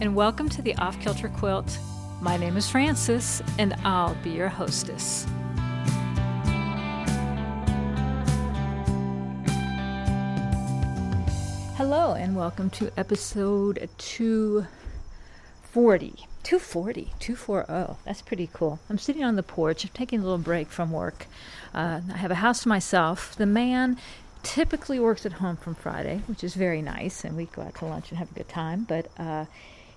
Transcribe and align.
and 0.00 0.14
welcome 0.14 0.48
to 0.50 0.60
the 0.60 0.76
Off 0.76 1.00
Kilter 1.00 1.30
Quilt. 1.30 1.78
My 2.20 2.36
name 2.36 2.58
is 2.58 2.68
Frances, 2.68 3.42
and 3.58 3.72
I'll 3.82 4.14
be 4.16 4.28
your 4.30 4.48
hostess. 4.48 5.24
Hello, 11.76 12.12
and 12.12 12.36
welcome 12.36 12.68
to 12.70 12.92
episode 12.98 13.88
240. 13.96 16.26
240, 16.42 17.12
240. 17.18 17.96
That's 18.04 18.20
pretty 18.20 18.50
cool. 18.52 18.78
I'm 18.90 18.98
sitting 18.98 19.24
on 19.24 19.36
the 19.36 19.42
porch, 19.42 19.84
I'm 19.84 19.90
taking 19.94 20.20
a 20.20 20.22
little 20.22 20.36
break 20.36 20.68
from 20.68 20.92
work. 20.92 21.26
Uh, 21.72 22.02
I 22.12 22.18
have 22.18 22.30
a 22.30 22.36
house 22.36 22.64
to 22.64 22.68
myself. 22.68 23.34
The 23.34 23.46
man 23.46 23.96
typically 24.42 25.00
works 25.00 25.24
at 25.24 25.32
home 25.34 25.56
from 25.56 25.74
Friday, 25.74 26.20
which 26.26 26.44
is 26.44 26.54
very 26.54 26.82
nice, 26.82 27.24
and 27.24 27.34
we 27.34 27.46
go 27.46 27.62
out 27.62 27.76
to 27.76 27.86
lunch 27.86 28.10
and 28.10 28.18
have 28.18 28.30
a 28.30 28.34
good 28.34 28.48
time. 28.48 28.84
But 28.84 29.10
uh, 29.18 29.46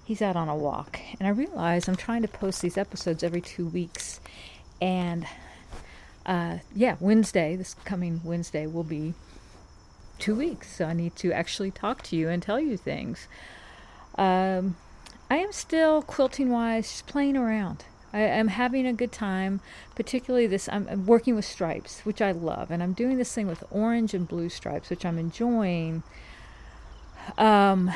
he's 0.09 0.23
out 0.23 0.35
on 0.35 0.49
a 0.49 0.55
walk, 0.55 0.99
and 1.19 1.27
I 1.27 1.29
realize 1.29 1.87
I'm 1.87 1.95
trying 1.95 2.23
to 2.23 2.27
post 2.27 2.63
these 2.63 2.79
episodes 2.79 3.23
every 3.23 3.41
two 3.41 3.67
weeks, 3.67 4.19
and 4.81 5.27
uh, 6.25 6.57
yeah, 6.75 6.95
Wednesday, 6.99 7.55
this 7.55 7.75
coming 7.85 8.19
Wednesday, 8.23 8.65
will 8.65 8.83
be 8.83 9.13
two 10.17 10.33
weeks. 10.33 10.75
So 10.77 10.85
I 10.85 10.93
need 10.93 11.15
to 11.17 11.31
actually 11.31 11.69
talk 11.69 12.01
to 12.05 12.15
you 12.15 12.27
and 12.27 12.41
tell 12.41 12.59
you 12.59 12.75
things. 12.75 13.27
Um, 14.17 14.77
I 15.29 15.37
am 15.37 15.51
still 15.51 16.01
quilting 16.01 16.49
wise, 16.49 16.89
just 16.89 17.05
playing 17.05 17.37
around. 17.37 17.85
I, 18.11 18.21
am 18.21 18.47
having 18.47 18.87
a 18.87 18.93
good 18.93 19.11
time, 19.11 19.61
particularly 19.93 20.47
this. 20.47 20.67
I'm, 20.69 20.87
I'm, 20.89 21.05
working 21.05 21.35
with 21.35 21.45
stripes, 21.45 21.99
which 21.99 22.19
I 22.19 22.31
love, 22.31 22.71
and 22.71 22.81
I'm 22.81 22.93
doing 22.93 23.19
this 23.19 23.31
thing 23.31 23.45
with 23.45 23.63
orange 23.69 24.15
and 24.15 24.27
blue 24.27 24.49
stripes, 24.49 24.89
which 24.89 25.05
I'm 25.05 25.19
enjoying. 25.19 26.01
Um, 27.37 27.91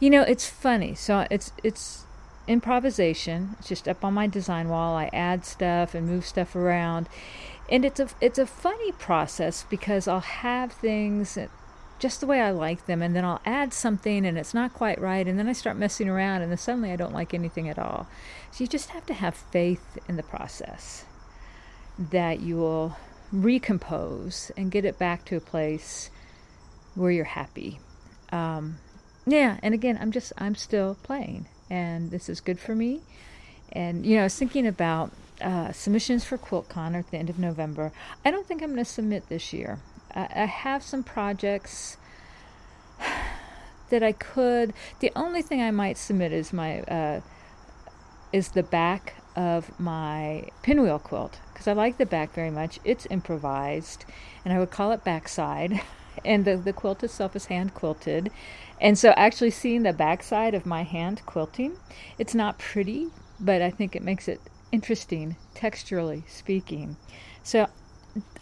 you 0.00 0.10
know, 0.10 0.22
it's 0.22 0.48
funny. 0.48 0.94
So 0.94 1.26
it's 1.30 1.52
it's 1.62 2.04
improvisation. 2.46 3.56
It's 3.58 3.68
just 3.68 3.88
up 3.88 4.04
on 4.04 4.14
my 4.14 4.26
design 4.26 4.68
wall. 4.68 4.96
I 4.96 5.10
add 5.12 5.44
stuff 5.44 5.94
and 5.94 6.06
move 6.06 6.26
stuff 6.26 6.54
around, 6.54 7.08
and 7.70 7.84
it's 7.84 8.00
a 8.00 8.08
it's 8.20 8.38
a 8.38 8.46
funny 8.46 8.92
process 8.92 9.64
because 9.68 10.06
I'll 10.06 10.20
have 10.20 10.72
things 10.72 11.38
just 11.98 12.20
the 12.20 12.26
way 12.26 12.40
I 12.40 12.50
like 12.50 12.86
them, 12.86 13.02
and 13.02 13.16
then 13.16 13.24
I'll 13.24 13.40
add 13.46 13.72
something 13.72 14.26
and 14.26 14.36
it's 14.36 14.52
not 14.52 14.74
quite 14.74 15.00
right, 15.00 15.26
and 15.26 15.38
then 15.38 15.48
I 15.48 15.52
start 15.54 15.78
messing 15.78 16.08
around, 16.08 16.42
and 16.42 16.50
then 16.50 16.58
suddenly 16.58 16.92
I 16.92 16.96
don't 16.96 17.14
like 17.14 17.32
anything 17.32 17.68
at 17.68 17.78
all. 17.78 18.06
So 18.50 18.64
you 18.64 18.68
just 18.68 18.90
have 18.90 19.06
to 19.06 19.14
have 19.14 19.34
faith 19.34 19.98
in 20.08 20.16
the 20.16 20.22
process 20.22 21.06
that 21.98 22.40
you 22.40 22.56
will 22.56 22.96
recompose 23.32 24.52
and 24.56 24.70
get 24.70 24.84
it 24.84 24.98
back 24.98 25.24
to 25.26 25.36
a 25.36 25.40
place 25.40 26.10
where 26.94 27.10
you're 27.10 27.24
happy. 27.24 27.80
Um, 28.30 28.78
yeah, 29.26 29.58
and 29.62 29.74
again, 29.74 29.98
I'm 30.00 30.12
just 30.12 30.32
I'm 30.38 30.54
still 30.54 30.96
playing, 31.02 31.46
and 31.68 32.10
this 32.10 32.28
is 32.28 32.40
good 32.40 32.60
for 32.60 32.74
me. 32.74 33.00
And 33.72 34.06
you 34.06 34.16
know, 34.16 34.22
I 34.22 34.24
was 34.24 34.36
thinking 34.36 34.66
about 34.66 35.10
uh, 35.40 35.72
submissions 35.72 36.24
for 36.24 36.38
QuiltCon 36.38 36.94
at 36.94 37.10
the 37.10 37.18
end 37.18 37.28
of 37.28 37.38
November. 37.38 37.92
I 38.24 38.30
don't 38.30 38.46
think 38.46 38.62
I'm 38.62 38.70
going 38.70 38.84
to 38.84 38.90
submit 38.90 39.28
this 39.28 39.52
year. 39.52 39.80
I, 40.14 40.46
have 40.46 40.82
some 40.82 41.02
projects 41.02 41.98
that 43.90 44.02
I 44.02 44.12
could. 44.12 44.72
The 45.00 45.12
only 45.14 45.42
thing 45.42 45.60
I 45.60 45.70
might 45.70 45.98
submit 45.98 46.32
is 46.32 46.54
my 46.54 46.80
uh, 46.82 47.20
is 48.32 48.50
the 48.50 48.62
back 48.62 49.14
of 49.34 49.78
my 49.78 50.48
pinwheel 50.62 50.98
quilt 50.98 51.38
because 51.52 51.68
I 51.68 51.72
like 51.72 51.98
the 51.98 52.06
back 52.06 52.32
very 52.32 52.50
much. 52.50 52.78
It's 52.84 53.06
improvised, 53.10 54.06
and 54.44 54.54
I 54.54 54.58
would 54.58 54.70
call 54.70 54.92
it 54.92 55.04
backside. 55.04 55.82
and 56.24 56.44
the, 56.44 56.56
the 56.56 56.72
quilt 56.72 57.02
itself 57.04 57.36
is 57.36 57.46
hand 57.46 57.74
quilted. 57.74 58.30
And 58.80 58.98
so, 58.98 59.10
actually, 59.16 59.50
seeing 59.50 59.82
the 59.82 59.92
backside 59.92 60.54
of 60.54 60.66
my 60.66 60.82
hand 60.82 61.22
quilting, 61.24 61.76
it's 62.18 62.34
not 62.34 62.58
pretty, 62.58 63.08
but 63.40 63.62
I 63.62 63.70
think 63.70 63.96
it 63.96 64.02
makes 64.02 64.28
it 64.28 64.40
interesting, 64.70 65.36
texturally 65.54 66.28
speaking. 66.28 66.96
So, 67.42 67.68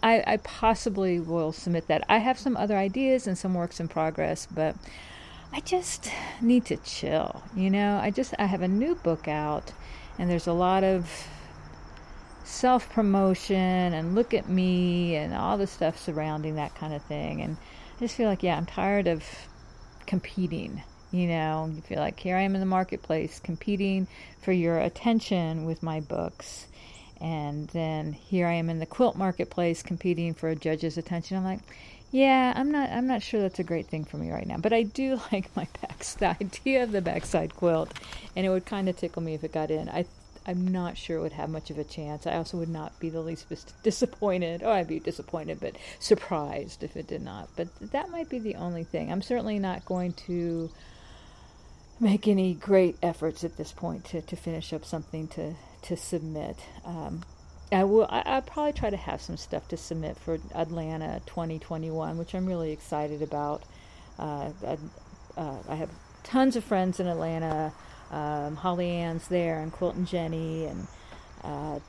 I, 0.02 0.22
I 0.26 0.36
possibly 0.38 1.20
will 1.20 1.52
submit 1.52 1.88
that. 1.88 2.04
I 2.08 2.18
have 2.18 2.38
some 2.38 2.56
other 2.56 2.76
ideas 2.76 3.26
and 3.26 3.36
some 3.36 3.54
works 3.54 3.80
in 3.80 3.88
progress, 3.88 4.46
but 4.46 4.76
I 5.52 5.60
just 5.60 6.10
need 6.40 6.64
to 6.66 6.76
chill. 6.78 7.42
You 7.56 7.70
know, 7.70 7.98
I 8.02 8.10
just 8.10 8.34
I 8.38 8.46
have 8.46 8.62
a 8.62 8.68
new 8.68 8.94
book 8.96 9.28
out, 9.28 9.72
and 10.18 10.28
there's 10.28 10.46
a 10.46 10.52
lot 10.52 10.84
of 10.84 11.28
self 12.44 12.88
promotion 12.90 13.94
and 13.94 14.14
look 14.14 14.34
at 14.34 14.48
me 14.48 15.16
and 15.16 15.34
all 15.34 15.56
the 15.56 15.66
stuff 15.66 15.98
surrounding 15.98 16.56
that 16.56 16.74
kind 16.74 16.92
of 16.92 17.02
thing. 17.04 17.40
And 17.40 17.56
I 17.96 18.00
just 18.00 18.16
feel 18.16 18.28
like, 18.28 18.42
yeah, 18.42 18.56
I'm 18.56 18.66
tired 18.66 19.06
of 19.06 19.24
competing. 20.06 20.82
You 21.10 21.28
know, 21.28 21.70
you 21.74 21.80
feel 21.82 21.98
like 21.98 22.18
here 22.18 22.36
I 22.36 22.42
am 22.42 22.54
in 22.54 22.60
the 22.60 22.66
marketplace 22.66 23.38
competing 23.38 24.08
for 24.42 24.52
your 24.52 24.78
attention 24.78 25.64
with 25.64 25.82
my 25.82 26.00
books 26.00 26.66
and 27.20 27.68
then 27.68 28.12
here 28.12 28.46
I 28.46 28.54
am 28.54 28.68
in 28.68 28.80
the 28.80 28.86
quilt 28.86 29.16
marketplace 29.16 29.82
competing 29.82 30.34
for 30.34 30.48
a 30.48 30.56
judge's 30.56 30.98
attention. 30.98 31.36
I'm 31.36 31.44
like, 31.44 31.60
yeah, 32.10 32.52
I'm 32.54 32.70
not 32.70 32.90
I'm 32.90 33.06
not 33.06 33.22
sure 33.22 33.40
that's 33.40 33.58
a 33.58 33.64
great 33.64 33.86
thing 33.86 34.04
for 34.04 34.18
me 34.18 34.30
right 34.30 34.46
now. 34.46 34.58
But 34.58 34.72
I 34.72 34.82
do 34.82 35.20
like 35.32 35.54
my 35.56 35.66
backs 35.80 36.14
the 36.14 36.30
idea 36.30 36.82
of 36.82 36.92
the 36.92 37.00
backside 37.00 37.56
quilt 37.56 37.92
and 38.36 38.44
it 38.44 38.50
would 38.50 38.66
kind 38.66 38.88
of 38.88 38.96
tickle 38.96 39.22
me 39.22 39.34
if 39.34 39.44
it 39.44 39.52
got 39.52 39.70
in. 39.70 39.88
I 39.88 40.04
I'm 40.46 40.68
not 40.68 40.96
sure 40.96 41.18
it 41.18 41.22
would 41.22 41.32
have 41.32 41.48
much 41.48 41.70
of 41.70 41.78
a 41.78 41.84
chance. 41.84 42.26
I 42.26 42.36
also 42.36 42.58
would 42.58 42.68
not 42.68 42.98
be 43.00 43.08
the 43.08 43.20
least 43.20 43.48
bit 43.48 43.64
disappointed. 43.82 44.62
Oh, 44.62 44.70
I'd 44.70 44.88
be 44.88 45.00
disappointed, 45.00 45.58
but 45.60 45.76
surprised 45.98 46.82
if 46.82 46.96
it 46.96 47.06
did 47.06 47.22
not. 47.22 47.48
But 47.56 47.68
that 47.92 48.10
might 48.10 48.28
be 48.28 48.38
the 48.38 48.56
only 48.56 48.84
thing. 48.84 49.10
I'm 49.10 49.22
certainly 49.22 49.58
not 49.58 49.84
going 49.84 50.12
to 50.26 50.70
make 52.00 52.28
any 52.28 52.54
great 52.54 52.96
efforts 53.02 53.44
at 53.44 53.56
this 53.56 53.72
point 53.72 54.04
to, 54.06 54.20
to 54.20 54.36
finish 54.36 54.72
up 54.72 54.84
something 54.84 55.28
to 55.28 55.54
to 55.82 55.96
submit. 55.96 56.56
Um, 56.84 57.22
I 57.72 57.84
will. 57.84 58.06
I, 58.08 58.36
will 58.36 58.42
probably 58.42 58.72
try 58.72 58.90
to 58.90 58.96
have 58.96 59.20
some 59.20 59.36
stuff 59.36 59.68
to 59.68 59.76
submit 59.76 60.16
for 60.16 60.38
Atlanta 60.54 61.20
2021, 61.26 62.18
which 62.18 62.34
I'm 62.34 62.46
really 62.46 62.72
excited 62.72 63.22
about. 63.22 63.62
Uh, 64.18 64.50
I, 64.66 64.78
uh, 65.36 65.58
I, 65.68 65.74
have 65.74 65.90
tons 66.22 66.56
of 66.56 66.64
friends 66.64 67.00
in 67.00 67.06
Atlanta. 67.06 67.72
Um, 68.14 68.54
Holly 68.54 68.90
Ann's 68.90 69.26
there, 69.26 69.60
and 69.60 69.72
Quilton 69.72 70.06
Jenny, 70.06 70.66
and 70.66 70.86
uh, 71.42 71.80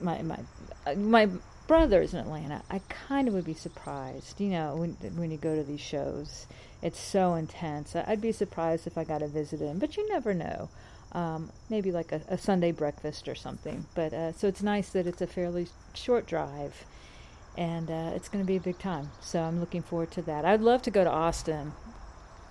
my 0.00 0.22
my 0.22 0.38
uh, 0.86 0.94
my 0.94 1.28
brother's 1.66 2.14
in 2.14 2.20
Atlanta. 2.20 2.62
I 2.70 2.80
kind 2.88 3.26
of 3.26 3.34
would 3.34 3.44
be 3.44 3.54
surprised, 3.54 4.40
you 4.40 4.50
know, 4.50 4.76
when 4.76 4.92
when 5.16 5.32
you 5.32 5.36
go 5.36 5.56
to 5.56 5.64
these 5.64 5.80
shows. 5.80 6.46
It's 6.82 7.00
so 7.00 7.34
intense. 7.34 7.96
I'd 7.96 8.20
be 8.20 8.32
surprised 8.32 8.86
if 8.86 8.96
I 8.96 9.02
got 9.02 9.18
to 9.18 9.26
visit 9.26 9.60
him, 9.60 9.78
but 9.78 9.96
you 9.96 10.08
never 10.08 10.32
know 10.34 10.68
um, 11.12 11.50
maybe 11.70 11.90
like 11.90 12.12
a, 12.12 12.20
a, 12.28 12.38
Sunday 12.38 12.70
breakfast 12.70 13.26
or 13.26 13.34
something. 13.34 13.86
But 13.94 14.12
uh, 14.12 14.32
so 14.32 14.46
it's 14.46 14.62
nice 14.62 14.90
that 14.90 15.06
it's 15.06 15.22
a 15.22 15.26
fairly 15.26 15.66
short 15.94 16.26
drive, 16.26 16.84
and 17.56 17.90
uh, 17.90 18.12
it's 18.14 18.28
going 18.28 18.44
to 18.44 18.46
be 18.46 18.56
a 18.56 18.60
big 18.60 18.78
time. 18.78 19.10
So 19.20 19.40
I'm 19.40 19.58
looking 19.58 19.82
forward 19.82 20.10
to 20.12 20.22
that. 20.22 20.44
I'd 20.44 20.60
love 20.60 20.82
to 20.82 20.90
go 20.90 21.02
to 21.02 21.10
Austin 21.10 21.72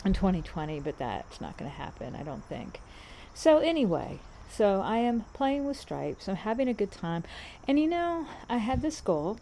in 0.06 0.14
2020, 0.14 0.80
but 0.80 0.98
that's 1.00 1.42
not 1.42 1.58
going 1.58 1.70
to 1.70 1.76
happen, 1.76 2.16
I 2.16 2.24
don't 2.24 2.46
think. 2.46 2.80
So 3.34 3.58
anyway, 3.58 4.20
so 4.50 4.82
I 4.82 4.98
am 5.00 5.26
playing 5.34 5.66
with 5.66 5.78
stripes. 5.78 6.30
I'm 6.30 6.36
having 6.36 6.70
a 6.70 6.74
good 6.74 6.92
time, 6.92 7.24
and 7.68 7.80
you 7.80 7.88
know, 7.88 8.28
I 8.48 8.58
had 8.58 8.82
this 8.82 9.02
goal 9.02 9.40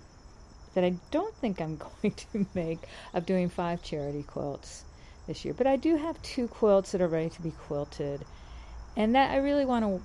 that 0.73 0.83
I 0.83 0.95
don't 1.11 1.35
think 1.35 1.61
I'm 1.61 1.77
going 2.01 2.13
to 2.15 2.45
make 2.53 2.79
of 3.13 3.25
doing 3.25 3.49
five 3.49 3.83
charity 3.83 4.23
quilts 4.23 4.85
this 5.27 5.45
year. 5.45 5.53
But 5.53 5.67
I 5.67 5.75
do 5.75 5.97
have 5.97 6.21
two 6.21 6.47
quilts 6.47 6.91
that 6.91 7.01
are 7.01 7.07
ready 7.07 7.29
to 7.29 7.41
be 7.41 7.51
quilted 7.51 8.25
and 8.95 9.15
that 9.15 9.31
I 9.31 9.37
really 9.37 9.65
want 9.65 9.85
to 9.85 10.01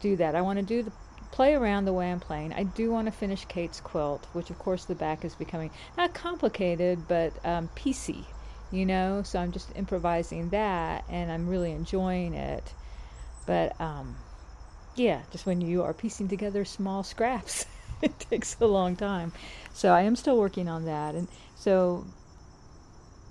do 0.00 0.16
that. 0.16 0.34
I 0.34 0.40
want 0.40 0.58
to 0.58 0.64
do 0.64 0.82
the 0.82 0.92
play 1.32 1.54
around 1.54 1.84
the 1.84 1.92
way 1.92 2.10
I'm 2.10 2.20
playing. 2.20 2.52
I 2.54 2.62
do 2.62 2.90
want 2.90 3.06
to 3.06 3.12
finish 3.12 3.44
Kate's 3.44 3.80
quilt, 3.80 4.26
which 4.32 4.50
of 4.50 4.58
course 4.58 4.84
the 4.84 4.94
back 4.94 5.24
is 5.24 5.34
becoming 5.34 5.70
not 5.96 6.14
complicated 6.14 7.06
but 7.08 7.32
um, 7.44 7.68
you 8.70 8.86
know. 8.86 9.22
So 9.24 9.38
I'm 9.38 9.52
just 9.52 9.70
improvising 9.76 10.50
that, 10.50 11.04
and 11.08 11.30
I'm 11.30 11.48
really 11.48 11.72
enjoying 11.72 12.34
it. 12.34 12.72
But 13.46 13.80
um, 13.80 14.16
yeah, 14.94 15.22
just 15.30 15.46
when 15.46 15.60
you 15.60 15.82
are 15.82 15.94
piecing 15.94 16.28
together 16.28 16.64
small 16.64 17.02
scraps, 17.02 17.66
it 18.02 18.18
takes 18.18 18.56
a 18.60 18.66
long 18.66 18.96
time. 18.96 19.32
So 19.72 19.92
I 19.92 20.02
am 20.02 20.16
still 20.16 20.38
working 20.38 20.68
on 20.68 20.84
that, 20.84 21.14
and 21.14 21.28
so 21.56 22.04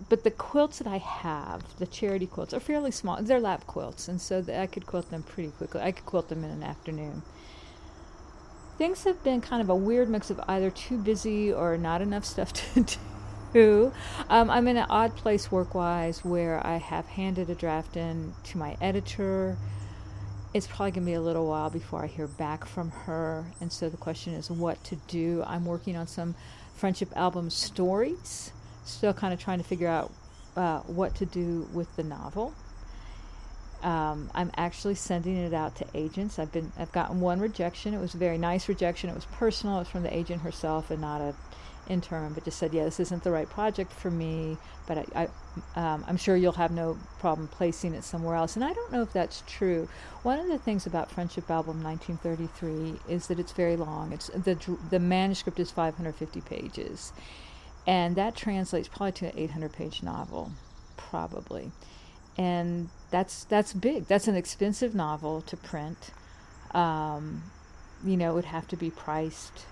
but 0.10 0.24
the 0.24 0.32
quilts 0.32 0.80
that 0.80 0.88
I 0.88 0.98
have, 0.98 1.78
the 1.78 1.88
charity 1.88 2.28
quilts, 2.28 2.54
are 2.54 2.60
fairly 2.60 2.92
small. 2.92 3.22
They're 3.22 3.40
lap 3.40 3.66
quilts, 3.66 4.08
and 4.08 4.22
so 4.22 4.44
I 4.54 4.68
could 4.68 4.86
quilt 4.86 5.10
them 5.10 5.24
pretty 5.24 5.50
quickly. 5.50 5.82
I 5.82 5.92
could 5.92 6.06
quilt 6.06 6.30
them 6.30 6.44
in 6.44 6.52
an 6.52 6.64
afternoon. 6.64 7.24
Things 8.78 9.06
have 9.06 9.24
been 9.24 9.42
kind 9.42 9.62
of 9.62 9.70
a 9.70 9.76
weird 9.76 10.10
mix 10.10 10.30
of 10.30 10.40
either 10.48 10.70
too 10.70 10.98
busy 10.98 11.52
or 11.52 11.78
not 11.78 12.02
enough 12.02 12.26
stuff 12.26 12.54
to 12.74 12.82
do. 12.82 12.98
Um, 13.56 14.50
I'm 14.50 14.68
in 14.68 14.75
an 14.75 14.88
odd 14.90 15.16
place 15.16 15.50
work 15.50 15.75
wise 15.75 16.25
where 16.25 16.66
I 16.68 16.75
have 16.75 17.06
handed 17.06 17.50
a 17.50 17.56
draft 17.56 17.96
in 17.96 18.34
to 18.46 18.57
my 18.57 18.75
editor. 18.81 19.57
It's 20.54 20.68
probably 20.68 20.92
going 20.92 21.06
to 21.06 21.12
be 21.12 21.13
a 21.13 21.22
little 21.22 21.48
while 21.48 21.69
before 21.69 22.04
I 22.04 22.07
hear 22.07 22.28
back 22.28 22.66
from 22.66 22.92
her, 22.92 23.46
and 23.62 23.72
so 23.72 23.88
the 23.88 23.96
question 23.96 24.34
is 24.34 24.52
what 24.52 24.84
to 24.86 24.98
do. 25.07 25.42
I'm 25.48 25.66
working 25.66 25.96
on 25.96 26.06
some 26.06 26.36
friendship 26.75 27.13
album 27.16 27.50
stories 27.50 28.52
still 28.84 29.13
kind 29.13 29.34
of 29.34 29.40
trying 29.40 29.60
to 29.60 29.63
figure 29.63 29.88
out 29.88 30.12
uh, 30.58 30.80
what 30.81 31.16
to 31.16 31.25
do 31.25 31.68
with 31.74 31.94
the 31.96 32.04
novel. 32.04 32.54
Um, 33.84 34.30
I'm 34.36 34.51
actually 34.58 34.96
sending 34.96 35.38
it 35.38 35.54
out 35.54 35.75
to 35.78 35.86
agents. 35.94 36.40
I've 36.40 36.51
been 36.51 36.74
I've 36.78 36.92
gotten 36.92 37.22
one 37.22 37.40
rejection. 37.40 37.94
It 37.94 38.00
was 38.00 38.16
a 38.16 38.18
very 38.18 38.38
nice 38.38 38.68
rejection. 38.68 39.10
It 39.10 39.16
was 39.16 39.25
personal. 39.25 39.78
It 39.78 39.80
was 39.80 39.88
from 39.88 40.04
the 40.04 40.16
agent 40.16 40.42
herself 40.42 40.92
and 40.92 41.00
not 41.00 41.22
a 41.22 41.36
intern, 41.88 42.34
but 42.34 42.46
just 42.46 42.58
said, 42.58 42.74
yeah, 42.74 42.84
this 42.84 43.00
isn't 43.00 43.24
the 43.24 43.32
right 43.32 43.50
project 43.50 43.92
for 43.92 44.12
me. 44.12 44.58
But 44.88 45.00
I, 45.16 45.30
I 45.76 45.94
um, 45.94 46.04
I'm 46.08 46.18
sure 46.18 46.36
you'll 46.36 46.54
have 46.54 46.72
no 46.72 46.98
problem 47.20 47.48
placing 47.48 47.94
it 47.94 48.04
somewhere 48.04 48.36
else. 48.36 48.56
And 48.56 48.64
I 48.64 48.74
don't 48.74 48.92
know 48.92 49.02
if 49.02 49.14
that's 49.14 49.44
true. 49.48 49.88
One 50.24 50.40
of 50.40 50.48
the 50.48 50.58
things 50.58 50.86
about 50.86 51.12
Friendship 51.12 51.50
Album 51.50 51.84
1933 51.84 53.14
is 53.14 53.28
that 53.28 53.40
it's 53.40 53.52
very 53.52 53.76
long. 53.76 54.12
It's 54.12 54.28
the 54.28 54.58
the 54.90 55.00
manuscript 55.00 55.60
is 55.60 55.72
550 55.72 56.42
pages, 56.42 57.14
and 57.88 58.16
that 58.16 58.36
translates 58.36 58.88
probably 58.88 59.14
to 59.14 59.26
an 59.28 59.34
800 59.36 59.74
page 59.74 60.04
novel, 60.04 60.52
probably 60.98 61.72
and 62.38 62.90
that's 63.12 63.46
that's 63.46 63.74
big. 63.74 64.08
That's 64.08 64.28
an 64.28 64.36
expensive 64.36 64.94
novel 64.94 65.42
to 65.42 65.58
print. 65.58 66.12
Um, 66.72 67.44
you 68.04 68.18
know, 68.18 68.32
it 68.32 68.36
would 68.36 68.46
have 68.46 68.68
to 68.70 68.76
be 68.76 68.90
priced, 68.90 69.66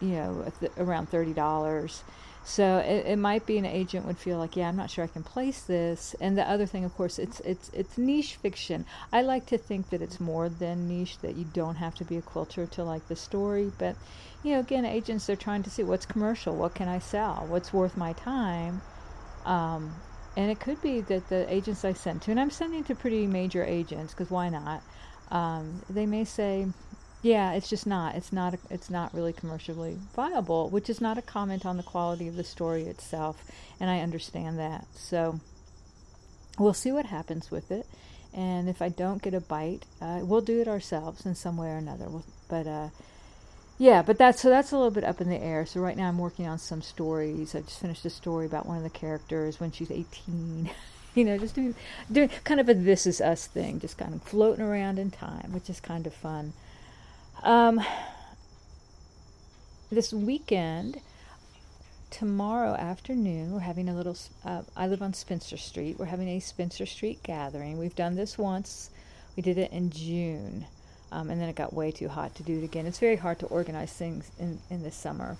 you 0.00 0.08
know, 0.10 0.52
around 0.78 1.08
thirty 1.08 1.32
dollars. 1.32 2.02
So 2.44 2.78
it, 2.78 3.06
it 3.06 3.16
might 3.16 3.44
be 3.44 3.58
an 3.58 3.66
agent 3.66 4.06
would 4.06 4.18
feel 4.18 4.38
like, 4.38 4.54
yeah, 4.54 4.68
I'm 4.68 4.76
not 4.76 4.88
sure 4.88 5.02
I 5.02 5.08
can 5.08 5.24
place 5.24 5.62
this. 5.62 6.14
And 6.20 6.38
the 6.38 6.48
other 6.48 6.64
thing, 6.64 6.84
of 6.84 6.94
course, 6.94 7.18
it's 7.18 7.40
it's 7.40 7.70
it's 7.72 7.98
niche 7.98 8.36
fiction. 8.36 8.86
I 9.12 9.22
like 9.22 9.46
to 9.46 9.58
think 9.58 9.90
that 9.90 10.00
it's 10.00 10.20
more 10.20 10.48
than 10.48 10.86
niche. 10.86 11.18
That 11.18 11.34
you 11.34 11.44
don't 11.52 11.74
have 11.74 11.96
to 11.96 12.04
be 12.04 12.16
a 12.16 12.22
quilter 12.22 12.66
to 12.66 12.84
like 12.84 13.08
the 13.08 13.16
story. 13.16 13.72
But 13.78 13.96
you 14.44 14.54
know, 14.54 14.60
again, 14.60 14.84
agents 14.84 15.26
they're 15.26 15.34
trying 15.34 15.64
to 15.64 15.70
see 15.70 15.82
what's 15.82 16.06
commercial, 16.06 16.54
what 16.54 16.74
can 16.74 16.86
I 16.86 17.00
sell, 17.00 17.46
what's 17.48 17.72
worth 17.72 17.96
my 17.96 18.12
time. 18.12 18.80
Um, 19.44 19.92
and 20.36 20.50
it 20.50 20.60
could 20.60 20.80
be 20.82 21.00
that 21.00 21.28
the 21.28 21.52
agents 21.52 21.84
I 21.84 21.94
send 21.94 22.22
to, 22.22 22.30
and 22.30 22.38
I'm 22.38 22.50
sending 22.50 22.84
to 22.84 22.94
pretty 22.94 23.26
major 23.26 23.64
agents 23.64 24.12
because 24.12 24.30
why 24.30 24.50
not? 24.50 24.82
Um, 25.30 25.82
they 25.90 26.06
may 26.06 26.24
say, 26.24 26.66
"Yeah, 27.22 27.52
it's 27.52 27.68
just 27.68 27.86
not. 27.86 28.14
It's 28.14 28.32
not. 28.32 28.54
A, 28.54 28.58
it's 28.70 28.90
not 28.90 29.14
really 29.14 29.32
commercially 29.32 29.98
viable," 30.14 30.68
which 30.70 30.90
is 30.90 31.00
not 31.00 31.18
a 31.18 31.22
comment 31.22 31.66
on 31.66 31.76
the 31.76 31.82
quality 31.82 32.28
of 32.28 32.36
the 32.36 32.44
story 32.44 32.84
itself, 32.84 33.44
and 33.80 33.90
I 33.90 34.00
understand 34.00 34.58
that. 34.58 34.86
So 34.94 35.40
we'll 36.58 36.74
see 36.74 36.92
what 36.92 37.06
happens 37.06 37.50
with 37.50 37.70
it, 37.70 37.86
and 38.32 38.68
if 38.68 38.82
I 38.82 38.88
don't 38.88 39.22
get 39.22 39.34
a 39.34 39.40
bite, 39.40 39.86
uh, 40.00 40.20
we'll 40.22 40.40
do 40.40 40.60
it 40.60 40.68
ourselves 40.68 41.26
in 41.26 41.34
some 41.34 41.56
way 41.56 41.68
or 41.68 41.76
another. 41.76 42.08
But 42.48 42.66
uh, 42.66 42.88
yeah, 43.78 44.02
but 44.02 44.16
that's 44.18 44.40
so 44.40 44.48
that's 44.48 44.72
a 44.72 44.76
little 44.76 44.90
bit 44.90 45.04
up 45.04 45.20
in 45.20 45.28
the 45.28 45.42
air. 45.42 45.66
So 45.66 45.80
right 45.80 45.96
now 45.96 46.08
I'm 46.08 46.18
working 46.18 46.46
on 46.46 46.58
some 46.58 46.80
stories. 46.80 47.54
I 47.54 47.60
just 47.60 47.80
finished 47.80 48.04
a 48.04 48.10
story 48.10 48.46
about 48.46 48.66
one 48.66 48.78
of 48.78 48.82
the 48.82 48.90
characters 48.90 49.60
when 49.60 49.70
she's 49.70 49.90
18. 49.90 50.70
you 51.14 51.24
know, 51.24 51.36
just 51.36 51.54
doing 51.54 51.74
doing 52.10 52.30
kind 52.44 52.60
of 52.60 52.68
a 52.68 52.74
this 52.74 53.06
is 53.06 53.20
us 53.20 53.46
thing, 53.46 53.80
just 53.80 53.98
kind 53.98 54.14
of 54.14 54.22
floating 54.22 54.64
around 54.64 54.98
in 54.98 55.10
time, 55.10 55.52
which 55.52 55.68
is 55.68 55.80
kind 55.80 56.06
of 56.06 56.14
fun. 56.14 56.54
Um, 57.42 57.80
this 59.90 60.12
weekend, 60.12 61.00
tomorrow 62.10 62.74
afternoon, 62.74 63.52
we're 63.52 63.60
having 63.60 63.88
a 63.88 63.94
little. 63.94 64.16
Uh, 64.44 64.62
I 64.76 64.86
live 64.86 65.02
on 65.02 65.14
Spencer 65.14 65.56
Street. 65.56 65.98
We're 65.98 66.06
having 66.06 66.28
a 66.28 66.40
Spencer 66.40 66.86
Street 66.86 67.22
gathering. 67.22 67.78
We've 67.78 67.94
done 67.94 68.16
this 68.16 68.38
once. 68.38 68.90
We 69.36 69.42
did 69.42 69.58
it 69.58 69.70
in 69.70 69.90
June. 69.90 70.66
Um, 71.12 71.30
and 71.30 71.40
then 71.40 71.48
it 71.48 71.54
got 71.54 71.72
way 71.72 71.92
too 71.92 72.08
hot 72.08 72.34
to 72.36 72.42
do 72.42 72.58
it 72.58 72.64
again. 72.64 72.86
It's 72.86 72.98
very 72.98 73.16
hard 73.16 73.38
to 73.40 73.46
organize 73.46 73.92
things 73.92 74.30
in, 74.38 74.58
in 74.70 74.82
the 74.82 74.90
summer. 74.90 75.36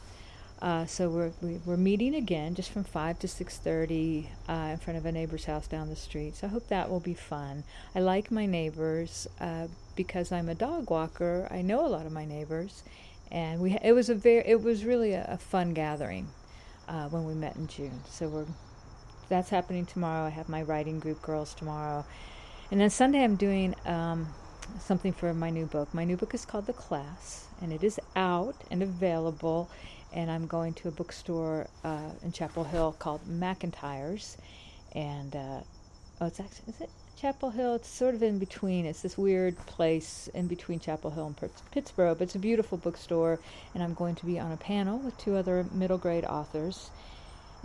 Uh, 0.63 0.87
so 0.87 1.11
we're 1.11 1.33
we, 1.43 1.61
are 1.71 1.77
meeting 1.77 2.15
again, 2.15 2.55
just 2.55 2.71
from 2.71 2.83
five 2.83 3.19
to 3.19 3.29
six 3.29 3.59
thirty, 3.59 4.31
uh, 4.49 4.71
in 4.73 4.79
front 4.79 4.97
of 4.97 5.05
a 5.05 5.13
neighbor's 5.13 5.45
house 5.45 5.67
down 5.67 5.91
the 5.91 5.97
street. 5.97 6.35
So 6.37 6.47
I 6.47 6.51
hope 6.51 6.69
that 6.69 6.89
will 6.89 7.01
be 7.01 7.13
fun. 7.15 7.63
I 7.95 8.01
like 8.01 8.31
my 8.31 8.47
neighbors 8.47 9.29
uh, 9.39 9.67
because 9.97 10.33
I'm 10.33 10.49
a 10.49 10.55
dog 10.55 10.91
walker. 10.91 11.47
I 11.51 11.61
know 11.61 11.85
a 11.85 11.89
lot 11.89 12.07
of 12.07 12.13
my 12.13 12.25
neighbors, 12.25 12.83
and 13.31 13.61
we 13.61 13.77
it 13.83 13.93
was 13.93 14.09
a 14.09 14.15
very 14.15 14.45
it 14.47 14.63
was 14.63 14.85
really 14.85 15.13
a, 15.13 15.27
a 15.29 15.37
fun 15.37 15.75
gathering 15.75 16.29
uh, 16.89 17.09
when 17.11 17.27
we 17.27 17.35
met 17.35 17.57
in 17.57 17.67
June. 17.67 18.01
So 18.09 18.29
we're 18.29 18.47
that's 19.29 19.51
happening 19.51 19.85
tomorrow. 19.85 20.27
I 20.27 20.31
have 20.31 20.49
my 20.49 20.63
writing 20.63 21.01
group 21.01 21.21
girls 21.21 21.53
tomorrow, 21.53 22.07
and 22.71 22.81
then 22.81 22.89
Sunday 22.91 23.23
I'm 23.23 23.37
doing. 23.37 23.75
Um, 23.85 24.29
something 24.81 25.13
for 25.13 25.33
my 25.33 25.51
new 25.51 25.67
book. 25.67 25.93
My 25.95 26.05
new 26.05 26.17
book 26.17 26.35
is 26.35 26.45
called 26.45 26.67
The 26.67 26.73
Class, 26.73 27.47
and 27.61 27.73
it 27.73 27.85
is 27.85 28.01
out 28.17 28.57
and 28.71 28.83
available. 28.83 29.71
And 30.13 30.31
I'm 30.31 30.47
going 30.47 30.75
to 30.75 30.89
a 30.89 30.91
bookstore 30.91 31.67
uh, 31.85 32.11
in 32.23 32.33
Chapel 32.33 32.65
Hill 32.65 32.97
called 32.99 33.21
McIntyre's, 33.29 34.39
and 34.95 35.37
uh, 35.37 35.61
oh, 36.21 36.27
it's 36.27 36.41
actually 36.41 36.65
is 36.69 36.81
it 36.81 36.91
Chapel 37.17 37.51
Hill? 37.51 37.75
It's 37.75 37.89
sort 37.89 38.15
of 38.15 38.23
in 38.23 38.39
between. 38.39 38.87
It's 38.87 39.03
this 39.03 39.17
weird 39.19 39.57
place 39.67 40.29
in 40.35 40.47
between 40.47 40.81
Chapel 40.81 41.11
Hill 41.11 41.27
and 41.27 41.37
Pittsboro, 41.73 42.17
but 42.17 42.23
it's 42.23 42.35
a 42.35 42.39
beautiful 42.39 42.79
bookstore. 42.79 43.39
And 43.75 43.83
I'm 43.83 43.95
going 43.95 44.15
to 44.17 44.27
be 44.27 44.39
on 44.39 44.53
a 44.53 44.57
panel 44.57 44.99
with 44.99 45.17
two 45.19 45.37
other 45.37 45.67
middle 45.73 45.99
grade 45.99 46.25
authors 46.25 46.91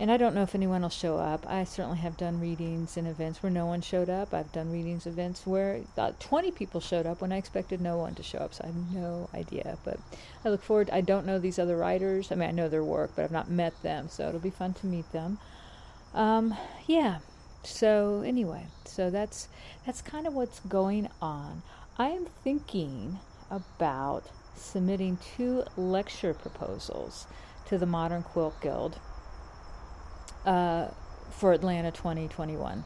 and 0.02 0.10
I 0.10 0.16
don't 0.16 0.34
know 0.34 0.42
if 0.42 0.56
anyone 0.56 0.82
will 0.82 0.88
show 0.88 1.18
up. 1.18 1.48
I 1.48 1.62
certainly 1.62 1.98
have 1.98 2.16
done 2.16 2.40
readings 2.40 2.96
and 2.96 3.06
events 3.06 3.40
where 3.40 3.52
no 3.52 3.66
one 3.66 3.80
showed 3.82 4.10
up. 4.10 4.34
I've 4.34 4.50
done 4.50 4.72
readings 4.72 5.06
events 5.06 5.46
where 5.46 5.76
about 5.94 6.18
20 6.18 6.50
people 6.50 6.80
showed 6.80 7.06
up 7.06 7.20
when 7.20 7.30
I 7.30 7.36
expected 7.36 7.80
no 7.80 7.96
one 7.96 8.16
to 8.16 8.22
show 8.24 8.38
up. 8.38 8.52
So 8.52 8.64
I 8.64 8.66
have 8.66 8.92
no 8.92 9.30
idea. 9.32 9.78
But 9.84 10.00
I 10.44 10.48
look 10.48 10.64
forward. 10.64 10.90
I 10.90 11.02
don't 11.02 11.24
know 11.24 11.38
these 11.38 11.56
other 11.56 11.76
writers. 11.76 12.32
I 12.32 12.34
mean, 12.34 12.48
I 12.48 12.50
know 12.52 12.68
their 12.68 12.82
work, 12.82 13.12
but 13.14 13.22
I've 13.22 13.30
not 13.30 13.48
met 13.48 13.80
them. 13.82 14.08
So 14.08 14.26
it'll 14.26 14.40
be 14.40 14.50
fun 14.50 14.74
to 14.74 14.86
meet 14.88 15.12
them. 15.12 15.38
Um, 16.14 16.56
yeah. 16.88 17.18
So 17.62 18.24
anyway, 18.26 18.66
so 18.84 19.08
that's 19.08 19.46
that's 19.86 20.02
kind 20.02 20.26
of 20.26 20.34
what's 20.34 20.58
going 20.58 21.10
on. 21.20 21.62
I 21.96 22.08
am 22.08 22.26
thinking 22.42 23.20
about 23.52 24.24
submitting 24.56 25.18
two 25.36 25.62
lecture 25.76 26.34
proposals 26.34 27.28
to 27.66 27.78
the 27.78 27.86
Modern 27.86 28.24
Quilt 28.24 28.60
Guild 28.60 28.98
uh, 30.44 30.88
for 31.30 31.52
Atlanta 31.52 31.90
2021. 31.90 32.84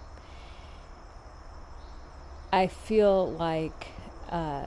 I 2.52 2.66
feel 2.68 3.32
like 3.32 3.88
uh, 4.30 4.66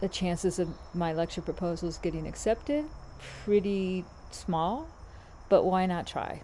the 0.00 0.08
chances 0.08 0.58
of 0.58 0.68
my 0.94 1.12
lecture 1.12 1.40
proposals 1.40 1.98
getting 1.98 2.26
accepted 2.26 2.84
pretty 3.44 4.04
small, 4.30 4.88
but 5.48 5.64
why 5.64 5.86
not 5.86 6.06
try? 6.06 6.42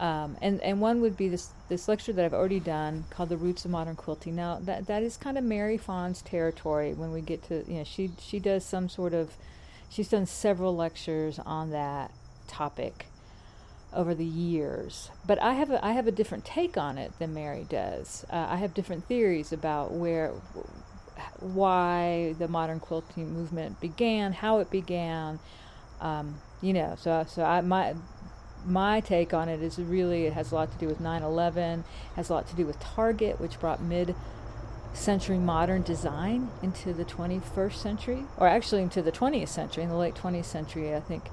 Um, 0.00 0.36
and 0.42 0.60
and 0.60 0.80
one 0.80 1.00
would 1.02 1.16
be 1.16 1.28
this 1.28 1.50
this 1.68 1.86
lecture 1.86 2.12
that 2.12 2.24
I've 2.24 2.34
already 2.34 2.58
done 2.58 3.04
called 3.10 3.28
the 3.28 3.36
roots 3.36 3.64
of 3.64 3.70
modern 3.70 3.94
quilting. 3.94 4.34
Now 4.34 4.58
that 4.62 4.86
that 4.86 5.02
is 5.02 5.16
kind 5.16 5.38
of 5.38 5.44
Mary 5.44 5.78
Fons's 5.78 6.22
territory. 6.22 6.92
When 6.94 7.12
we 7.12 7.20
get 7.20 7.44
to 7.44 7.64
you 7.68 7.78
know 7.78 7.84
she 7.84 8.10
she 8.18 8.40
does 8.40 8.64
some 8.64 8.88
sort 8.88 9.14
of 9.14 9.36
she's 9.88 10.08
done 10.08 10.26
several 10.26 10.74
lectures 10.74 11.38
on 11.38 11.70
that 11.70 12.10
topic, 12.48 13.06
over 13.94 14.14
the 14.14 14.24
years. 14.24 15.10
But 15.26 15.40
I 15.42 15.54
have 15.54 15.70
a, 15.70 15.84
I 15.84 15.92
have 15.92 16.06
a 16.06 16.12
different 16.12 16.44
take 16.44 16.76
on 16.76 16.98
it 16.98 17.12
than 17.18 17.34
Mary 17.34 17.66
does. 17.68 18.24
Uh, 18.30 18.46
I 18.50 18.56
have 18.56 18.74
different 18.74 19.06
theories 19.06 19.52
about 19.52 19.92
where, 19.92 20.32
why 21.40 22.34
the 22.38 22.48
modern 22.48 22.80
quilting 22.80 23.32
movement 23.32 23.80
began, 23.80 24.32
how 24.32 24.58
it 24.58 24.70
began. 24.70 25.38
Um, 26.00 26.40
you 26.60 26.72
know, 26.72 26.96
so 26.98 27.24
so 27.28 27.44
I 27.44 27.60
my 27.60 27.94
my 28.66 29.00
take 29.00 29.34
on 29.34 29.48
it 29.48 29.62
is 29.62 29.78
really 29.78 30.26
it 30.26 30.32
has 30.32 30.52
a 30.52 30.54
lot 30.54 30.72
to 30.72 30.78
do 30.78 30.86
with 30.86 31.00
9/11, 31.00 31.84
has 32.16 32.30
a 32.30 32.32
lot 32.32 32.48
to 32.48 32.56
do 32.56 32.66
with 32.66 32.80
Target, 32.80 33.40
which 33.40 33.60
brought 33.60 33.82
mid 33.82 34.14
century 34.94 35.38
modern 35.38 35.82
design 35.82 36.50
into 36.62 36.92
the 36.92 37.04
21st 37.04 37.74
century, 37.74 38.24
or 38.36 38.46
actually 38.46 38.82
into 38.82 39.02
the 39.02 39.12
20th 39.12 39.48
century, 39.48 39.82
in 39.82 39.88
the 39.88 39.96
late 39.96 40.14
20th 40.14 40.44
century, 40.44 40.94
I 40.94 41.00
think. 41.00 41.24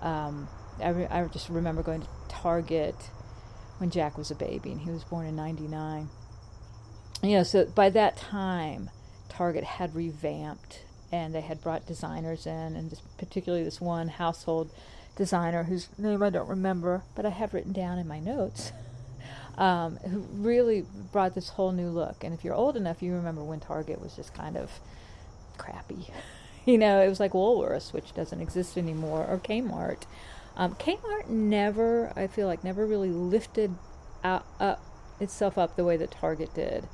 Um, 0.00 0.48
I, 0.82 0.88
re- 0.90 1.06
I 1.06 1.24
just 1.24 1.48
remember 1.48 1.82
going 1.82 2.02
to 2.02 2.08
Target 2.28 2.96
when 3.78 3.90
Jack 3.90 4.18
was 4.18 4.30
a 4.30 4.34
baby, 4.34 4.72
and 4.72 4.80
he 4.80 4.90
was 4.90 5.04
born 5.04 5.26
in 5.26 5.36
99. 5.36 6.08
You 7.22 7.30
know, 7.30 7.42
so 7.42 7.66
by 7.66 7.90
that 7.90 8.16
time, 8.16 8.90
Target 9.28 9.64
had 9.64 9.94
revamped 9.94 10.80
and 11.12 11.34
they 11.34 11.40
had 11.40 11.60
brought 11.60 11.86
designers 11.86 12.46
in, 12.46 12.76
and 12.76 12.90
this, 12.90 13.00
particularly 13.18 13.64
this 13.64 13.80
one 13.80 14.08
household 14.08 14.70
designer 15.16 15.64
whose 15.64 15.88
name 15.98 16.22
I 16.22 16.30
don't 16.30 16.48
remember, 16.48 17.02
but 17.14 17.26
I 17.26 17.30
have 17.30 17.52
written 17.52 17.72
down 17.72 17.98
in 17.98 18.06
my 18.06 18.20
notes, 18.20 18.72
um, 19.58 19.96
who 19.96 20.20
really 20.32 20.84
brought 21.12 21.34
this 21.34 21.50
whole 21.50 21.72
new 21.72 21.88
look. 21.88 22.22
And 22.22 22.32
if 22.32 22.44
you're 22.44 22.54
old 22.54 22.76
enough, 22.76 23.02
you 23.02 23.14
remember 23.14 23.42
when 23.42 23.60
Target 23.60 24.00
was 24.00 24.14
just 24.14 24.34
kind 24.34 24.56
of 24.56 24.70
crappy. 25.58 26.06
you 26.64 26.78
know, 26.78 27.00
it 27.00 27.08
was 27.08 27.20
like 27.20 27.32
Woolworths, 27.32 27.92
which 27.92 28.14
doesn't 28.14 28.40
exist 28.40 28.78
anymore, 28.78 29.26
or 29.28 29.38
Kmart. 29.38 30.02
Um, 30.56 30.74
Kmart 30.74 31.28
never, 31.28 32.12
I 32.16 32.26
feel 32.26 32.46
like, 32.46 32.64
never 32.64 32.86
really 32.86 33.10
lifted 33.10 33.74
out, 34.24 34.44
up 34.58 34.82
itself 35.20 35.58
up 35.58 35.76
the 35.76 35.84
way 35.84 35.96
that 35.96 36.10
Target 36.10 36.52
did. 36.54 36.86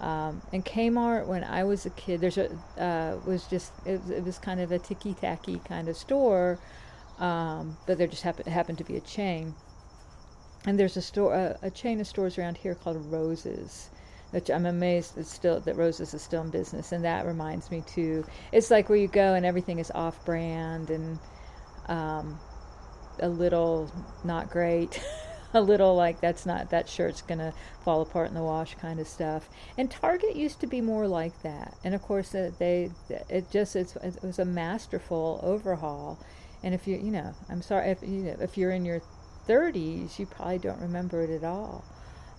Um, 0.00 0.42
and 0.52 0.64
Kmart, 0.64 1.26
when 1.26 1.42
I 1.44 1.64
was 1.64 1.86
a 1.86 1.90
kid, 1.90 2.20
there's 2.20 2.36
a 2.36 2.50
uh, 2.78 3.18
was 3.24 3.46
just 3.46 3.72
it, 3.86 4.00
it, 4.10 4.24
was 4.24 4.38
kind 4.38 4.60
of 4.60 4.70
a 4.70 4.78
ticky 4.78 5.14
tacky 5.14 5.60
kind 5.66 5.88
of 5.88 5.96
store, 5.96 6.58
um, 7.18 7.78
but 7.86 7.96
there 7.96 8.06
just 8.06 8.22
happened 8.22 8.48
happened 8.48 8.78
to 8.78 8.84
be 8.84 8.96
a 8.96 9.00
chain. 9.00 9.54
And 10.66 10.78
there's 10.78 10.96
a 10.96 11.02
store, 11.02 11.32
a, 11.32 11.58
a 11.62 11.70
chain 11.70 12.00
of 12.00 12.06
stores 12.06 12.36
around 12.38 12.58
here 12.58 12.74
called 12.74 13.10
Roses, 13.10 13.88
which 14.32 14.50
I'm 14.50 14.66
amazed 14.66 15.16
it's 15.16 15.32
still 15.32 15.60
that 15.60 15.76
Roses 15.76 16.12
is 16.12 16.20
still 16.20 16.42
in 16.42 16.50
business, 16.50 16.92
and 16.92 17.02
that 17.04 17.24
reminds 17.24 17.70
me 17.70 17.82
too. 17.86 18.26
It's 18.52 18.70
like 18.70 18.90
where 18.90 18.98
you 18.98 19.08
go 19.08 19.32
and 19.32 19.46
everything 19.46 19.78
is 19.78 19.90
off-brand 19.92 20.90
and 20.90 21.18
um, 21.88 22.38
a 23.20 23.28
little 23.28 23.90
not 24.24 24.50
great. 24.50 25.00
a 25.54 25.60
little 25.60 25.94
like 25.94 26.20
that's 26.20 26.44
not 26.44 26.70
that 26.70 26.88
shirt's 26.88 27.22
gonna 27.22 27.52
fall 27.84 28.02
apart 28.02 28.28
in 28.28 28.34
the 28.34 28.42
wash 28.42 28.74
kind 28.74 29.00
of 29.00 29.08
stuff. 29.08 29.48
And 29.78 29.90
Target 29.90 30.36
used 30.36 30.60
to 30.60 30.66
be 30.66 30.80
more 30.80 31.06
like 31.06 31.42
that. 31.42 31.74
And 31.84 31.94
of 31.94 32.02
course, 32.02 32.34
uh, 32.34 32.50
they 32.58 32.90
it 33.08 33.50
just 33.50 33.76
it's, 33.76 33.96
it 33.96 34.22
was 34.22 34.38
a 34.38 34.44
masterful 34.44 35.40
overhaul. 35.42 36.18
And 36.62 36.74
if 36.74 36.86
you 36.86 36.96
you 36.96 37.10
know, 37.10 37.34
I'm 37.48 37.62
sorry 37.62 37.90
if 37.90 38.02
you 38.02 38.24
know, 38.24 38.36
if 38.40 38.56
you're 38.56 38.72
in 38.72 38.84
your 38.84 39.02
30s, 39.48 40.18
you 40.18 40.26
probably 40.26 40.58
don't 40.58 40.80
remember 40.80 41.22
it 41.22 41.30
at 41.30 41.44
all. 41.44 41.84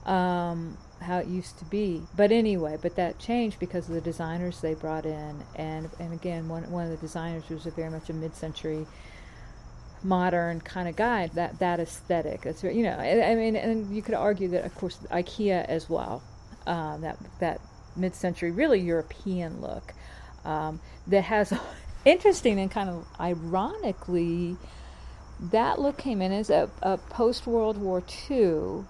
Um, 0.05 0.77
how 1.01 1.17
it 1.17 1.27
used 1.27 1.59
to 1.59 1.65
be. 1.65 2.01
But 2.15 2.31
anyway, 2.31 2.77
but 2.81 2.95
that 2.95 3.19
changed 3.19 3.59
because 3.59 3.89
of 3.89 3.95
the 3.95 4.01
designers 4.01 4.61
they 4.61 4.73
brought 4.73 5.05
in, 5.05 5.43
and 5.55 5.89
and 5.99 6.13
again, 6.13 6.47
one 6.47 6.69
one 6.71 6.85
of 6.85 6.91
the 6.91 6.97
designers 6.97 7.49
was 7.49 7.65
very 7.65 7.89
much 7.89 8.09
a 8.09 8.13
mid-century 8.13 8.85
modern 10.03 10.61
kind 10.61 10.87
of 10.87 10.95
guy. 10.95 11.27
That 11.27 11.59
that 11.59 11.79
aesthetic. 11.79 12.45
It's 12.45 12.63
you 12.63 12.83
know, 12.83 12.97
I, 12.97 13.31
I 13.31 13.35
mean, 13.35 13.55
and 13.55 13.95
you 13.95 14.01
could 14.01 14.15
argue 14.15 14.49
that 14.49 14.65
of 14.65 14.75
course 14.75 14.97
IKEA 15.11 15.65
as 15.65 15.89
well. 15.89 16.21
Uh, 16.65 16.97
that 16.97 17.17
that 17.39 17.61
mid-century, 17.95 18.51
really 18.51 18.79
European 18.79 19.61
look 19.61 19.93
um, 20.45 20.79
that 21.07 21.23
has 21.23 21.53
interesting 22.05 22.59
and 22.59 22.71
kind 22.71 22.89
of 22.89 23.05
ironically. 23.19 24.57
That 25.51 25.79
look 25.79 25.97
came 25.97 26.21
in 26.21 26.31
as 26.31 26.49
a, 26.49 26.69
a 26.81 26.97
post 26.97 27.45
World 27.45 27.77
War 27.77 28.01
II 28.29 28.85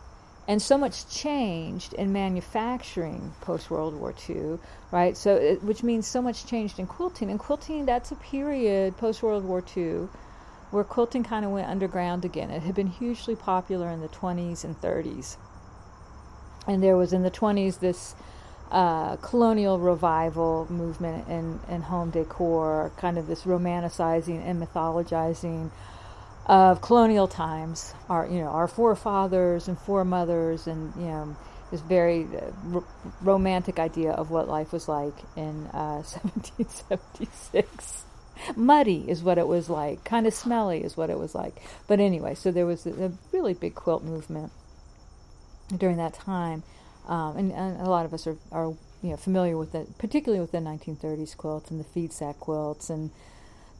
and 0.48 0.62
so 0.62 0.78
much 0.78 1.10
changed 1.10 1.94
in 1.94 2.14
manufacturing 2.14 3.34
post 3.42 3.70
World 3.70 3.94
War 3.96 4.14
II, 4.30 4.60
right? 4.92 5.18
So, 5.18 5.36
it, 5.36 5.62
which 5.62 5.84
means 5.84 6.08
so 6.08 6.22
much 6.22 6.46
changed 6.46 6.80
in 6.80 6.88
quilting. 6.88 7.30
And 7.30 7.38
quilting, 7.38 7.86
that's 7.86 8.12
a 8.12 8.16
period 8.16 8.96
post 8.98 9.22
World 9.22 9.44
War 9.44 9.62
II 9.76 10.08
where 10.72 10.84
quilting 10.84 11.24
kind 11.24 11.46
of 11.46 11.52
went 11.52 11.68
underground 11.68 12.26
again. 12.26 12.50
It 12.50 12.64
had 12.64 12.76
been 12.76 12.88
hugely 12.88 13.36
popular 13.36 13.90
in 13.90 14.02
the 14.02 14.10
20s 14.10 14.64
and 14.64 14.80
30s. 14.82 15.38
And 16.68 16.84
there 16.84 16.98
was 16.98 17.14
in 17.14 17.24
the 17.24 17.32
20s 17.32 17.80
this 17.80 18.16
uh, 18.72 19.16
colonial 19.18 19.80
revival 19.80 20.68
movement 20.70 21.28
in 21.30 21.60
home 21.84 22.12
decor, 22.12 22.92
kind 22.98 23.18
of 23.18 23.28
this 23.28 23.44
romanticizing 23.44 24.46
and 24.46 24.62
mythologizing 24.62 25.72
of 26.48 26.82
colonial 26.82 27.28
times, 27.28 27.94
our 28.10 28.26
you 28.28 28.40
know 28.40 28.48
our 28.48 28.68
forefathers 28.68 29.68
and 29.68 29.78
foremothers, 29.80 30.68
and 30.68 30.94
you 30.96 31.04
know 31.04 31.36
this 31.72 31.82
very 31.82 32.24
uh, 32.24 32.76
r- 32.76 32.84
romantic 33.22 33.80
idea 33.80 34.12
of 34.12 34.32
what 34.32 34.48
life 34.48 34.72
was 34.72 34.88
like 34.88 35.14
in 35.36 35.68
uh, 35.68 36.02
1776. 36.04 38.07
Muddy 38.56 39.06
is 39.08 39.24
what 39.24 39.38
it 39.38 39.48
was 39.48 39.70
like. 39.70 40.04
Kind 40.04 40.28
of 40.28 40.34
smelly 40.34 40.84
is 40.84 40.98
what 40.98 41.10
it 41.10 41.18
was 41.18 41.36
like. 41.36 41.62
But 41.88 42.00
anyway, 42.00 42.36
so 42.36 42.52
there 42.52 42.66
was 42.66 42.86
a, 42.86 43.06
a 43.06 43.12
really 43.32 43.54
big 43.54 43.76
quilt 43.76 44.04
movement 44.04 44.52
during 45.76 45.98
that 45.98 46.14
time, 46.14 46.64
um, 47.08 47.38
and, 47.38 47.52
and, 47.52 47.82
a 47.82 47.90
lot 47.90 48.06
of 48.06 48.14
us 48.14 48.26
are, 48.26 48.38
are 48.52 48.74
you 49.02 49.10
know 49.12 49.18
familiar 49.18 49.58
with 49.58 49.76
it, 49.76 49.98
particularly 49.98 50.40
with 50.40 50.52
the 50.52 50.60
1930s 50.60 51.36
quilts 51.36 51.70
and 51.70 51.80
the 51.80 51.84
feed 51.84 52.14
sack 52.14 52.40
quilts 52.40 52.90
and 52.90 53.12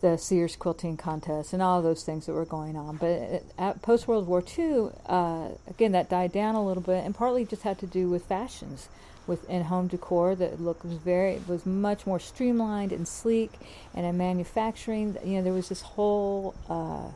the 0.02 0.18
Sears 0.18 0.56
quilting 0.56 0.96
contest 0.96 1.54
and 1.54 1.62
all 1.62 1.82
those 1.82 2.04
things 2.04 2.26
that 2.26 2.34
were 2.34 2.46
going 2.46 2.76
on. 2.76 2.98
But 2.98 3.44
at 3.58 3.82
post 3.82 4.08
World 4.08 4.28
War 4.28 4.44
II, 4.58 4.90
uh, 5.08 5.50
again, 5.68 5.92
that 5.94 6.10
died 6.10 6.32
down 6.32 6.56
a 6.56 6.66
little 6.66 6.84
bit, 6.84 7.04
and 7.04 7.16
partly 7.16 7.46
just 7.46 7.64
had 7.64 7.80
to 7.80 7.88
do 7.88 8.10
with 8.10 8.26
fashions 8.26 8.90
within 9.28 9.64
home 9.64 9.88
decor. 9.88 10.36
That 10.36 10.62
look 10.62 10.84
was 10.84 10.94
very 10.94 11.42
was 11.48 11.66
much 11.66 12.06
more 12.06 12.20
streamlined 12.20 12.92
and 12.92 13.08
sleek, 13.08 13.52
and 13.94 14.06
in 14.06 14.18
manufacturing, 14.18 15.18
you 15.24 15.38
know, 15.38 15.44
there 15.44 15.54
was 15.54 15.70
this 15.70 15.82
whole 15.82 16.56
uh, 16.70 17.10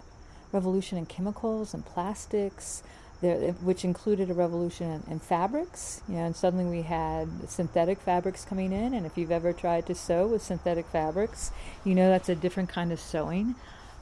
revolution 0.51 0.97
in 0.97 1.05
chemicals 1.05 1.73
and 1.73 1.85
plastics 1.85 2.83
there, 3.21 3.51
which 3.53 3.85
included 3.85 4.29
a 4.29 4.33
revolution 4.33 4.89
in, 4.91 5.13
in, 5.13 5.19
fabrics. 5.19 6.01
You 6.09 6.15
know, 6.15 6.25
and 6.25 6.35
suddenly 6.35 6.65
we 6.65 6.81
had 6.81 7.27
synthetic 7.49 7.99
fabrics 7.99 8.43
coming 8.43 8.71
in. 8.71 8.93
And 8.93 9.05
if 9.05 9.17
you've 9.17 9.31
ever 9.31 9.53
tried 9.53 9.85
to 9.87 9.95
sew 9.95 10.27
with 10.27 10.41
synthetic 10.41 10.87
fabrics, 10.87 11.51
you 11.85 11.95
know 11.95 12.09
that's 12.09 12.29
a 12.29 12.35
different 12.35 12.69
kind 12.69 12.91
of 12.91 12.99
sewing. 12.99 13.55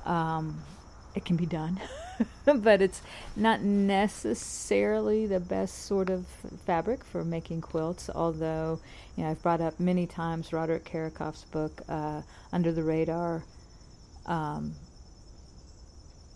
Um, 0.06 0.64
it 1.16 1.26
can 1.26 1.36
be 1.36 1.46
done, 1.46 1.80
but 2.46 2.82
it's 2.82 3.02
not 3.36 3.62
necessarily 3.62 5.26
the 5.26 5.40
best 5.40 5.86
sort 5.86 6.10
of 6.10 6.26
fabric 6.66 7.04
for 7.04 7.24
making 7.24 7.62
quilts. 7.62 8.10
Although, 8.14 8.80
you 9.16 9.24
know, 9.24 9.32
I've 9.32 9.42
brought 9.42 9.62
up 9.62 9.80
many 9.80 10.08
times 10.08 10.54
Roderick 10.54 10.86
Kiracofe's 10.86 11.46
book, 11.46 11.82
uh, 11.88 12.22
Under 12.52 12.72
the 12.72 12.84
Radar. 12.84 13.44
Um, 14.26 14.76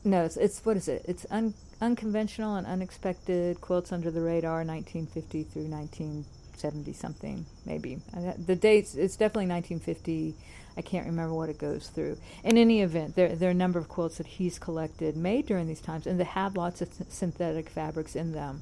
no, 0.04 0.24
it's, 0.26 0.38
it's 0.38 0.66
what 0.66 0.78
is 0.78 0.88
it? 0.88 1.06
It's 1.08 1.26
un, 1.32 1.54
unconventional 1.80 2.56
and 2.56 2.68
unexpected 2.68 3.62
quilts 3.62 3.92
under 3.92 4.12
the 4.12 4.22
radar, 4.22 4.66
1950 4.66 5.44
through 5.44 5.70
1970 5.70 6.94
something, 6.94 7.46
maybe. 7.66 8.00
The 8.46 8.56
dates, 8.56 8.96
it's 8.96 9.16
definitely 9.16 9.48
1950. 9.48 10.36
I 10.78 10.82
can't 10.82 11.06
remember 11.06 11.34
what 11.34 11.50
it 11.50 11.58
goes 11.58 11.88
through. 11.90 12.18
In 12.44 12.58
any 12.58 12.82
event, 12.82 13.16
there, 13.16 13.36
there 13.36 13.50
are 13.50 13.52
a 13.52 13.56
number 13.56 13.80
of 13.80 13.88
quilts 13.88 14.18
that 14.18 14.28
he's 14.28 14.58
collected 14.60 15.16
made 15.16 15.46
during 15.46 15.68
these 15.68 15.82
times, 15.82 16.08
and 16.08 16.20
they 16.20 16.26
have 16.26 16.56
lots 16.56 16.82
of 16.82 16.96
th- 16.96 17.10
synthetic 17.10 17.70
fabrics 17.70 18.16
in 18.16 18.32
them. 18.32 18.62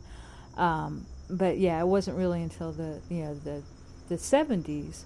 Um, 0.57 1.05
but 1.29 1.57
yeah, 1.57 1.79
it 1.79 1.87
wasn't 1.87 2.17
really 2.17 2.41
until 2.43 2.71
the 2.73 2.99
you 3.09 3.23
know 3.23 3.33
the 3.35 3.63
the 4.09 4.15
70s 4.15 5.03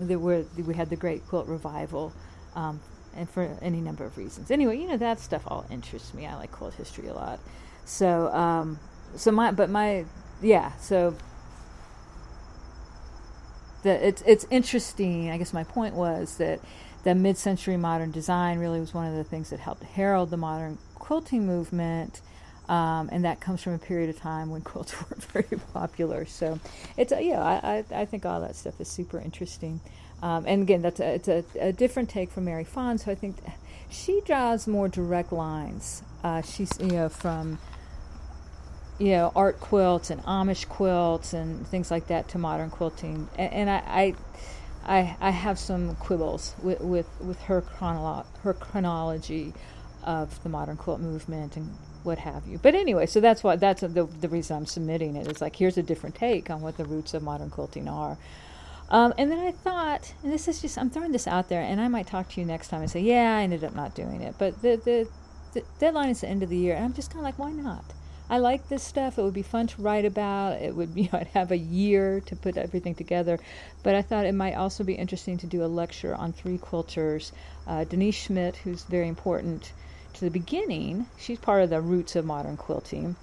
that 0.00 0.18
we 0.18 0.74
had 0.74 0.90
the 0.90 0.96
Great 0.96 1.26
Quilt 1.28 1.46
Revival. 1.46 2.12
Um, 2.54 2.80
and 3.16 3.28
for 3.28 3.56
any 3.60 3.80
number 3.80 4.04
of 4.04 4.16
reasons. 4.16 4.50
Anyway, 4.50 4.78
you 4.78 4.86
know 4.86 4.96
that 4.96 5.18
stuff 5.18 5.42
all 5.46 5.66
interests 5.70 6.14
me. 6.14 6.26
I 6.26 6.36
like 6.36 6.52
quilt 6.52 6.74
history 6.74 7.08
a 7.08 7.14
lot. 7.14 7.40
So, 7.84 8.28
um, 8.32 8.78
so 9.16 9.32
my, 9.32 9.50
but 9.50 9.70
my, 9.70 10.04
yeah. 10.40 10.72
So 10.76 11.16
it's 13.84 14.22
it's 14.26 14.46
interesting. 14.50 15.30
I 15.30 15.38
guess 15.38 15.52
my 15.52 15.64
point 15.64 15.94
was 15.94 16.36
that 16.38 16.60
the 17.04 17.14
mid-century 17.14 17.76
modern 17.76 18.10
design 18.10 18.58
really 18.58 18.80
was 18.80 18.92
one 18.92 19.06
of 19.06 19.14
the 19.14 19.24
things 19.24 19.50
that 19.50 19.60
helped 19.60 19.84
herald 19.84 20.30
the 20.30 20.36
modern 20.36 20.78
quilting 20.94 21.46
movement. 21.46 22.20
Um, 22.68 23.08
and 23.10 23.24
that 23.24 23.40
comes 23.40 23.62
from 23.62 23.72
a 23.72 23.78
period 23.78 24.10
of 24.10 24.18
time 24.18 24.50
when 24.50 24.60
quilts 24.70 24.94
were 25.00 25.16
very 25.32 25.60
popular. 25.72 26.26
So 26.26 26.60
it's 26.96 27.12
uh, 27.12 27.18
yeah, 27.18 27.40
I, 27.40 27.84
I, 27.94 28.02
I 28.02 28.04
think 28.04 28.26
all 28.26 28.40
that 28.40 28.56
stuff 28.56 28.80
is 28.80 28.88
super 28.88 29.18
interesting. 29.18 29.80
Um, 30.22 30.44
and 30.46 30.62
again, 30.62 30.82
that's 30.82 31.00
a, 31.00 31.14
it's 31.14 31.28
a, 31.28 31.44
a, 31.60 31.72
different 31.72 32.10
take 32.10 32.30
from 32.30 32.44
Mary 32.44 32.64
Fons. 32.64 33.04
So 33.04 33.12
I 33.12 33.14
think 33.14 33.36
she 33.88 34.20
draws 34.22 34.66
more 34.66 34.88
direct 34.88 35.32
lines. 35.32 36.02
Uh, 36.24 36.42
she's 36.42 36.72
you 36.80 36.88
know 36.88 37.08
from 37.08 37.58
you 38.98 39.10
know 39.10 39.32
art 39.36 39.60
quilts 39.60 40.10
and 40.10 40.22
Amish 40.24 40.68
quilts 40.68 41.32
and 41.32 41.66
things 41.66 41.90
like 41.90 42.08
that 42.08 42.28
to 42.28 42.38
modern 42.38 42.70
quilting. 42.70 43.28
And, 43.38 43.52
and 43.52 43.70
I, 43.70 44.14
I, 44.86 44.96
I 44.98 45.16
I 45.20 45.30
have 45.30 45.58
some 45.58 45.96
quibbles 45.96 46.54
with 46.62 46.80
with, 46.80 47.08
with 47.20 47.40
her 47.42 47.62
chronolo- 47.62 48.26
her 48.42 48.54
chronology 48.54 49.54
of 50.04 50.42
the 50.42 50.48
modern 50.48 50.76
quilt 50.76 51.00
movement 51.00 51.56
and 51.56 51.76
what 52.04 52.18
have 52.18 52.46
you. 52.46 52.58
But 52.58 52.74
anyway, 52.74 53.06
so 53.06 53.20
that's 53.20 53.42
why 53.44 53.56
that's 53.56 53.80
the 53.82 54.08
the 54.20 54.28
reason 54.28 54.56
I'm 54.56 54.66
submitting 54.66 55.16
it. 55.16 55.26
It's 55.28 55.40
like 55.40 55.56
here's 55.56 55.76
a 55.78 55.82
different 55.82 56.14
take 56.14 56.50
on 56.50 56.60
what 56.60 56.76
the 56.76 56.84
roots 56.84 57.14
of 57.14 57.22
modern 57.22 57.50
quilting 57.50 57.88
are. 57.88 58.16
Um, 58.90 59.12
and 59.18 59.30
then 59.30 59.38
I 59.38 59.52
thought, 59.52 60.14
and 60.22 60.32
this 60.32 60.48
is 60.48 60.62
just, 60.62 60.78
I'm 60.78 60.88
throwing 60.88 61.12
this 61.12 61.26
out 61.26 61.50
there, 61.50 61.60
and 61.60 61.78
I 61.78 61.88
might 61.88 62.06
talk 62.06 62.30
to 62.30 62.40
you 62.40 62.46
next 62.46 62.68
time 62.68 62.80
and 62.80 62.90
say, 62.90 63.00
yeah, 63.00 63.36
I 63.36 63.42
ended 63.42 63.62
up 63.62 63.74
not 63.74 63.94
doing 63.94 64.22
it. 64.22 64.36
But 64.38 64.62
the, 64.62 64.76
the, 64.76 65.08
the 65.52 65.62
deadline 65.78 66.08
is 66.08 66.22
the 66.22 66.28
end 66.28 66.42
of 66.42 66.48
the 66.48 66.56
year, 66.56 66.74
and 66.74 66.86
I'm 66.86 66.94
just 66.94 67.10
kind 67.10 67.20
of 67.20 67.24
like, 67.24 67.38
why 67.38 67.52
not? 67.52 67.84
I 68.30 68.38
like 68.38 68.68
this 68.68 68.82
stuff. 68.82 69.18
It 69.18 69.22
would 69.22 69.34
be 69.34 69.42
fun 69.42 69.66
to 69.68 69.82
write 69.82 70.04
about. 70.04 70.60
It 70.60 70.74
would, 70.74 70.94
be, 70.94 71.02
you 71.02 71.08
know, 71.12 71.18
I'd 71.20 71.28
have 71.28 71.50
a 71.50 71.56
year 71.56 72.20
to 72.20 72.36
put 72.36 72.56
everything 72.56 72.94
together. 72.94 73.38
But 73.82 73.94
I 73.94 74.02
thought 74.02 74.26
it 74.26 74.34
might 74.34 74.54
also 74.54 74.84
be 74.84 74.94
interesting 74.94 75.38
to 75.38 75.46
do 75.46 75.64
a 75.64 75.66
lecture 75.66 76.14
on 76.14 76.32
three 76.32 76.58
quilters. 76.58 77.32
Uh, 77.66 77.84
Denise 77.84 78.14
Schmidt, 78.14 78.56
who's 78.56 78.84
very 78.84 79.08
important 79.08 79.72
to 80.14 80.20
the 80.20 80.30
beginning, 80.30 81.06
she's 81.18 81.38
part 81.38 81.62
of 81.62 81.70
the 81.70 81.80
roots 81.80 82.16
of 82.16 82.24
modern 82.24 82.56
quilting 82.56 83.16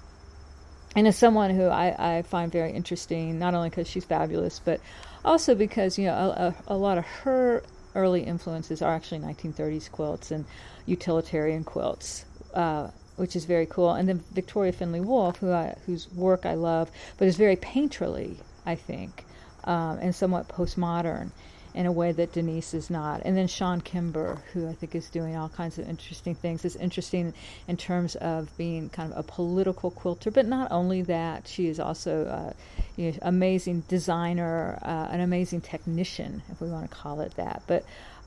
and 0.96 1.06
as 1.06 1.16
someone 1.16 1.50
who 1.50 1.66
I, 1.66 2.16
I 2.16 2.22
find 2.22 2.50
very 2.50 2.72
interesting, 2.72 3.38
not 3.38 3.52
only 3.52 3.68
because 3.68 3.86
she's 3.86 4.06
fabulous, 4.06 4.60
but 4.64 4.80
also 5.24 5.54
because 5.54 5.98
you 5.98 6.06
know 6.06 6.14
a, 6.14 6.28
a, 6.70 6.74
a, 6.74 6.76
lot 6.76 6.96
of 6.96 7.04
her 7.04 7.62
early 7.94 8.22
influences 8.22 8.80
are 8.80 8.94
actually 8.94 9.20
1930s 9.20 9.90
quilts 9.90 10.30
and 10.30 10.46
utilitarian 10.86 11.64
quilts, 11.64 12.24
uh, 12.54 12.88
which 13.16 13.36
is 13.36 13.44
very 13.44 13.66
cool. 13.66 13.92
And 13.92 14.08
then 14.08 14.24
Victoria 14.32 14.72
Findlay 14.72 15.00
Wolfe, 15.00 15.38
who 15.38 15.52
I, 15.52 15.76
whose 15.86 16.10
work 16.12 16.46
I 16.46 16.54
love, 16.54 16.90
but 17.18 17.28
is 17.28 17.36
very 17.36 17.56
painterly, 17.56 18.36
I 18.64 18.74
think, 18.74 19.24
um, 19.64 19.98
and 20.00 20.14
somewhat 20.14 20.48
postmodern. 20.48 21.30
in 21.76 21.84
a 21.84 21.92
way 21.92 22.10
that 22.10 22.32
Denise 22.32 22.72
is 22.72 22.88
not. 22.88 23.20
And 23.26 23.36
then 23.36 23.46
Chawne 23.46 23.84
Kimber, 23.84 24.38
who 24.54 24.66
I 24.66 24.72
think 24.72 24.94
is 24.94 25.10
doing 25.10 25.36
all 25.36 25.50
kinds 25.50 25.78
of 25.78 25.86
interesting 25.86 26.34
things, 26.34 26.64
It's 26.64 26.74
interesting 26.74 27.34
in 27.68 27.76
terms 27.76 28.16
of 28.16 28.48
being 28.56 28.88
kind 28.88 29.12
of 29.12 29.18
a 29.18 29.22
political 29.22 29.90
quilter. 29.90 30.30
But 30.30 30.46
not 30.46 30.72
only 30.72 31.02
that, 31.02 31.46
she 31.46 31.68
is 31.68 31.78
also 31.78 32.24
an 32.24 32.54
you 32.96 33.12
know, 33.12 33.18
amazing 33.20 33.84
designer, 33.88 34.78
uh, 34.82 35.08
an 35.10 35.20
amazing 35.20 35.60
technician, 35.60 36.42
if 36.50 36.62
we 36.62 36.68
want 36.70 36.90
to 36.90 36.96
call 36.96 37.20
it 37.20 37.34
that. 37.36 37.62
But 37.66 37.84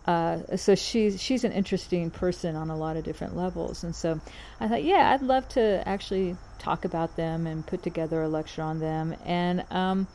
uh, 0.10 0.58
so 0.58 0.74
she's 0.74 1.22
she's 1.22 1.44
an 1.44 1.52
interesting 1.52 2.10
person 2.10 2.56
on 2.56 2.72
a 2.72 2.76
lot 2.76 2.98
of 2.98 3.04
different 3.04 3.38
levels, 3.38 3.84
and 3.84 3.96
so 3.96 4.20
I 4.60 4.68
thought, 4.68 4.84
yeah, 4.84 5.12
I'd 5.14 5.22
love 5.22 5.48
to 5.50 5.88
actually 5.88 6.36
talk 6.58 6.84
about 6.84 7.16
them 7.16 7.46
and 7.46 7.64
put 7.64 7.84
together 7.84 8.24
a 8.24 8.28
lecture 8.28 8.64
on 8.64 8.80
them, 8.80 9.16
and 9.24 9.64
um, 9.70 10.08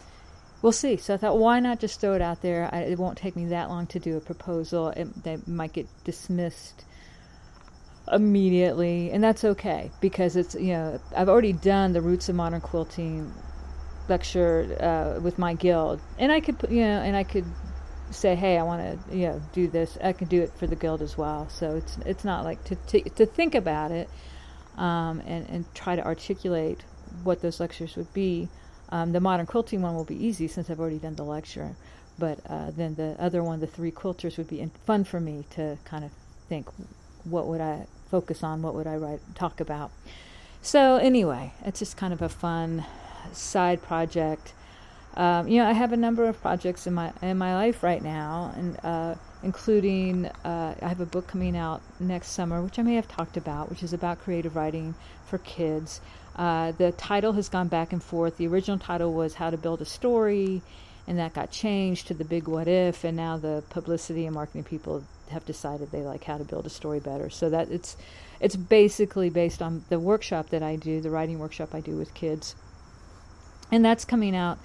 we'll 0.63 0.73
see. 0.73 0.97
So 0.97 1.15
I 1.15 1.17
thought, 1.17 1.39
why 1.39 1.61
not 1.61 1.79
just 1.79 2.01
throw 2.01 2.15
it 2.15 2.23
out 2.23 2.43
there? 2.43 2.69
I, 2.73 2.79
it 2.81 2.99
won't 2.99 3.17
take 3.17 3.37
me 3.37 3.47
that 3.47 3.69
long 3.69 3.87
to 3.89 4.01
do 4.01 4.17
a 4.17 4.21
proposal. 4.21 4.89
It, 4.89 5.23
they 5.23 5.39
might 5.47 5.73
get 5.73 5.87
dismissed 6.03 6.85
immediately, 8.11 9.13
and 9.13 9.23
that's 9.23 9.45
okay 9.45 9.93
because 10.01 10.35
it's 10.35 10.57
you 10.57 10.73
know 10.73 11.01
I've 11.17 11.29
already 11.29 11.53
done 11.53 11.93
the 11.93 12.03
roots 12.03 12.29
of 12.29 12.35
modern 12.35 12.63
quilting 12.63 13.33
lecture 14.09 14.77
uh, 14.81 15.21
with 15.21 15.39
my 15.39 15.55
guild, 15.55 16.01
and 16.19 16.33
I 16.33 16.41
could 16.41 16.57
you 16.69 16.81
know 16.81 17.01
and 17.01 17.15
I 17.15 17.23
could 17.23 17.45
say, 18.11 18.35
hey, 18.35 18.59
I 18.59 18.63
want 18.63 19.09
to 19.09 19.17
you 19.17 19.29
know 19.29 19.43
do 19.53 19.69
this. 19.69 19.99
I 20.03 20.13
can 20.13 20.29
do 20.29 20.43
it 20.43 20.53
for 20.57 20.67
the 20.67 20.77
guild 20.77 21.03
as 21.03 21.17
well. 21.19 21.49
So 21.49 21.77
it's 21.77 21.99
it's 22.05 22.25
not 22.25 22.45
like 22.45 22.63
to 22.65 22.77
to, 22.77 23.01
to 23.11 23.27
think 23.27 23.55
about 23.55 23.91
it 23.91 24.09
um, 24.77 25.21
and 25.27 25.49
and 25.49 25.75
try 25.75 25.97
to 25.97 26.05
articulate 26.05 26.81
what 27.23 27.43
those 27.43 27.61
lectures 27.61 27.97
would 27.97 28.13
be. 28.13 28.49
Um, 28.91 29.13
the 29.13 29.21
modern 29.21 29.47
quilting 29.47 29.83
one 29.83 29.95
will 29.95 30.05
be 30.05 30.25
easy 30.25 30.47
since 30.47 30.71
I've 30.71 30.79
already 30.79 30.99
done 30.99 31.17
the 31.17 31.25
lecture, 31.25 31.75
but 32.19 32.39
uh, 32.49 32.71
then 32.71 32.95
the 32.95 33.17
other 33.19 33.43
one, 33.43 33.61
the 33.61 33.67
three 33.67 33.91
quilters, 33.91 34.37
would 34.37 34.49
be 34.49 34.65
fun 34.87 35.05
for 35.05 35.21
me 35.21 35.45
to 35.51 35.79
kind 35.85 36.05
of 36.05 36.11
think, 36.49 36.69
what 37.25 37.47
would 37.47 37.61
I 37.61 37.87
focus 38.11 38.43
on? 38.43 38.63
What 38.63 38.75
would 38.75 38.87
I 38.87 38.97
write 38.97 39.21
talk 39.35 39.61
about? 39.61 39.91
So 40.63 40.97
anyway, 40.97 41.53
it's 41.65 41.79
just 41.79 41.97
kind 41.97 42.13
of 42.13 42.23
a 42.23 42.29
fun 42.29 42.85
side 43.33 43.83
project. 43.83 44.53
Um, 45.17 45.47
you 45.47 45.59
know, 45.61 45.69
I 45.69 45.73
have 45.73 45.93
a 45.93 45.97
number 45.97 46.25
of 46.25 46.41
projects 46.41 46.87
in 46.87 46.95
my 46.95 47.13
in 47.23 47.39
my 47.39 47.55
life 47.55 47.83
right 47.83 48.03
now, 48.03 48.53
and 48.57 48.79
uh, 48.83 49.15
including 49.43 50.27
uh, 50.45 50.75
I 50.81 50.89
have 50.89 51.01
a 51.01 51.07
book 51.07 51.29
coming 51.29 51.57
out 51.57 51.83
next 52.01 52.31
summer, 52.31 52.61
which 52.63 52.79
I 52.79 52.83
may 52.83 52.97
have 52.97 53.07
talked 53.07 53.37
about, 53.37 53.71
which 53.71 53.83
is 53.83 53.93
about 53.93 54.21
creative 54.21 54.57
writing 54.57 54.95
for 55.27 55.39
kids. 55.39 56.01
Uh, 56.35 56.73
the 56.73 56.91
title 56.93 57.33
has 57.35 57.49
gone 57.49 57.69
back 57.69 57.93
and 57.93 58.03
forth. 58.03 58.39
The 58.39 58.49
original 58.49 58.79
title 58.79 59.13
was 59.13 59.35
How 59.35 59.51
to 59.51 59.57
Build 59.57 59.81
a 59.81 59.85
Story, 59.85 60.63
and 61.07 61.17
that 61.21 61.33
got 61.33 61.53
changed 61.53 62.09
to 62.09 62.15
The 62.15 62.25
Big 62.25 62.49
What 62.49 62.67
If, 62.67 63.05
and 63.05 63.17
now 63.17 63.37
the 63.37 63.63
publicity 63.71 64.27
and 64.27 64.35
marketing 64.35 64.65
people 64.65 65.05
have 65.31 65.47
decided 65.47 65.91
they 65.91 66.03
like 66.03 66.25
how 66.25 66.39
to 66.39 66.45
build 66.45 66.67
a 66.67 66.71
story 66.71 66.99
better. 66.99 67.31
So 67.31 67.51
that 67.51 67.71
it's 67.71 67.97
it's 68.41 68.57
basically 68.57 69.31
based 69.31 69.63
on 69.63 69.85
the 69.91 70.01
workshop 70.01 70.51
that 70.51 70.63
I 70.63 70.75
do, 70.75 71.01
the 71.01 71.11
writing 71.11 71.39
workshop 71.39 71.73
I 71.73 71.81
do 71.81 71.97
with 71.97 72.15
kids, 72.15 72.57
and 73.71 73.85
that's 73.85 74.05
coming 74.05 74.35
out 74.35 74.59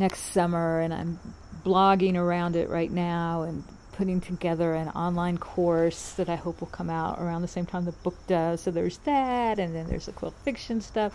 next 0.00 0.32
summer. 0.32 0.80
And 0.80 0.92
I'm 0.92 1.20
blogging 1.64 2.16
around 2.16 2.56
it 2.56 2.68
right 2.68 2.90
now 2.90 3.42
and 3.42 3.62
putting 3.92 4.20
together 4.20 4.72
an 4.72 4.88
online 4.88 5.36
course 5.36 6.12
that 6.12 6.30
I 6.30 6.36
hope 6.36 6.60
will 6.60 6.68
come 6.68 6.88
out 6.88 7.20
around 7.20 7.42
the 7.42 7.48
same 7.48 7.66
time 7.66 7.84
the 7.84 7.92
book 7.92 8.16
does. 8.26 8.62
So 8.62 8.70
there's 8.70 8.96
that, 8.98 9.58
and 9.58 9.74
then 9.74 9.86
there's 9.88 10.06
the 10.06 10.12
quilt 10.12 10.34
fiction 10.42 10.80
stuff. 10.80 11.12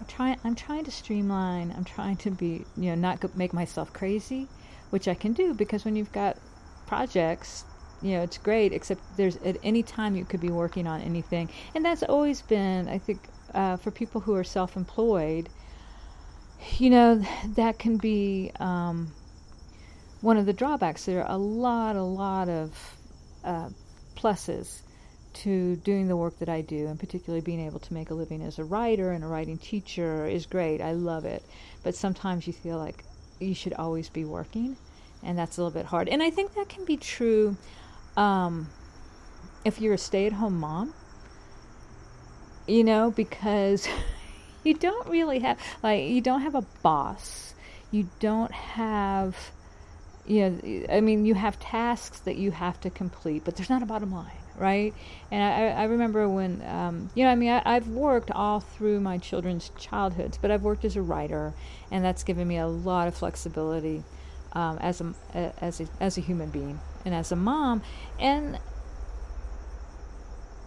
I'm 0.00 0.06
trying. 0.06 0.36
I'm 0.42 0.56
trying 0.56 0.84
to 0.84 0.90
streamline. 0.90 1.72
I'm 1.76 1.84
trying 1.84 2.16
to 2.18 2.30
be, 2.32 2.64
you 2.76 2.90
know, 2.90 2.96
not 2.96 3.36
make 3.36 3.52
myself 3.52 3.92
crazy, 3.92 4.48
which 4.90 5.06
I 5.06 5.14
can 5.14 5.32
do 5.32 5.54
because 5.54 5.84
when 5.84 5.94
you've 5.94 6.12
got 6.12 6.36
projects, 6.88 7.64
you 8.02 8.16
know, 8.16 8.22
it's 8.22 8.38
great. 8.38 8.72
Except 8.72 9.00
there's 9.16 9.36
at 9.36 9.56
any 9.62 9.84
time 9.84 10.16
you 10.16 10.24
could 10.24 10.40
be 10.40 10.50
working 10.50 10.88
on 10.88 11.02
anything, 11.02 11.48
and 11.74 11.84
that's 11.84 12.02
always 12.02 12.42
been, 12.42 12.88
I 12.88 12.98
think, 12.98 13.20
uh, 13.54 13.76
for 13.76 13.92
people 13.92 14.20
who 14.20 14.34
are 14.34 14.44
self-employed. 14.44 15.48
You 16.78 16.90
know, 16.90 17.22
that 17.56 17.78
can 17.78 17.96
be. 17.96 18.50
Um, 18.58 19.12
one 20.24 20.38
of 20.38 20.46
the 20.46 20.54
drawbacks. 20.54 21.04
There 21.04 21.22
are 21.22 21.30
a 21.30 21.36
lot, 21.36 21.96
a 21.96 22.02
lot 22.02 22.48
of 22.48 22.96
uh, 23.44 23.68
pluses 24.16 24.80
to 25.34 25.76
doing 25.76 26.08
the 26.08 26.16
work 26.16 26.38
that 26.38 26.48
I 26.48 26.62
do, 26.62 26.86
and 26.86 26.98
particularly 26.98 27.42
being 27.42 27.60
able 27.60 27.78
to 27.80 27.92
make 27.92 28.10
a 28.10 28.14
living 28.14 28.40
as 28.42 28.58
a 28.58 28.64
writer 28.64 29.12
and 29.12 29.22
a 29.22 29.26
writing 29.26 29.58
teacher 29.58 30.26
is 30.26 30.46
great. 30.46 30.80
I 30.80 30.92
love 30.92 31.26
it. 31.26 31.44
But 31.82 31.94
sometimes 31.94 32.46
you 32.46 32.54
feel 32.54 32.78
like 32.78 33.04
you 33.38 33.54
should 33.54 33.74
always 33.74 34.08
be 34.08 34.24
working, 34.24 34.78
and 35.22 35.38
that's 35.38 35.58
a 35.58 35.62
little 35.62 35.78
bit 35.78 35.86
hard. 35.86 36.08
And 36.08 36.22
I 36.22 36.30
think 36.30 36.54
that 36.54 36.70
can 36.70 36.86
be 36.86 36.96
true 36.96 37.54
um, 38.16 38.70
if 39.66 39.78
you're 39.78 39.94
a 39.94 39.98
stay 39.98 40.26
at 40.26 40.32
home 40.32 40.58
mom, 40.58 40.94
you 42.66 42.82
know, 42.82 43.10
because 43.10 43.86
you 44.64 44.74
don't 44.74 45.08
really 45.08 45.40
have, 45.40 45.58
like, 45.82 46.04
you 46.04 46.20
don't 46.20 46.42
have 46.42 46.54
a 46.54 46.62
boss. 46.82 47.54
You 47.90 48.08
don't 48.18 48.52
have 48.52 49.36
you 50.26 50.50
know, 50.50 50.86
I 50.88 51.00
mean, 51.00 51.26
you 51.26 51.34
have 51.34 51.58
tasks 51.58 52.20
that 52.20 52.36
you 52.36 52.50
have 52.50 52.80
to 52.80 52.90
complete, 52.90 53.44
but 53.44 53.56
there's 53.56 53.70
not 53.70 53.82
a 53.82 53.86
bottom 53.86 54.12
line, 54.12 54.30
right? 54.56 54.94
And 55.30 55.42
I, 55.42 55.82
I 55.82 55.84
remember 55.84 56.28
when, 56.28 56.62
um, 56.66 57.10
you 57.14 57.24
know, 57.24 57.30
I 57.30 57.34
mean, 57.34 57.50
I, 57.50 57.74
have 57.74 57.88
worked 57.88 58.30
all 58.30 58.60
through 58.60 59.00
my 59.00 59.18
children's 59.18 59.70
childhoods, 59.78 60.38
but 60.38 60.50
I've 60.50 60.62
worked 60.62 60.84
as 60.84 60.96
a 60.96 61.02
writer, 61.02 61.52
and 61.90 62.04
that's 62.04 62.22
given 62.22 62.48
me 62.48 62.56
a 62.56 62.66
lot 62.66 63.08
of 63.08 63.14
flexibility 63.14 64.02
um, 64.52 64.78
as 64.78 65.00
a 65.00 65.14
as 65.60 65.80
a 65.80 65.88
as 66.00 66.16
a 66.16 66.20
human 66.20 66.48
being 66.50 66.80
and 67.04 67.14
as 67.14 67.32
a 67.32 67.36
mom, 67.36 67.82
and 68.18 68.58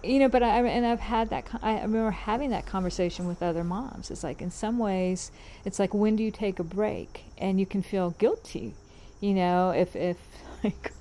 you 0.07 0.19
know, 0.19 0.29
but 0.29 0.43
I 0.43 0.61
and 0.65 0.85
I've 0.85 0.99
had 0.99 1.29
that. 1.29 1.47
I 1.61 1.81
remember 1.81 2.11
having 2.11 2.49
that 2.51 2.65
conversation 2.65 3.27
with 3.27 3.43
other 3.43 3.63
moms. 3.63 4.09
It's 4.11 4.23
like 4.23 4.41
in 4.41 4.51
some 4.51 4.79
ways, 4.79 5.31
it's 5.65 5.79
like 5.79 5.93
when 5.93 6.15
do 6.15 6.23
you 6.23 6.31
take 6.31 6.59
a 6.59 6.63
break, 6.63 7.25
and 7.37 7.59
you 7.59 7.65
can 7.65 7.81
feel 7.81 8.11
guilty 8.11 8.73
you 9.19 9.33
know, 9.33 9.71
if 9.71 9.95
if 9.95 10.17
like 10.63 10.91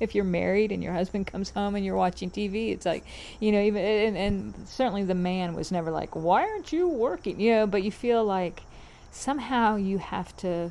if 0.00 0.14
you're 0.14 0.24
married 0.24 0.70
and 0.70 0.82
your 0.82 0.92
husband 0.92 1.26
comes 1.26 1.50
home 1.50 1.74
and 1.74 1.84
you're 1.84 1.96
watching 1.96 2.30
TV, 2.30 2.72
it's 2.72 2.86
like, 2.86 3.04
you 3.40 3.50
know, 3.52 3.60
even 3.60 3.84
and, 3.84 4.16
and 4.16 4.68
certainly 4.68 5.04
the 5.04 5.14
man 5.14 5.54
was 5.54 5.72
never 5.72 5.90
like, 5.90 6.14
"Why 6.14 6.42
aren't 6.42 6.72
you 6.72 6.88
working?" 6.88 7.40
You 7.40 7.52
know, 7.52 7.66
but 7.66 7.82
you 7.82 7.90
feel 7.90 8.24
like 8.24 8.62
somehow 9.10 9.76
you 9.76 9.98
have 9.98 10.36
to 10.38 10.70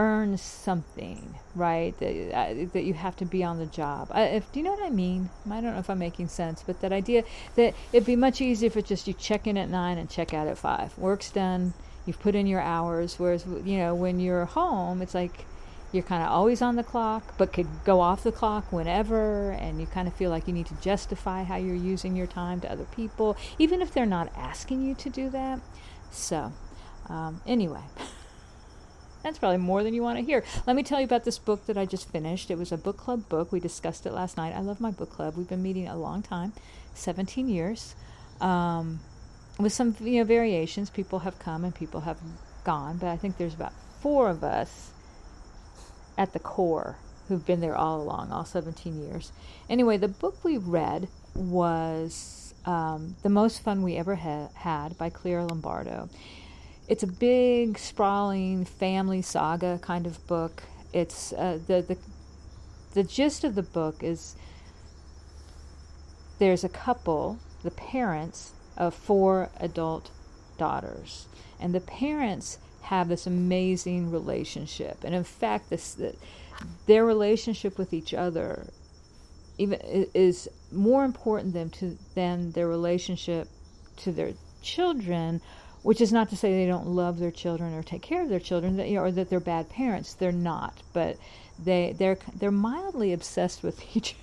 earn 0.00 0.38
something, 0.38 1.34
right? 1.54 1.96
That 1.98 2.34
uh, 2.34 2.54
that 2.72 2.84
you 2.84 2.94
have 2.94 3.16
to 3.16 3.26
be 3.26 3.44
on 3.44 3.58
the 3.58 3.66
job. 3.66 4.08
I, 4.10 4.22
if 4.22 4.50
do 4.50 4.58
you 4.58 4.64
know 4.64 4.72
what 4.72 4.82
I 4.82 4.88
mean? 4.88 5.28
I 5.50 5.60
don't 5.60 5.74
know 5.74 5.78
if 5.78 5.90
I'm 5.90 5.98
making 5.98 6.28
sense, 6.28 6.64
but 6.66 6.80
that 6.80 6.90
idea 6.90 7.22
that 7.56 7.74
it'd 7.92 8.06
be 8.06 8.16
much 8.16 8.40
easier 8.40 8.68
if 8.68 8.78
it's 8.78 8.88
just 8.88 9.06
you 9.06 9.12
check 9.12 9.46
in 9.46 9.58
at 9.58 9.68
nine 9.68 9.98
and 9.98 10.08
check 10.08 10.32
out 10.32 10.48
at 10.48 10.56
five. 10.56 10.96
Work's 10.96 11.30
done. 11.30 11.74
You've 12.06 12.18
put 12.18 12.34
in 12.34 12.46
your 12.46 12.62
hours. 12.62 13.18
Whereas 13.18 13.44
you 13.46 13.76
know 13.76 13.94
when 13.94 14.20
you're 14.20 14.46
home, 14.46 15.02
it's 15.02 15.14
like 15.14 15.44
you're 15.92 16.02
kind 16.02 16.22
of 16.22 16.30
always 16.30 16.62
on 16.62 16.76
the 16.76 16.82
clock, 16.82 17.34
but 17.36 17.52
could 17.52 17.68
go 17.84 18.00
off 18.00 18.22
the 18.22 18.32
clock 18.32 18.72
whenever, 18.72 19.50
and 19.50 19.80
you 19.80 19.86
kind 19.86 20.08
of 20.08 20.14
feel 20.14 20.30
like 20.30 20.48
you 20.48 20.54
need 20.54 20.66
to 20.66 20.80
justify 20.80 21.42
how 21.42 21.56
you're 21.56 21.74
using 21.74 22.16
your 22.16 22.26
time 22.26 22.60
to 22.62 22.72
other 22.72 22.86
people, 22.96 23.36
even 23.58 23.82
if 23.82 23.92
they're 23.92 24.06
not 24.06 24.32
asking 24.34 24.82
you 24.82 24.94
to 24.94 25.10
do 25.10 25.28
that. 25.28 25.60
So, 26.10 26.52
um, 27.08 27.42
anyway. 27.46 27.82
That's 29.22 29.38
probably 29.38 29.58
more 29.58 29.82
than 29.82 29.94
you 29.94 30.02
want 30.02 30.18
to 30.18 30.24
hear. 30.24 30.44
Let 30.66 30.76
me 30.76 30.82
tell 30.82 30.98
you 30.98 31.04
about 31.04 31.24
this 31.24 31.38
book 31.38 31.66
that 31.66 31.76
I 31.76 31.84
just 31.84 32.10
finished. 32.10 32.50
It 32.50 32.58
was 32.58 32.72
a 32.72 32.78
book 32.78 32.96
club 32.96 33.28
book. 33.28 33.52
We 33.52 33.60
discussed 33.60 34.06
it 34.06 34.12
last 34.12 34.36
night. 34.36 34.54
I 34.54 34.60
love 34.60 34.80
my 34.80 34.90
book 34.90 35.10
club. 35.10 35.36
We've 35.36 35.48
been 35.48 35.62
meeting 35.62 35.88
a 35.88 35.96
long 35.96 36.22
time, 36.22 36.52
17 36.94 37.48
years, 37.48 37.94
um, 38.40 39.00
with 39.58 39.72
some 39.72 39.94
you 40.00 40.20
know 40.20 40.24
variations. 40.24 40.88
People 40.88 41.20
have 41.20 41.38
come 41.38 41.64
and 41.64 41.74
people 41.74 42.00
have 42.00 42.18
gone, 42.64 42.96
but 42.96 43.08
I 43.08 43.16
think 43.16 43.36
there's 43.36 43.54
about 43.54 43.72
four 44.00 44.30
of 44.30 44.42
us 44.42 44.90
at 46.16 46.32
the 46.32 46.38
core 46.38 46.96
who've 47.28 47.46
been 47.46 47.60
there 47.60 47.76
all 47.76 48.02
along, 48.02 48.32
all 48.32 48.44
17 48.44 49.00
years. 49.00 49.32
Anyway, 49.68 49.96
the 49.96 50.08
book 50.08 50.42
we 50.42 50.56
read 50.56 51.08
was 51.34 52.54
um, 52.64 53.16
The 53.22 53.28
Most 53.28 53.62
Fun 53.62 53.82
We 53.82 53.96
Ever 53.96 54.16
ha- 54.16 54.48
Had 54.54 54.98
by 54.98 55.10
Claire 55.10 55.44
Lombardo. 55.44 56.08
It's 56.90 57.04
a 57.04 57.06
big, 57.06 57.78
sprawling 57.78 58.64
family 58.64 59.22
saga 59.22 59.78
kind 59.80 60.08
of 60.08 60.26
book. 60.26 60.64
It's 60.92 61.32
uh, 61.32 61.60
the, 61.68 61.82
the 61.82 61.96
the 62.94 63.04
gist 63.04 63.44
of 63.44 63.54
the 63.54 63.62
book 63.62 64.02
is 64.02 64.34
there's 66.40 66.64
a 66.64 66.68
couple, 66.68 67.38
the 67.62 67.70
parents 67.70 68.54
of 68.76 68.92
four 68.92 69.50
adult 69.60 70.10
daughters, 70.58 71.28
and 71.60 71.72
the 71.72 71.80
parents 71.80 72.58
have 72.82 73.06
this 73.06 73.24
amazing 73.24 74.10
relationship. 74.10 75.04
And 75.04 75.14
in 75.14 75.22
fact, 75.22 75.70
this 75.70 75.96
their 76.86 77.04
relationship 77.04 77.78
with 77.78 77.92
each 77.92 78.12
other 78.12 78.66
even 79.58 79.78
is 79.80 80.48
more 80.72 81.04
important 81.04 81.54
than 81.54 81.70
to 81.70 81.96
than 82.16 82.50
their 82.50 82.66
relationship 82.66 83.46
to 83.98 84.10
their 84.10 84.32
children 84.60 85.40
which 85.82 86.00
is 86.00 86.12
not 86.12 86.28
to 86.30 86.36
say 86.36 86.52
they 86.52 86.66
don't 86.66 86.86
love 86.86 87.18
their 87.18 87.30
children 87.30 87.74
or 87.74 87.82
take 87.82 88.02
care 88.02 88.22
of 88.22 88.28
their 88.28 88.40
children, 88.40 88.76
that, 88.76 88.88
you 88.88 88.96
know, 88.96 89.02
or 89.02 89.10
that 89.10 89.30
they're 89.30 89.40
bad 89.40 89.68
parents. 89.70 90.14
They're 90.14 90.32
not, 90.32 90.74
but 90.92 91.16
they 91.62 91.94
they're 91.98 92.18
they're 92.34 92.50
mildly 92.50 93.12
obsessed 93.12 93.62
with 93.62 93.84
each 93.96 94.16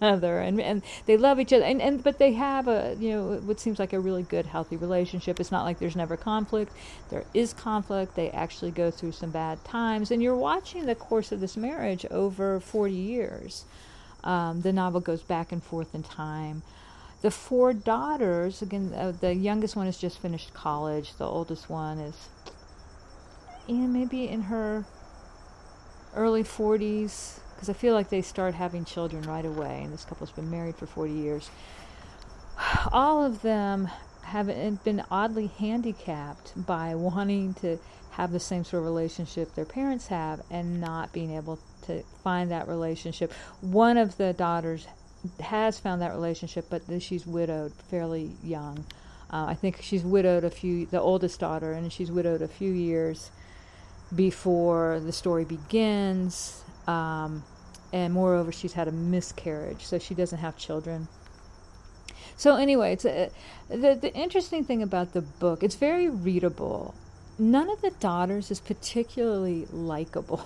other, 0.00 0.38
and 0.38 0.60
and 0.60 0.82
they 1.06 1.16
love 1.16 1.40
each 1.40 1.52
other, 1.52 1.64
and, 1.64 1.82
and 1.82 2.02
but 2.02 2.18
they 2.18 2.32
have 2.32 2.68
a 2.68 2.96
you 2.98 3.10
know 3.10 3.40
what 3.44 3.60
seems 3.60 3.78
like 3.78 3.92
a 3.92 4.00
really 4.00 4.22
good, 4.22 4.46
healthy 4.46 4.76
relationship. 4.76 5.40
It's 5.40 5.52
not 5.52 5.64
like 5.64 5.78
there's 5.78 5.96
never 5.96 6.16
conflict. 6.16 6.72
There 7.10 7.24
is 7.34 7.52
conflict. 7.52 8.14
They 8.14 8.30
actually 8.30 8.70
go 8.70 8.90
through 8.90 9.12
some 9.12 9.30
bad 9.30 9.64
times, 9.64 10.10
and 10.10 10.22
you're 10.22 10.36
watching 10.36 10.86
the 10.86 10.94
course 10.94 11.32
of 11.32 11.40
this 11.40 11.56
marriage 11.56 12.06
over 12.10 12.60
40 12.60 12.94
years. 12.94 13.64
Um, 14.22 14.60
the 14.60 14.72
novel 14.72 15.00
goes 15.00 15.22
back 15.22 15.50
and 15.50 15.62
forth 15.62 15.94
in 15.94 16.02
time. 16.02 16.62
The 17.22 17.30
four 17.30 17.74
daughters, 17.74 18.62
again, 18.62 18.94
uh, 18.96 19.12
the 19.12 19.34
youngest 19.34 19.76
one 19.76 19.86
has 19.86 19.98
just 19.98 20.18
finished 20.18 20.54
college. 20.54 21.14
The 21.16 21.26
oldest 21.26 21.68
one 21.68 21.98
is, 21.98 22.28
you 23.66 23.76
maybe 23.76 24.26
in 24.26 24.42
her 24.42 24.86
early 26.16 26.42
40s, 26.42 27.40
because 27.54 27.68
I 27.68 27.74
feel 27.74 27.92
like 27.92 28.08
they 28.08 28.22
start 28.22 28.54
having 28.54 28.86
children 28.86 29.22
right 29.24 29.44
away, 29.44 29.82
and 29.84 29.92
this 29.92 30.04
couple's 30.04 30.30
been 30.30 30.50
married 30.50 30.76
for 30.76 30.86
40 30.86 31.12
years. 31.12 31.50
All 32.92 33.22
of 33.24 33.42
them 33.42 33.90
have 34.22 34.46
been 34.84 35.02
oddly 35.10 35.48
handicapped 35.48 36.52
by 36.66 36.94
wanting 36.94 37.52
to 37.54 37.78
have 38.12 38.32
the 38.32 38.40
same 38.40 38.64
sort 38.64 38.80
of 38.80 38.84
relationship 38.84 39.54
their 39.54 39.64
parents 39.64 40.08
have 40.08 40.40
and 40.50 40.80
not 40.80 41.12
being 41.12 41.34
able 41.34 41.58
to 41.82 42.02
find 42.22 42.50
that 42.50 42.68
relationship. 42.68 43.32
One 43.60 43.96
of 43.96 44.16
the 44.16 44.32
daughters 44.32 44.86
has 45.40 45.78
found 45.78 46.02
that 46.02 46.12
relationship, 46.12 46.66
but 46.70 46.82
she's 47.00 47.26
widowed 47.26 47.72
fairly 47.90 48.32
young. 48.42 48.84
Uh, 49.32 49.46
I 49.48 49.54
think 49.54 49.80
she's 49.80 50.02
widowed 50.02 50.44
a 50.44 50.50
few, 50.50 50.86
the 50.86 51.00
oldest 51.00 51.38
daughter, 51.38 51.72
and 51.72 51.92
she's 51.92 52.10
widowed 52.10 52.42
a 52.42 52.48
few 52.48 52.72
years 52.72 53.30
before 54.14 55.00
the 55.00 55.12
story 55.12 55.44
begins. 55.44 56.62
Um, 56.86 57.44
and 57.92 58.12
moreover, 58.12 58.50
she's 58.50 58.72
had 58.72 58.88
a 58.88 58.92
miscarriage, 58.92 59.84
so 59.84 59.98
she 59.98 60.14
doesn't 60.14 60.38
have 60.38 60.56
children. 60.56 61.08
So 62.36 62.56
anyway, 62.56 62.92
it's 62.94 63.04
a, 63.04 63.30
the 63.68 63.94
the 64.00 64.12
interesting 64.14 64.64
thing 64.64 64.82
about 64.82 65.12
the 65.12 65.20
book. 65.20 65.62
It's 65.62 65.74
very 65.74 66.08
readable. 66.08 66.94
None 67.38 67.70
of 67.70 67.80
the 67.82 67.90
daughters 67.90 68.50
is 68.50 68.60
particularly 68.60 69.66
likable. 69.70 70.44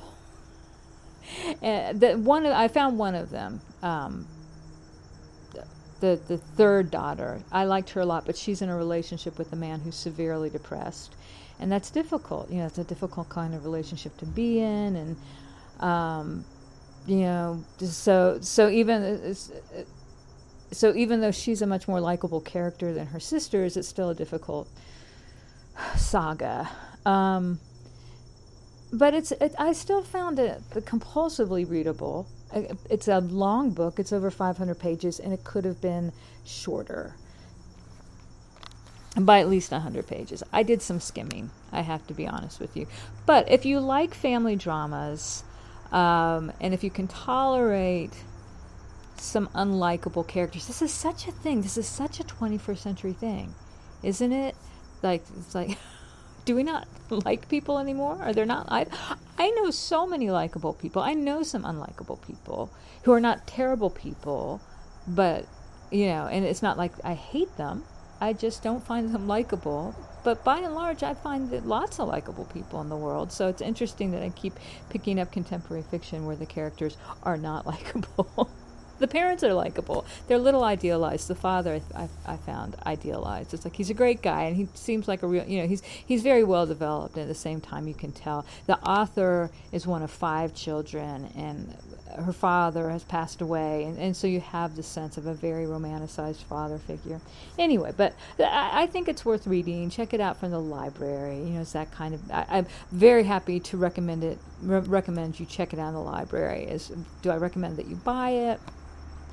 and 1.63 2.01
the 2.03 2.19
one 2.19 2.47
I 2.47 2.69
found 2.69 2.99
one 2.99 3.15
of 3.15 3.31
them. 3.31 3.61
Um, 3.83 4.27
the 6.05 6.21
the 6.29 6.39
third 6.39 6.91
daughter. 6.91 7.41
I 7.51 7.65
liked 7.65 7.91
her 7.91 8.01
a 8.01 8.07
lot, 8.07 8.27
but 8.27 8.37
she's 8.37 8.61
in 8.63 8.69
a 8.69 8.77
relationship 8.77 9.39
with 9.39 9.53
a 9.53 9.57
man 9.57 9.81
who's 9.81 9.97
severely 9.97 10.51
depressed, 10.51 11.15
and 11.59 11.73
that's 11.73 11.91
difficult. 11.91 12.51
You 12.51 12.59
know, 12.59 12.67
it's 12.67 12.79
a 12.79 12.85
difficult 12.85 13.29
kind 13.29 13.55
of 13.55 13.65
relationship 13.65 14.17
to 14.19 14.27
be 14.27 14.61
in, 14.61 14.97
and 14.97 15.17
um, 15.81 16.45
you 17.07 17.21
know, 17.21 17.65
so 17.79 18.39
so 18.41 18.69
even 18.69 19.35
so 20.73 20.95
even 20.95 21.21
though 21.21 21.31
she's 21.31 21.63
a 21.63 21.67
much 21.67 21.89
more 21.89 22.01
likable 22.01 22.41
character 22.41 22.93
than 22.93 23.07
her 23.09 23.21
sisters, 23.21 23.77
it's 23.77 23.89
still 23.89 24.11
a 24.11 24.15
difficult 24.15 24.69
saga. 25.97 26.69
Um, 27.07 27.61
but 28.93 29.15
it's 29.15 29.33
it, 29.33 29.55
I 29.59 29.73
still 29.73 30.03
found 30.03 30.39
it 30.39 30.61
compulsively 30.71 31.69
readable 31.69 32.27
it's 32.53 33.09
a 33.09 33.21
long 33.21 33.71
book. 33.71 33.99
It's 33.99 34.13
over 34.13 34.31
500 34.31 34.79
pages, 34.79 35.19
and 35.19 35.33
it 35.33 35.45
could 35.45 35.65
have 35.65 35.81
been 35.81 36.13
shorter 36.45 37.15
by 39.21 39.41
at 39.41 39.49
least 39.49 39.71
100 39.71 40.07
pages. 40.07 40.43
I 40.53 40.63
did 40.63 40.83
some 40.83 41.01
skimming, 41.01 41.51
I 41.73 41.83
have 41.83 42.07
to 42.09 42.15
be 42.15 42.27
honest 42.27 42.61
with 42.61 42.77
you. 42.77 42.87
But 43.27 43.51
if 43.51 43.65
you 43.65 43.81
like 43.81 44.15
family 44.15 44.57
dramas, 44.57 45.45
um, 45.93 46.53
and 46.61 46.75
if 46.75 46.83
you 46.83 46.91
can 46.91 47.07
tolerate 47.07 48.13
some 49.17 49.49
unlikable 49.49 50.27
characters, 50.27 50.67
this 50.67 50.83
is 50.83 50.93
such 50.93 51.29
a 51.29 51.33
thing. 51.33 51.63
This 51.63 51.79
is 51.79 51.87
such 51.87 52.19
a 52.19 52.25
21st 52.25 52.79
century 52.79 53.13
thing, 53.13 53.55
isn't 54.03 54.33
it? 54.33 54.57
Like, 55.03 55.23
it's 55.39 55.55
like. 55.55 55.79
do 56.45 56.55
we 56.55 56.63
not 56.63 56.87
like 57.11 57.49
people 57.49 57.79
anymore? 57.79 58.19
Are 58.21 58.33
there 58.33 58.47
not? 58.47 58.67
I, 58.71 58.87
I 59.39 59.51
know 59.51 59.71
so 59.71 60.07
many 60.07 60.31
likable 60.31 60.73
people. 60.73 61.03
I 61.03 61.15
know 61.15 61.43
some 61.43 61.65
unlikable 61.65 62.21
people 62.27 62.71
who 63.05 63.13
are 63.13 63.21
not 63.21 63.47
terrible 63.47 63.91
people, 63.91 64.61
but 65.07 65.47
you 65.91 66.07
know, 66.07 66.27
and 66.27 66.45
it's 66.45 66.63
not 66.63 66.77
like 66.77 66.93
I 67.05 67.15
hate 67.15 67.57
them. 67.57 67.85
I 68.21 68.33
just 68.33 68.63
don't 68.63 68.85
find 68.85 69.15
them 69.15 69.27
likable. 69.27 69.95
But 70.23 70.43
by 70.43 70.59
and 70.59 70.75
large, 70.75 71.03
I 71.03 71.13
find 71.13 71.51
that 71.51 71.67
lots 71.67 72.01
of 72.01 72.09
likable 72.09 72.47
people 72.47 72.81
in 72.81 72.89
the 72.89 72.97
world. 72.97 73.31
So 73.31 73.49
it's 73.49 73.61
interesting 73.61 74.13
that 74.13 74.23
I 74.23 74.31
keep 74.31 74.55
picking 74.89 75.21
up 75.21 75.31
contemporary 75.31 75.83
fiction 75.83 76.25
where 76.25 76.37
the 76.37 76.47
characters 76.47 76.97
are 77.23 77.37
not 77.37 77.67
likable. 77.75 78.51
The 78.99 79.09
parents 79.09 79.43
are 79.43 79.53
likable. 79.53 80.05
They're 80.27 80.39
a 80.39 80.41
little 80.41 80.65
idealized. 80.65 81.29
The 81.29 81.35
father, 81.35 81.81
I, 81.95 82.09
I, 82.27 82.37
found 82.37 82.77
idealized. 82.87 83.55
It's 83.55 83.65
like 83.65 83.77
he's 83.77 83.91
a 83.91 83.95
great 83.95 84.23
guy, 84.23 84.43
and 84.45 84.57
he 84.57 84.69
seems 84.75 85.09
like 85.09 85.23
a 85.23 85.27
real. 85.27 85.45
You 85.45 85.63
know, 85.63 85.69
he's 85.69 85.83
he's 85.83 86.23
very 86.23 86.45
well 86.45 86.67
developed. 86.67 87.15
And 87.15 87.23
at 87.23 87.29
the 87.29 87.35
same 87.35 87.61
time, 87.61 87.89
you 87.89 87.95
can 87.95 88.13
tell 88.13 88.45
the 88.67 88.79
author 88.81 89.51
is 89.73 89.87
one 89.87 90.03
of 90.03 90.11
five 90.11 90.55
children, 90.55 91.31
and 91.37 91.77
her 92.17 92.33
father 92.33 92.91
has 92.91 93.03
passed 93.05 93.41
away, 93.41 93.85
and, 93.85 93.99
and 93.99 94.17
so 94.17 94.27
you 94.27 94.41
have 94.41 94.77
the 94.77 94.83
sense 94.83 95.17
of 95.17 95.27
a 95.27 95.35
very 95.35 95.67
romanticized 95.67 96.43
father 96.45 96.79
figure. 96.79 97.21
Anyway, 97.59 97.93
but 97.97 98.15
I, 98.39 98.83
I 98.83 98.87
think 98.87 99.09
it's 99.09 99.25
worth 99.25 99.47
reading. 99.47 99.91
Check 99.91 100.15
it 100.15 100.21
out 100.21 100.39
from 100.39 100.51
the 100.51 100.61
library. 100.61 101.39
You 101.39 101.51
know, 101.51 101.61
it's 101.63 101.73
that 101.73 101.91
kind 101.91 102.15
of. 102.15 102.31
I, 102.31 102.59
am 102.59 102.67
very 102.93 103.25
happy 103.25 103.59
to 103.61 103.77
recommend 103.77 104.23
it. 104.23 104.39
Re- 104.63 104.81
recommend 104.81 105.41
you 105.41 105.47
check 105.47 105.73
it 105.73 105.79
out 105.79 105.89
in 105.89 105.95
the 105.95 106.01
library. 106.01 106.65
Is 106.65 106.93
do 107.23 107.31
I 107.31 107.37
recommend 107.37 107.77
that 107.79 107.87
you 107.87 107.97
buy 107.97 108.31
it? 108.31 108.61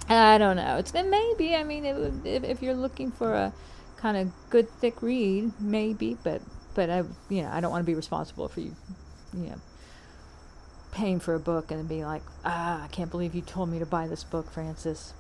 I 0.09 0.37
don't 0.37 0.57
know. 0.57 0.77
It's 0.77 0.93
maybe. 0.93 1.55
I 1.55 1.63
mean, 1.63 1.85
it, 1.85 2.13
if 2.25 2.43
if 2.43 2.61
you're 2.61 2.73
looking 2.73 3.11
for 3.11 3.33
a 3.33 3.53
kind 3.97 4.17
of 4.17 4.31
good 4.49 4.69
thick 4.79 5.01
read, 5.01 5.51
maybe. 5.59 6.17
But 6.23 6.41
but 6.73 6.89
I 6.89 7.03
you 7.29 7.43
know 7.43 7.49
I 7.51 7.61
don't 7.61 7.71
want 7.71 7.83
to 7.83 7.85
be 7.85 7.95
responsible 7.95 8.47
for 8.47 8.59
you, 8.59 8.75
you 9.33 9.47
know, 9.47 9.61
paying 10.91 11.19
for 11.19 11.35
a 11.35 11.39
book 11.39 11.71
and 11.71 11.87
being 11.87 12.03
like, 12.03 12.23
ah, 12.43 12.83
I 12.83 12.87
can't 12.87 13.09
believe 13.11 13.35
you 13.35 13.41
told 13.41 13.69
me 13.69 13.79
to 13.79 13.85
buy 13.85 14.07
this 14.07 14.23
book, 14.23 14.51
Frances. 14.51 15.13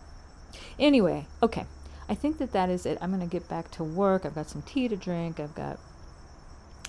Anyway, 0.77 1.27
okay. 1.41 1.65
I 2.09 2.15
think 2.15 2.39
that 2.39 2.51
that 2.51 2.69
is 2.69 2.85
it. 2.85 2.97
I'm 2.99 3.09
going 3.09 3.21
to 3.21 3.31
get 3.31 3.47
back 3.47 3.71
to 3.71 3.85
work. 3.85 4.25
I've 4.25 4.35
got 4.35 4.49
some 4.49 4.63
tea 4.63 4.89
to 4.89 4.97
drink. 4.97 5.39
I've 5.39 5.55
got 5.55 5.79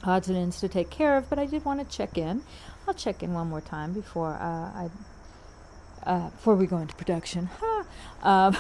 odds 0.03 0.29
and 0.29 0.37
ends 0.37 0.59
to 0.61 0.69
take 0.69 0.91
care 0.91 1.17
of, 1.17 1.31
but 1.31 1.39
I 1.39 1.47
did 1.47 1.65
want 1.65 1.79
to 1.79 1.97
check 1.97 2.19
in. 2.19 2.43
I'll 2.89 2.95
check 2.95 3.23
in 3.23 3.33
one 3.33 3.49
more 3.49 3.61
time 3.61 3.93
before 3.93 4.35
uh, 4.35 4.41
I 4.75 4.91
uh, 6.05 6.31
before 6.31 6.55
we 6.55 6.67
go 6.67 6.79
into 6.79 6.95
production. 6.95 7.49
Um, 8.23 8.57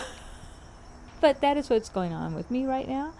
but 1.20 1.40
that 1.40 1.56
is 1.56 1.70
what's 1.70 1.88
going 1.88 2.12
on 2.12 2.34
with 2.34 2.50
me 2.50 2.66
right 2.66 2.88
now. 2.88 3.14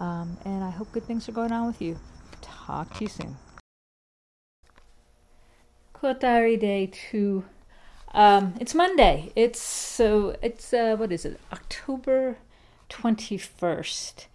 Um, 0.00 0.38
and 0.42 0.64
I 0.64 0.70
hope 0.70 0.90
good 0.90 1.04
things 1.04 1.28
are 1.28 1.32
going 1.32 1.52
on 1.52 1.66
with 1.66 1.82
you. 1.82 1.98
Talk 2.40 2.94
to 2.94 3.04
you 3.04 3.08
soon. 3.08 3.36
Diary 6.18 6.56
Day 6.56 6.90
2. 7.10 7.44
Um, 8.12 8.54
it's 8.58 8.74
Monday. 8.74 9.32
It's 9.36 9.60
so, 9.60 10.34
it's, 10.42 10.72
uh, 10.74 10.96
what 10.96 11.12
is 11.12 11.24
it? 11.24 11.38
October 11.52 12.38
21st. 12.90 14.26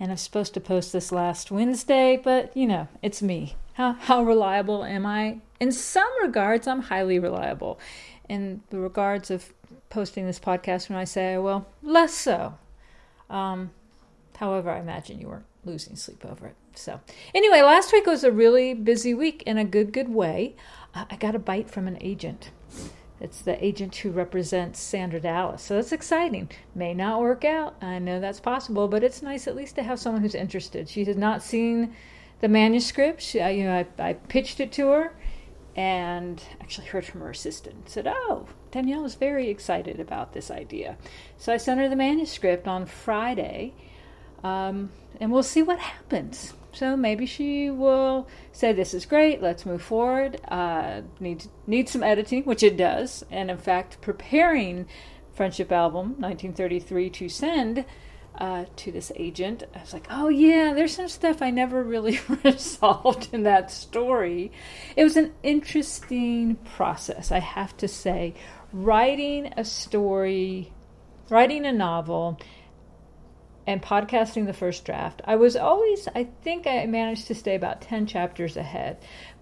And 0.00 0.10
I'm 0.10 0.16
supposed 0.16 0.52
to 0.54 0.60
post 0.60 0.92
this 0.92 1.12
last 1.12 1.52
Wednesday, 1.52 2.20
but 2.22 2.56
you 2.56 2.66
know, 2.66 2.88
it's 3.02 3.22
me. 3.22 3.54
How, 3.74 3.92
how 3.92 4.24
reliable 4.24 4.82
am 4.82 5.06
I? 5.06 5.38
In 5.60 5.70
some 5.70 6.10
regards, 6.20 6.66
I'm 6.66 6.82
highly 6.82 7.20
reliable 7.20 7.78
in 8.32 8.62
the 8.70 8.78
regards 8.78 9.30
of 9.30 9.52
posting 9.90 10.24
this 10.24 10.40
podcast 10.40 10.88
when 10.88 10.98
I 10.98 11.04
say, 11.04 11.36
well, 11.36 11.66
less 11.82 12.14
so. 12.14 12.54
Um, 13.28 13.72
however, 14.38 14.70
I 14.70 14.80
imagine 14.80 15.20
you 15.20 15.28
weren't 15.28 15.44
losing 15.66 15.96
sleep 15.96 16.24
over 16.24 16.46
it. 16.46 16.54
So, 16.74 17.00
anyway, 17.34 17.60
last 17.60 17.92
week 17.92 18.06
was 18.06 18.24
a 18.24 18.32
really 18.32 18.72
busy 18.72 19.12
week 19.12 19.42
in 19.42 19.58
a 19.58 19.66
good, 19.66 19.92
good 19.92 20.08
way. 20.08 20.56
Uh, 20.94 21.04
I 21.10 21.16
got 21.16 21.34
a 21.34 21.38
bite 21.38 21.70
from 21.70 21.86
an 21.86 21.98
agent. 22.00 22.50
It's 23.20 23.42
the 23.42 23.62
agent 23.62 23.94
who 23.96 24.10
represents 24.10 24.80
Sandra 24.80 25.20
Dallas. 25.20 25.62
So 25.62 25.74
that's 25.74 25.92
exciting. 25.92 26.50
May 26.74 26.94
not 26.94 27.20
work 27.20 27.44
out. 27.44 27.76
I 27.82 27.98
know 27.98 28.18
that's 28.18 28.40
possible, 28.40 28.88
but 28.88 29.04
it's 29.04 29.20
nice 29.20 29.46
at 29.46 29.54
least 29.54 29.74
to 29.76 29.82
have 29.82 30.00
someone 30.00 30.22
who's 30.22 30.34
interested. 30.34 30.88
She 30.88 31.04
has 31.04 31.18
not 31.18 31.42
seen 31.42 31.94
the 32.40 32.48
manuscript. 32.48 33.20
She, 33.20 33.38
you 33.38 33.64
know, 33.64 33.86
I, 33.98 34.02
I 34.02 34.14
pitched 34.14 34.58
it 34.58 34.72
to 34.72 34.88
her 34.88 35.12
and 35.74 36.42
actually 36.60 36.86
heard 36.86 37.04
from 37.04 37.20
her 37.20 37.30
assistant 37.30 37.88
said 37.88 38.06
oh 38.06 38.46
danielle 38.70 39.04
is 39.04 39.14
very 39.14 39.48
excited 39.48 39.98
about 40.00 40.32
this 40.32 40.50
idea. 40.50 40.96
So 41.38 41.52
i 41.52 41.56
sent 41.56 41.80
her 41.80 41.88
the 41.88 41.96
manuscript 41.96 42.68
on 42.68 42.86
friday 42.86 43.74
um, 44.44 44.90
and 45.20 45.30
we'll 45.30 45.42
see 45.42 45.62
what 45.62 45.78
happens. 45.78 46.52
So 46.72 46.96
maybe 46.96 47.26
she 47.26 47.70
will 47.70 48.26
say 48.50 48.72
this 48.72 48.94
is 48.94 49.06
great 49.06 49.42
let's 49.42 49.66
move 49.66 49.82
forward 49.82 50.40
uh, 50.48 51.02
need, 51.20 51.44
need 51.66 51.88
some 51.88 52.02
editing 52.02 52.44
which 52.44 52.62
it 52.62 52.76
does. 52.76 53.24
And 53.30 53.50
in 53.50 53.58
fact 53.58 54.00
preparing 54.00 54.86
friendship 55.34 55.70
album 55.72 56.16
1933 56.18 57.10
to 57.10 57.28
send 57.28 57.84
uh, 58.38 58.64
to 58.76 58.92
this 58.92 59.12
agent. 59.16 59.62
I 59.74 59.80
was 59.80 59.92
like, 59.92 60.06
oh, 60.10 60.28
yeah, 60.28 60.72
there's 60.74 60.96
some 60.96 61.08
stuff 61.08 61.42
I 61.42 61.50
never 61.50 61.82
really 61.82 62.18
resolved 62.44 63.28
in 63.32 63.42
that 63.44 63.70
story. 63.70 64.52
It 64.96 65.04
was 65.04 65.16
an 65.16 65.32
interesting 65.42 66.56
process, 66.56 67.30
I 67.30 67.40
have 67.40 67.76
to 67.78 67.88
say. 67.88 68.34
Writing 68.72 69.52
a 69.56 69.64
story, 69.64 70.72
writing 71.28 71.66
a 71.66 71.72
novel, 71.72 72.40
and 73.66 73.80
podcasting 73.80 74.46
the 74.46 74.52
first 74.52 74.84
draft, 74.84 75.22
I 75.24 75.36
was 75.36 75.54
always, 75.54 76.08
I 76.14 76.24
think 76.42 76.66
I 76.66 76.84
managed 76.86 77.28
to 77.28 77.34
stay 77.34 77.54
about 77.54 77.80
10 77.80 78.06
chapters 78.06 78.56
ahead. 78.56 78.98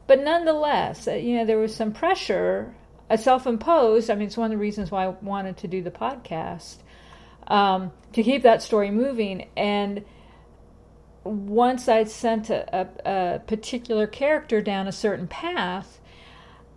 But 0.06 0.22
nonetheless, 0.22 1.08
uh, 1.08 1.12
you 1.12 1.36
know, 1.36 1.46
there 1.46 1.58
was 1.58 1.74
some 1.74 1.92
pressure, 1.92 2.74
a 3.08 3.16
self 3.16 3.46
imposed. 3.46 4.10
I 4.10 4.14
mean, 4.14 4.26
it's 4.26 4.36
one 4.36 4.46
of 4.46 4.58
the 4.58 4.60
reasons 4.60 4.90
why 4.90 5.06
I 5.06 5.08
wanted 5.08 5.56
to 5.58 5.68
do 5.68 5.82
the 5.82 5.90
podcast 5.90 6.76
um, 7.50 7.92
to 8.12 8.22
keep 8.22 8.42
that 8.42 8.62
story 8.62 8.90
moving. 8.90 9.48
And 9.56 10.04
once 11.24 11.88
I'd 11.88 12.08
sent 12.08 12.48
a, 12.48 12.64
a, 12.72 13.34
a, 13.34 13.38
particular 13.40 14.06
character 14.06 14.62
down 14.62 14.88
a 14.88 14.92
certain 14.92 15.26
path, 15.26 16.00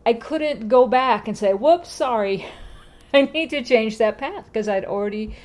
I 0.05 0.13
couldn't 0.13 0.67
go 0.67 0.87
back 0.87 1.29
and 1.29 1.37
say, 1.37 1.53
whoops, 1.53 1.89
sorry, 1.89 2.45
I 3.13 3.21
need 3.21 3.51
to 3.51 3.63
change 3.63 3.99
that 3.99 4.17
path 4.17 4.45
because 4.45 4.67
I'd 4.67 4.83
already 4.83 5.35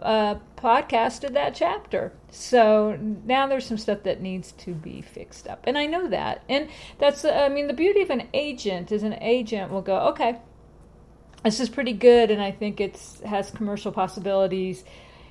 uh, 0.00 0.36
podcasted 0.56 1.32
that 1.34 1.54
chapter. 1.54 2.12
So 2.30 2.98
now 3.24 3.46
there's 3.46 3.66
some 3.66 3.78
stuff 3.78 4.02
that 4.02 4.20
needs 4.20 4.52
to 4.52 4.74
be 4.74 5.00
fixed 5.00 5.46
up. 5.46 5.60
And 5.64 5.78
I 5.78 5.86
know 5.86 6.08
that. 6.08 6.42
And 6.48 6.68
that's, 6.98 7.24
I 7.24 7.48
mean, 7.48 7.68
the 7.68 7.74
beauty 7.74 8.02
of 8.02 8.10
an 8.10 8.28
agent 8.34 8.90
is 8.90 9.02
an 9.02 9.14
agent 9.14 9.70
will 9.70 9.82
go, 9.82 9.98
okay, 10.08 10.40
this 11.44 11.60
is 11.60 11.68
pretty 11.68 11.92
good 11.92 12.30
and 12.30 12.40
I 12.42 12.50
think 12.50 12.80
it's 12.80 13.20
has 13.20 13.50
commercial 13.50 13.92
possibilities. 13.92 14.84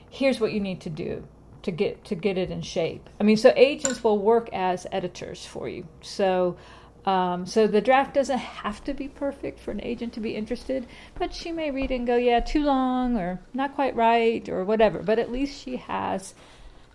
Here's 0.10 0.40
what 0.40 0.54
you 0.54 0.60
need 0.60 0.82
to 0.82 0.90
do 0.90 1.24
to 1.64 1.72
get 1.72 2.06
to 2.06 2.16
get 2.16 2.38
it 2.38 2.52
in 2.52 2.62
shape. 2.62 3.10
I 3.20 3.24
mean, 3.24 3.38
so 3.38 3.54
agents 3.56 4.04
will 4.04 4.18
work 4.18 4.50
as 4.52 4.88
editors 4.92 5.46
for 5.46 5.70
you. 5.70 5.88
So 6.02 6.58
um, 7.06 7.48
so 7.48 7.66
the 7.66 7.82
draft 7.82 8.14
doesn't 8.14 8.38
have 8.38 8.84
to 8.84 8.94
be 8.94 9.08
perfect 9.08 9.60
for 9.60 9.72
an 9.72 9.82
agent 9.82 10.14
to 10.14 10.20
be 10.20 10.36
interested, 10.36 10.86
but 11.18 11.34
she 11.34 11.52
may 11.52 11.72
read 11.72 11.90
and 11.90 12.06
go, 12.06 12.16
yeah, 12.16 12.40
too 12.42 12.64
long 12.64 13.18
or 13.18 13.40
not 13.54 13.74
quite 13.74 13.96
right 13.96 14.48
or 14.48 14.64
whatever. 14.64 15.00
But 15.00 15.18
at 15.18 15.32
least 15.32 15.64
she 15.64 15.78
has 15.78 16.36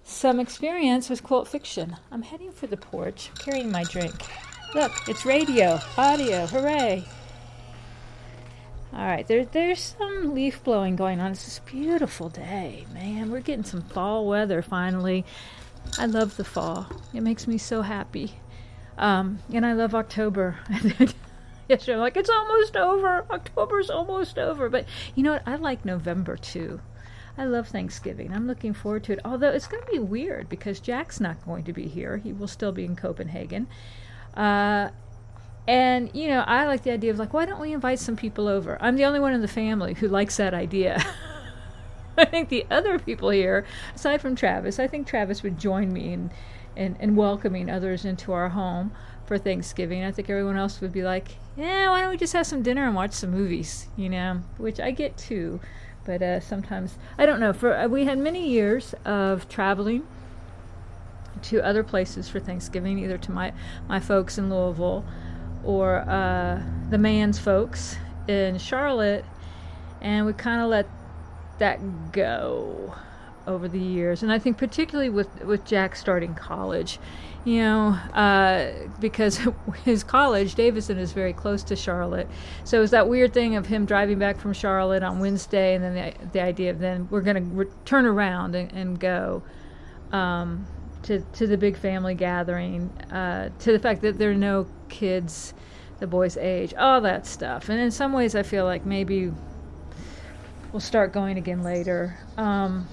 some 0.05 0.39
experience 0.39 1.11
with 1.11 1.25
quote 1.25 1.49
fiction. 1.49 1.97
I'm 2.13 2.23
heading 2.23 2.53
for 2.53 2.69
the 2.69 2.77
porch, 2.77 3.31
carrying 3.41 3.73
my 3.73 3.83
drink. 3.85 4.15
Look, 4.75 4.93
it's 5.09 5.25
radio, 5.25 5.81
audio, 5.97 6.47
hooray! 6.47 7.05
All 8.97 9.05
right, 9.05 9.27
there, 9.27 9.45
there's 9.45 9.95
some 9.99 10.35
leaf 10.35 10.65
blowing 10.65 10.97
going 10.97 11.21
on. 11.21 11.33
It's 11.33 11.45
this 11.45 11.59
beautiful 11.59 12.31
day, 12.31 12.87
man. 12.95 13.31
We're 13.31 13.41
getting 13.41 13.63
some 13.63 13.83
fall 13.83 14.27
weather 14.27 14.63
finally. 14.63 15.27
I 15.99 16.07
love 16.07 16.39
the 16.39 16.45
fall. 16.45 16.87
It 17.13 17.23
makes 17.23 17.47
me 17.47 17.59
so 17.59 17.83
happy. 17.83 18.33
Um, 18.97 19.41
and 19.53 19.67
I 19.67 19.75
love 19.75 19.95
October. 19.95 20.57
Yesterday, 21.69 21.93
I'm 21.93 22.01
like, 22.01 22.17
it's 22.17 22.31
almost 22.31 22.75
over. 22.75 23.27
October's 23.31 23.91
almost 23.91 24.39
over. 24.39 24.71
But 24.71 24.87
you 25.15 25.23
know 25.23 25.33
what? 25.33 25.43
I 25.45 25.57
like 25.57 25.85
November 25.85 26.39
too. 26.39 26.81
I 27.37 27.45
love 27.45 27.69
Thanksgiving. 27.69 28.33
I'm 28.33 28.47
looking 28.47 28.73
forward 28.73 29.05
to 29.05 29.13
it. 29.13 29.21
Although 29.27 29.51
it's 29.51 29.67
going 29.67 29.85
to 29.85 29.93
be 29.93 29.99
weird 29.99 30.49
because 30.49 30.81
Jack's 30.81 31.21
not 31.21 31.45
going 31.45 31.65
to 31.65 31.75
be 31.75 31.87
here. 31.87 32.17
He 32.17 32.33
will 32.33 32.49
still 32.49 32.73
be 32.73 32.87
in 32.87 32.97
Copenhagen. 32.97 33.67
Uh, 34.35 34.89
and, 35.69 36.11
you 36.15 36.29
know, 36.29 36.45
I 36.47 36.67
like 36.67 36.83
the 36.83 36.93
idea 36.93 37.11
of 37.11 37.19
like, 37.19 37.33
why 37.33 37.45
don't 37.45 37.61
we 37.61 37.73
invite 37.73 37.99
some 37.99 38.17
people 38.17 38.47
over? 38.47 38.79
I'm 38.81 38.97
the 38.97 39.05
only 39.05 39.21
one 39.21 39.33
in 39.33 39.43
the 39.43 39.49
family 39.49 39.95
who 39.95 40.07
likes 40.07 40.37
that 40.37 40.55
idea. 40.55 41.05
I 42.19 42.25
think 42.25 42.49
the 42.49 42.67
other 42.71 42.99
people 42.99 43.31
here, 43.31 43.67
aside 43.95 44.21
from 44.21 44.37
Travis, 44.37 44.79
I 44.79 44.87
think 44.87 45.07
Travis 45.07 45.43
would 45.43 45.59
join 45.59 45.93
me 45.93 46.13
in, 46.13 46.31
in, 46.77 46.97
in 47.01 47.17
welcoming 47.17 47.69
others 47.69 48.05
into 48.05 48.33
our 48.33 48.51
home 48.51 48.93
for 49.27 49.39
Thanksgiving. 49.39 50.05
I 50.05 50.13
think 50.13 50.31
everyone 50.31 50.57
else 50.57 50.81
would 50.81 50.93
be 50.93 51.03
like, 51.03 51.37
yeah, 51.57 51.91
why 51.91 52.01
don't 52.01 52.11
we 52.11 52.17
just 52.17 52.33
have 52.33 52.47
some 52.47 52.63
dinner 52.63 52.87
and 52.87 52.95
watch 52.95 53.13
some 53.13 53.33
movies, 53.33 53.89
you 53.97 54.09
know, 54.09 54.43
which 54.57 54.79
I 54.79 54.93
get 54.93 55.17
too. 55.19 55.61
But 56.05 56.23
uh, 56.23 56.41
sometimes, 56.41 56.97
I 57.19 57.27
don't 57.27 57.41
know, 57.41 57.53
for 57.53 57.77
uh, 57.77 57.89
we 57.89 58.05
had 58.05 58.19
many 58.19 58.49
years 58.49 58.95
of 59.05 59.49
traveling 59.49 60.07
to 61.43 61.61
other 61.61 61.83
places 61.83 62.29
for 62.29 62.39
Thanksgiving, 62.39 62.99
either 63.01 63.19
to 63.19 63.33
my, 63.33 63.53
my 63.89 63.99
folks 63.99 64.39
in 64.39 64.49
Louisville 64.49 65.05
or 65.67 65.99
uh, 66.09 66.63
the 66.91 66.99
man's 66.99 67.39
folks 67.39 67.97
in 68.29 68.59
Charlotte, 68.59 69.25
and 70.01 70.25
we 70.25 70.33
kind 70.33 70.63
of 70.63 70.69
let 70.69 70.89
that 71.59 72.13
go 72.13 72.95
over 73.47 73.69
the 73.69 73.79
years. 73.79 74.23
And 74.23 74.33
I 74.33 74.39
think 74.39 74.59
particularly 74.59 75.11
with 75.11 75.29
with 75.45 75.65
Jack 75.65 75.97
starting 75.97 76.35
college, 76.35 76.99
you 77.45 77.61
know, 77.63 77.89
uh, 78.13 78.73
because 79.01 79.41
his 79.85 80.03
college, 80.05 80.55
Davidson, 80.55 80.99
is 80.99 81.13
very 81.13 81.33
close 81.33 81.63
to 81.65 81.77
Charlotte. 81.77 82.29
So 82.65 82.83
it's 82.83 82.93
that 82.93 83.09
weird 83.09 83.33
thing 83.35 83.57
of 83.57 83.67
him 83.67 83.87
driving 83.87 84.19
back 84.19 84.39
from 84.39 84.53
Charlotte 84.53 85.03
on 85.03 85.19
Wednesday, 85.19 85.75
and 85.75 85.85
then 85.85 85.95
the, 85.95 86.29
the 86.29 86.41
idea 86.41 86.71
of 86.71 86.79
then 86.79 87.09
we're 87.11 87.23
going 87.23 87.37
to 87.37 87.43
re- 87.43 87.67
turn 87.85 88.07
around 88.07 88.55
and, 88.55 88.73
and 88.73 89.01
go. 89.01 89.43
Um, 90.13 90.67
to, 91.07 91.21
to 91.21 91.47
the 91.47 91.57
big 91.57 91.77
family 91.77 92.14
gathering, 92.14 92.90
uh, 93.11 93.51
to 93.61 93.73
the 93.73 93.79
fact 93.79 94.03
that 94.03 94.19
there 94.19 94.31
are 94.31 94.35
no 94.35 94.66
kids 94.88 95.55
the 95.99 96.07
boy's 96.07 96.37
age, 96.37 96.75
all 96.75 97.01
that 97.01 97.27
stuff. 97.27 97.69
And 97.69 97.81
in 97.81 97.90
some 97.90 98.12
ways, 98.12 98.35
I 98.35 98.42
feel 98.42 98.64
like 98.64 98.85
maybe 98.85 99.33
we'll 100.73 100.81
start 100.81 101.12
going 101.12 101.38
again 101.38 101.62
later. 101.62 102.19
Um, 102.37 102.87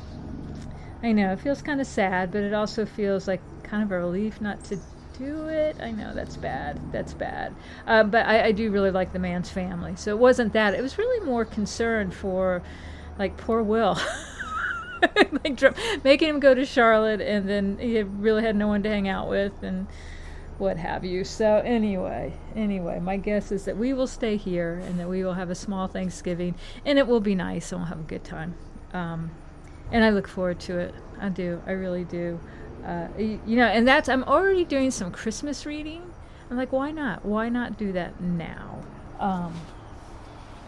I 1.01 1.11
know 1.11 1.33
it 1.33 1.39
feels 1.39 1.61
kind 1.61 1.81
of 1.81 1.87
sad, 1.87 2.31
but 2.31 2.43
it 2.43 2.53
also 2.53 2.85
feels 2.85 3.27
like 3.27 3.41
kind 3.63 3.83
of 3.83 3.91
a 3.91 3.99
relief 3.99 4.39
not 4.39 4.63
to 4.65 4.79
do 5.17 5.47
it. 5.47 5.75
I 5.81 5.91
know 5.91 6.13
that's 6.13 6.37
bad. 6.37 6.79
That's 6.91 7.13
bad. 7.13 7.53
Uh, 7.85 8.03
but 8.03 8.25
I, 8.25 8.45
I, 8.45 8.51
do 8.51 8.71
really 8.71 8.89
like 8.89 9.13
the 9.13 9.19
man's 9.19 9.49
family. 9.49 9.95
So 9.95 10.11
it 10.11 10.17
wasn't 10.17 10.53
that. 10.53 10.73
It 10.73 10.81
was 10.81 10.97
really 10.97 11.25
more 11.25 11.45
concern 11.45 12.09
for, 12.09 12.63
like, 13.19 13.37
poor 13.37 13.61
Will. 13.61 13.99
like 15.43 16.03
making 16.03 16.29
him 16.29 16.39
go 16.39 16.53
to 16.53 16.65
Charlotte, 16.65 17.21
and 17.21 17.47
then 17.47 17.77
he 17.79 18.01
really 18.01 18.43
had 18.43 18.55
no 18.55 18.67
one 18.67 18.83
to 18.83 18.89
hang 18.89 19.07
out 19.07 19.29
with, 19.29 19.53
and 19.61 19.87
what 20.57 20.77
have 20.77 21.03
you. 21.03 21.23
So 21.23 21.61
anyway, 21.65 22.33
anyway, 22.55 22.99
my 22.99 23.17
guess 23.17 23.51
is 23.51 23.65
that 23.65 23.77
we 23.77 23.93
will 23.93 24.07
stay 24.07 24.37
here, 24.37 24.81
and 24.85 24.99
that 24.99 25.09
we 25.09 25.23
will 25.23 25.33
have 25.33 25.49
a 25.49 25.55
small 25.55 25.87
Thanksgiving, 25.87 26.55
and 26.85 26.97
it 26.97 27.07
will 27.07 27.19
be 27.19 27.35
nice, 27.35 27.71
and 27.71 27.81
we'll 27.81 27.89
have 27.89 27.99
a 27.99 28.03
good 28.03 28.23
time. 28.23 28.55
Um, 28.93 29.31
and 29.91 30.03
I 30.03 30.09
look 30.09 30.27
forward 30.27 30.59
to 30.61 30.79
it. 30.79 30.95
I 31.19 31.29
do. 31.29 31.61
I 31.65 31.71
really 31.71 32.03
do. 32.03 32.39
Uh, 32.85 33.07
you, 33.17 33.39
you 33.45 33.55
know, 33.55 33.67
and 33.67 33.87
that's 33.87 34.09
I'm 34.09 34.23
already 34.23 34.65
doing 34.65 34.91
some 34.91 35.11
Christmas 35.11 35.65
reading. 35.65 36.13
I'm 36.49 36.57
like, 36.57 36.71
why 36.71 36.91
not? 36.91 37.25
Why 37.25 37.49
not 37.49 37.77
do 37.77 37.91
that 37.93 38.19
now? 38.21 38.83
Um, 39.19 39.53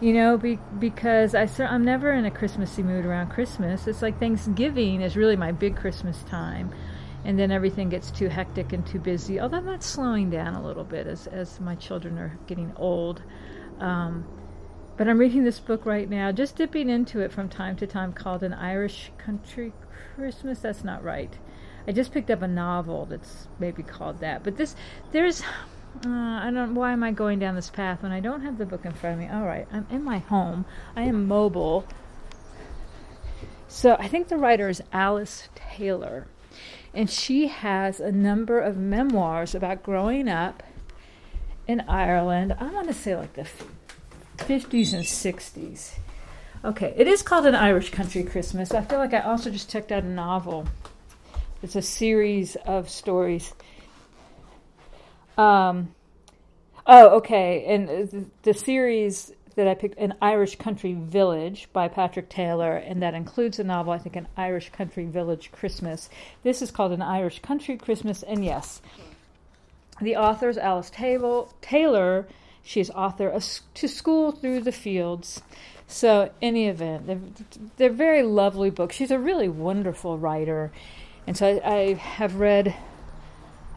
you 0.02 0.14
know, 0.14 0.38
be, 0.38 0.60
because 0.80 1.36
I, 1.36 1.48
I'm 1.60 1.84
never 1.84 2.12
in 2.12 2.26
a 2.26 2.32
Christmassy 2.32 2.84
mood 2.84 3.06
around 3.06 3.30
Christmas. 3.30 3.88
It's 3.88 4.02
like 4.02 4.20
Thanksgiving 4.20 5.02
is 5.02 5.16
really 5.16 5.36
my 5.36 5.52
big 5.52 5.76
Christmas 5.76 6.22
time. 6.24 6.74
And 7.24 7.40
then 7.40 7.52
everything 7.52 7.90
gets 7.90 8.12
too 8.12 8.28
hectic 8.28 8.72
and 8.72 8.86
too 8.86 9.00
busy. 9.00 9.40
Although 9.40 9.62
that's 9.62 9.86
slowing 9.86 10.30
down 10.30 10.54
a 10.54 10.64
little 10.64 10.84
bit 10.84 11.08
as, 11.08 11.28
as 11.28 11.60
my 11.60 11.76
children 11.76 12.20
are 12.20 12.38
getting 12.46 12.72
old. 12.76 13.24
Um, 13.80 14.26
but 14.98 15.08
I'm 15.08 15.18
reading 15.18 15.44
this 15.44 15.60
book 15.60 15.86
right 15.86 16.10
now, 16.10 16.32
just 16.32 16.56
dipping 16.56 16.90
into 16.90 17.20
it 17.22 17.32
from 17.32 17.50
time 17.50 17.76
to 17.78 17.88
time, 17.88 18.14
called 18.14 18.44
An 18.44 18.54
Irish 18.54 19.12
Country 19.18 19.74
Christmas. 20.16 20.60
That's 20.60 20.84
not 20.84 21.04
right. 21.04 21.36
I 21.88 21.92
just 21.92 22.12
picked 22.12 22.30
up 22.30 22.42
a 22.42 22.48
novel 22.48 23.06
that's 23.06 23.48
maybe 23.60 23.84
called 23.84 24.20
that. 24.20 24.44
But 24.44 24.58
this, 24.58 24.76
there's 25.12 25.42
uh, 26.06 26.10
I 26.10 26.52
don't. 26.54 26.76
Why 26.76 26.92
am 26.92 27.04
I 27.04 27.12
going 27.12 27.40
down 27.40 27.56
this 27.56 27.70
path 27.70 28.04
when 28.04 28.12
I 28.12 28.20
don't 28.20 28.42
have 28.42 28.58
the 28.58 28.66
book 28.66 28.86
in 28.86 28.92
front 28.92 29.14
of 29.16 29.20
me? 29.20 29.34
All 29.34 29.46
right, 29.46 29.68
I'm 29.72 29.88
in 29.90 30.04
my 30.04 30.20
home. 30.20 30.66
I 30.96 31.04
am 31.04 31.28
mobile. 31.28 31.86
So 33.68 33.96
I 34.00 34.08
think 34.08 34.28
the 34.28 34.38
writer 34.38 34.70
is 34.70 34.82
Alice 34.94 35.50
Taylor, 35.56 36.28
and 36.94 37.10
she 37.10 37.48
has 37.48 38.00
a 38.00 38.12
number 38.12 38.60
of 38.60 38.78
memoirs 38.78 39.54
about 39.54 39.84
growing 39.84 40.28
up 40.28 40.64
in 41.68 41.82
Ireland. 41.82 42.56
I 42.60 42.72
want 42.72 42.88
to 42.88 42.94
say 42.94 43.16
like 43.16 43.34
the 43.34 43.48
50s 44.38 44.94
and 44.94 45.04
60s. 45.04 45.94
Okay, 46.64 46.94
it 46.98 47.08
is 47.08 47.22
called 47.22 47.46
An 47.46 47.56
Irish 47.56 47.92
Country 47.92 48.24
Christmas. 48.24 48.72
I 48.72 48.82
feel 48.82 49.00
like 49.00 49.14
I 49.14 49.20
also 49.20 49.50
just 49.50 49.70
checked 49.70 49.92
out 49.92 50.04
a 50.04 50.08
novel. 50.08 50.68
It's 51.62 51.76
a 51.76 51.82
series 51.82 52.56
of 52.66 52.90
stories 52.90 53.54
um, 55.38 55.94
oh, 56.86 57.18
okay. 57.18 57.66
And 57.68 58.30
the, 58.44 58.54
series 58.54 59.32
that 59.56 59.68
I 59.68 59.74
picked, 59.74 59.98
An 59.98 60.16
Irish 60.22 60.56
Country 60.58 60.94
Village 60.94 61.70
by 61.72 61.88
Patrick 61.88 62.30
Taylor, 62.30 62.76
and 62.76 63.02
that 63.02 63.14
includes 63.14 63.60
a 63.60 63.64
novel, 63.64 63.94
I 63.94 63.98
think, 63.98 64.16
An 64.16 64.28
Irish 64.38 64.72
Country 64.72 65.06
Village 65.06 65.52
Christmas. 65.52 66.10
This 66.44 66.62
is 66.62 66.72
called 66.72 66.92
An 66.92 67.02
Irish 67.02 67.40
Country 67.40 67.78
Christmas, 67.78 68.24
and 68.24 68.44
yes, 68.44 68.82
the 70.02 70.18
author 70.18 70.50
is 70.50 70.58
Alice 70.58 70.90
Table, 70.90 71.54
Taylor. 71.62 72.28
She 72.64 72.82
is 72.82 72.90
author 72.92 73.30
of 73.30 73.46
To 73.76 73.88
School 73.88 74.32
Through 74.32 74.62
the 74.62 74.72
Fields. 74.72 75.42
So, 75.88 76.32
any 76.42 76.68
event, 76.68 77.06
they're, 77.08 77.20
they're 77.78 77.90
very 77.92 78.24
lovely 78.24 78.72
books. 78.72 78.96
She's 78.96 79.12
a 79.12 79.20
really 79.20 79.48
wonderful 79.48 80.18
writer. 80.18 80.72
And 81.28 81.38
so 81.38 81.60
I, 81.64 81.74
I 81.74 81.94
have 81.94 82.36
read, 82.36 82.76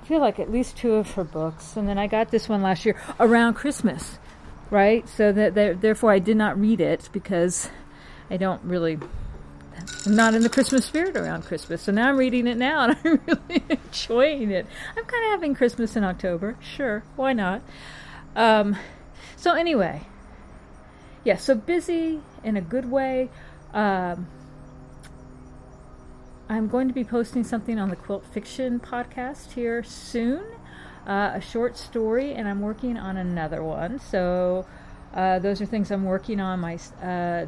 feel 0.09 0.21
like 0.21 0.41
at 0.41 0.51
least 0.51 0.77
two 0.77 0.95
of 0.95 1.13
her 1.13 1.25
books. 1.25 1.77
And 1.77 1.87
then 1.87 1.99
I 1.99 2.07
got 2.07 2.31
this 2.31 2.49
one 2.49 2.63
last 2.63 2.87
year 2.87 2.97
around 3.21 3.55
Christmas, 3.55 4.19
right? 4.71 5.07
So 5.09 5.31
that 5.33 5.55
therefore 5.83 6.11
I 6.11 6.19
did 6.19 6.37
not 6.37 6.59
read 6.59 6.81
it 6.81 7.11
because 7.13 7.69
I 8.31 8.39
don't 8.39 8.63
really 8.65 8.99
I'm 10.07 10.17
not 10.17 10.35
in 10.35 10.43
the 10.43 10.49
Christmas 10.49 10.85
spirit 10.87 11.17
around 11.17 11.45
Christmas. 11.45 11.83
So 11.83 11.93
now 11.93 12.09
I'm 12.09 12.17
reading 12.17 12.47
it 12.47 12.57
now 12.57 12.85
and 12.85 12.97
I'm 13.05 13.21
really 13.27 13.63
enjoying 13.69 14.51
it. 14.51 14.67
I'm 14.97 15.05
kind 15.05 15.25
of 15.27 15.31
having 15.31 15.55
Christmas 15.55 15.95
in 15.97 16.05
October. 16.05 16.57
Sure, 16.61 17.05
why 17.17 17.33
not? 17.35 17.63
Um, 18.35 18.77
so, 19.37 19.53
anyway, 19.53 20.03
yeah, 21.25 21.37
so 21.37 21.55
busy 21.55 22.21
in 22.43 22.57
a 22.57 22.61
good 22.61 22.91
way. 22.91 23.31
Um, 23.73 24.27
I'm 26.51 26.67
going 26.67 26.89
to 26.89 26.95
be 26.95 27.05
posting 27.05 27.45
something 27.45 27.79
on 27.79 27.91
the 27.91 27.97
Quilt 27.97 28.25
Fiction 28.25 28.81
podcast 28.81 29.53
here 29.53 29.83
soon, 29.83 30.43
uh, 31.07 31.33
a 31.35 31.43
short 31.43 31.77
story, 31.77 32.33
and 32.33 32.49
I'm 32.49 32.61
working 32.63 32.97
on 32.97 33.19
another 33.19 33.63
one. 33.63 33.99
So, 33.99 34.67
uh, 35.13 35.41
those 35.41 35.61
are 35.61 35.67
things 35.67 35.91
I'm 35.91 36.07
working 36.07 36.41
on 36.41 36.61
my 36.61 36.79
uh, 37.03 37.47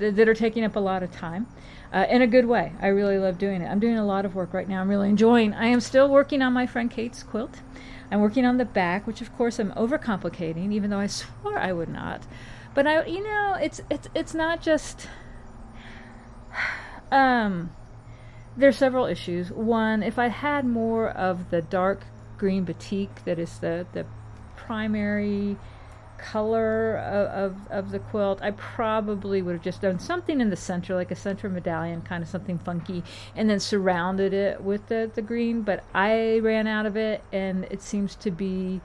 th- 0.00 0.14
that 0.16 0.28
are 0.28 0.34
taking 0.34 0.64
up 0.64 0.74
a 0.74 0.80
lot 0.80 1.04
of 1.04 1.12
time. 1.12 1.46
Uh, 1.92 2.06
in 2.08 2.22
a 2.22 2.26
good 2.26 2.46
way. 2.46 2.72
I 2.80 2.88
really 2.88 3.18
love 3.18 3.38
doing 3.38 3.62
it. 3.62 3.66
I'm 3.66 3.80
doing 3.80 3.98
a 3.98 4.04
lot 4.04 4.24
of 4.24 4.34
work 4.34 4.54
right 4.54 4.68
now. 4.68 4.80
I'm 4.80 4.88
really 4.88 5.08
enjoying. 5.08 5.54
I 5.54 5.66
am 5.66 5.80
still 5.80 6.08
working 6.08 6.42
on 6.42 6.52
my 6.52 6.66
friend 6.66 6.90
Kate's 6.90 7.22
quilt. 7.22 7.60
I'm 8.10 8.20
working 8.20 8.44
on 8.44 8.58
the 8.58 8.64
back, 8.64 9.06
which 9.06 9.20
of 9.20 9.36
course 9.36 9.58
I'm 9.60 9.72
overcomplicating, 9.72 10.72
even 10.72 10.90
though 10.90 10.98
I 10.98 11.06
swore 11.06 11.58
I 11.58 11.72
would 11.72 11.88
not. 11.88 12.22
But 12.74 12.86
I, 12.88 13.06
you 13.06 13.22
know, 13.22 13.56
it's 13.60 13.80
it's 13.88 14.08
it's 14.16 14.34
not 14.34 14.60
just. 14.60 15.06
Um, 17.12 17.72
there's 18.60 18.76
several 18.76 19.06
issues. 19.06 19.50
One, 19.50 20.02
if 20.02 20.18
I 20.18 20.28
had 20.28 20.64
more 20.64 21.08
of 21.10 21.50
the 21.50 21.62
dark 21.62 22.02
green 22.38 22.64
batik, 22.64 23.24
that 23.24 23.38
is 23.38 23.58
the 23.58 23.86
the 23.92 24.06
primary 24.56 25.56
color 26.20 26.96
of, 26.98 27.52
of, 27.52 27.70
of, 27.70 27.90
the 27.90 27.98
quilt, 27.98 28.40
I 28.42 28.50
probably 28.52 29.42
would 29.42 29.52
have 29.52 29.62
just 29.62 29.80
done 29.80 29.98
something 29.98 30.40
in 30.40 30.50
the 30.50 30.56
center, 30.56 30.94
like 30.94 31.10
a 31.10 31.16
center 31.16 31.48
medallion, 31.48 32.02
kind 32.02 32.22
of 32.22 32.28
something 32.28 32.58
funky, 32.58 33.02
and 33.34 33.48
then 33.48 33.58
surrounded 33.58 34.34
it 34.34 34.60
with 34.62 34.86
the, 34.88 35.10
the 35.14 35.22
green. 35.22 35.62
But 35.62 35.82
I 35.94 36.38
ran 36.40 36.66
out 36.66 36.86
of 36.86 36.96
it, 36.96 37.22
and 37.32 37.64
it 37.70 37.82
seems 37.82 38.14
to 38.16 38.30
be. 38.30 38.80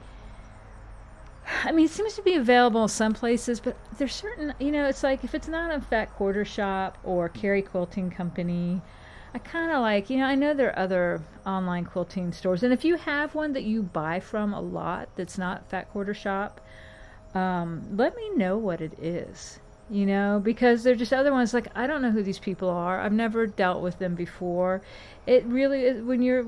I 1.62 1.70
mean, 1.70 1.84
it 1.84 1.92
seems 1.92 2.14
to 2.14 2.22
be 2.22 2.34
available 2.34 2.82
in 2.82 2.88
some 2.88 3.14
places, 3.14 3.60
but 3.60 3.76
there's 3.98 4.14
certain, 4.14 4.52
you 4.58 4.72
know, 4.72 4.86
it's 4.86 5.04
like 5.04 5.22
if 5.22 5.32
it's 5.32 5.46
not 5.46 5.72
a 5.72 5.80
Fat 5.80 6.12
Quarter 6.16 6.44
Shop 6.44 6.98
or 7.04 7.28
Cary 7.28 7.62
Quilting 7.62 8.10
Company, 8.10 8.82
I 9.36 9.38
kind 9.38 9.70
of 9.70 9.82
like, 9.82 10.08
you 10.08 10.16
know, 10.16 10.24
I 10.24 10.34
know 10.34 10.54
there 10.54 10.70
are 10.70 10.78
other 10.78 11.20
online 11.44 11.84
quilting 11.84 12.32
stores, 12.32 12.62
and 12.62 12.72
if 12.72 12.86
you 12.86 12.96
have 12.96 13.34
one 13.34 13.52
that 13.52 13.64
you 13.64 13.82
buy 13.82 14.18
from 14.18 14.54
a 14.54 14.60
lot 14.62 15.10
that's 15.14 15.36
not 15.36 15.68
Fat 15.68 15.92
Quarter 15.92 16.14
Shop, 16.14 16.58
um, 17.34 17.84
let 17.94 18.16
me 18.16 18.30
know 18.30 18.56
what 18.56 18.80
it 18.80 18.98
is 18.98 19.60
you 19.88 20.04
know 20.04 20.40
because 20.42 20.82
they're 20.82 20.96
just 20.96 21.12
other 21.12 21.30
ones 21.30 21.54
like 21.54 21.68
i 21.76 21.86
don't 21.86 22.02
know 22.02 22.10
who 22.10 22.22
these 22.22 22.40
people 22.40 22.68
are. 22.68 23.00
I've 23.00 23.12
never 23.12 23.46
dealt 23.46 23.82
with 23.82 24.00
them 24.00 24.16
before. 24.16 24.82
It 25.26 25.44
really 25.44 25.82
is 25.84 26.02
when 26.02 26.22
you're 26.22 26.46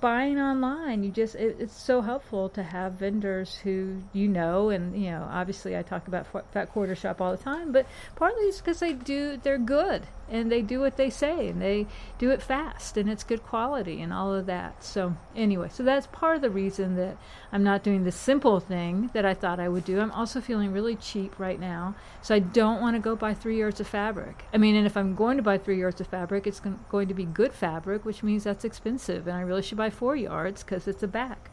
buying 0.00 0.38
online. 0.38 1.04
You 1.04 1.10
just 1.10 1.34
it, 1.34 1.56
it's 1.58 1.78
so 1.80 2.00
helpful 2.00 2.48
to 2.50 2.62
have 2.62 2.94
vendors 2.94 3.56
who 3.56 4.02
you 4.12 4.28
know 4.28 4.70
and 4.70 4.96
you 5.00 5.10
know 5.10 5.26
obviously 5.30 5.76
i 5.76 5.82
talk 5.82 6.08
about 6.08 6.26
fat 6.52 6.70
quarter 6.72 6.94
shop 6.94 7.20
all 7.20 7.36
the 7.36 7.42
time 7.42 7.72
but 7.72 7.86
partly 8.16 8.44
it's 8.44 8.58
because 8.58 8.80
they 8.80 8.92
do 8.92 9.36
they're 9.42 9.58
good 9.58 10.06
and 10.30 10.50
they 10.50 10.62
do 10.62 10.80
what 10.80 10.96
they 10.96 11.10
say 11.10 11.48
and 11.48 11.60
they 11.60 11.86
do 12.18 12.30
it 12.30 12.40
fast 12.40 12.96
and 12.96 13.10
it's 13.10 13.24
good 13.24 13.42
quality 13.42 14.00
and 14.00 14.12
all 14.12 14.32
of 14.32 14.46
that. 14.46 14.82
So 14.84 15.16
anyway 15.34 15.68
so 15.70 15.82
that's 15.82 16.06
part 16.08 16.36
of 16.36 16.42
the 16.42 16.50
reason 16.50 16.96
that 16.96 17.16
i'm 17.52 17.62
not 17.62 17.82
doing 17.82 18.04
the 18.04 18.12
simple 18.12 18.60
thing 18.60 19.10
that 19.12 19.24
i 19.24 19.34
thought 19.34 19.60
i 19.60 19.68
would 19.68 19.84
do. 19.84 20.00
I'm 20.00 20.10
also 20.12 20.40
feeling 20.40 20.72
really 20.72 20.96
cheap 20.96 21.38
right 21.38 21.58
now 21.58 21.94
so 22.22 22.34
i 22.34 22.38
don't 22.38 22.80
want 22.80 22.96
to 22.96 23.00
go 23.00 23.16
buy 23.16 23.34
three 23.34 23.58
yards 23.58 23.80
of 23.80 23.86
fabric. 23.86 24.44
I 24.52 24.58
mean 24.58 24.76
and 24.76 24.86
if 24.86 24.96
i'm 24.96 25.14
going 25.14 25.36
to 25.36 25.42
buy 25.42 25.58
three 25.58 25.78
yards 25.78 26.00
of 26.00 26.06
fabric 26.06 26.46
it's 26.46 26.60
going 26.60 27.08
to 27.08 27.14
be 27.14 27.24
good 27.24 27.52
fabric 27.52 28.04
which 28.04 28.22
means 28.22 28.44
that's 28.44 28.64
expensive 28.64 29.26
and 29.26 29.36
i 29.36 29.40
really 29.40 29.62
should 29.62 29.78
buy 29.78 29.89
four 29.90 30.16
yards 30.16 30.62
because 30.62 30.88
it's 30.88 31.02
a 31.02 31.08
back. 31.08 31.50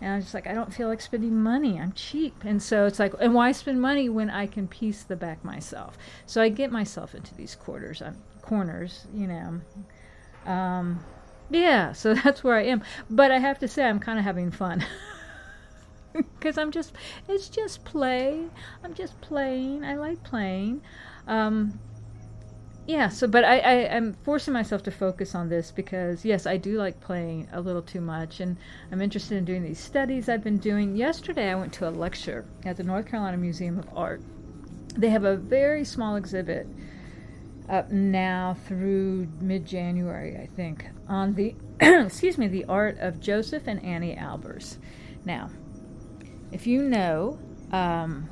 And 0.00 0.12
I'm 0.14 0.20
just 0.20 0.34
like, 0.34 0.46
I 0.46 0.54
don't 0.54 0.72
feel 0.72 0.88
like 0.88 1.00
spending 1.00 1.42
money. 1.42 1.78
I'm 1.78 1.92
cheap. 1.92 2.44
And 2.44 2.62
so 2.62 2.86
it's 2.86 2.98
like, 2.98 3.14
and 3.20 3.34
why 3.34 3.50
spend 3.52 3.80
money 3.80 4.08
when 4.08 4.30
I 4.30 4.46
can 4.46 4.68
piece 4.68 5.02
the 5.02 5.16
back 5.16 5.44
myself? 5.44 5.98
So 6.26 6.40
I 6.40 6.48
get 6.50 6.70
myself 6.70 7.14
into 7.14 7.34
these 7.34 7.56
quarters, 7.56 8.00
um, 8.00 8.16
corners, 8.42 9.06
you 9.12 9.26
know. 9.26 9.60
Um, 10.46 11.04
yeah, 11.50 11.92
so 11.92 12.14
that's 12.24 12.44
where 12.44 12.56
I 12.56 12.64
am. 12.64 12.82
But 13.10 13.32
I 13.32 13.38
have 13.38 13.58
to 13.58 13.68
say, 13.68 13.84
I'm 13.84 13.98
kind 13.98 14.18
of 14.18 14.24
having 14.24 14.50
fun. 14.50 14.84
Because 16.12 16.58
I'm 16.58 16.72
just, 16.72 16.94
it's 17.28 17.48
just 17.48 17.84
play. 17.84 18.46
I'm 18.82 18.94
just 18.94 19.20
playing. 19.20 19.84
I 19.84 19.94
like 19.94 20.20
playing. 20.24 20.80
Um, 21.28 21.78
yeah 22.88 23.10
so 23.10 23.28
but 23.28 23.44
I, 23.44 23.58
I 23.58 23.96
i'm 23.96 24.14
forcing 24.24 24.54
myself 24.54 24.82
to 24.84 24.90
focus 24.90 25.34
on 25.34 25.50
this 25.50 25.70
because 25.70 26.24
yes 26.24 26.46
i 26.46 26.56
do 26.56 26.78
like 26.78 26.98
playing 27.00 27.46
a 27.52 27.60
little 27.60 27.82
too 27.82 28.00
much 28.00 28.40
and 28.40 28.56
i'm 28.90 29.02
interested 29.02 29.36
in 29.36 29.44
doing 29.44 29.62
these 29.62 29.78
studies 29.78 30.28
i've 30.28 30.42
been 30.42 30.56
doing. 30.56 30.96
Yesterday 30.96 31.50
i 31.50 31.54
went 31.54 31.74
to 31.74 31.88
a 31.88 31.90
lecture 31.90 32.46
at 32.64 32.78
the 32.78 32.82
north 32.82 33.06
carolina 33.06 33.36
museum 33.36 33.78
of 33.78 33.88
art. 33.94 34.22
They 34.96 35.10
have 35.10 35.24
a 35.24 35.36
very 35.36 35.84
small 35.84 36.16
exhibit 36.16 36.66
up 37.68 37.90
now 37.92 38.56
through 38.66 39.28
mid-january 39.42 40.38
i 40.38 40.46
think 40.56 40.86
on 41.08 41.34
the 41.34 41.54
excuse 41.80 42.38
me 42.38 42.48
the 42.48 42.64
art 42.64 42.98
of 43.00 43.20
josef 43.20 43.64
and 43.66 43.84
anni 43.84 44.16
albers. 44.16 44.78
Now 45.26 45.50
if 46.52 46.66
you 46.66 46.80
know 46.80 47.38
um, 47.70 48.30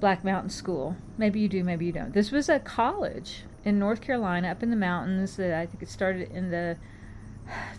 Black 0.00 0.24
Mountain 0.24 0.50
School. 0.50 0.96
Maybe 1.16 1.40
you 1.40 1.48
do, 1.48 1.64
maybe 1.64 1.86
you 1.86 1.92
don't. 1.92 2.12
This 2.12 2.30
was 2.30 2.48
a 2.48 2.58
college 2.58 3.44
in 3.64 3.78
North 3.78 4.00
Carolina, 4.00 4.48
up 4.48 4.62
in 4.62 4.70
the 4.70 4.76
mountains. 4.76 5.36
That 5.36 5.52
I 5.52 5.66
think 5.66 5.82
it 5.82 5.88
started 5.88 6.30
in 6.30 6.50
the 6.50 6.76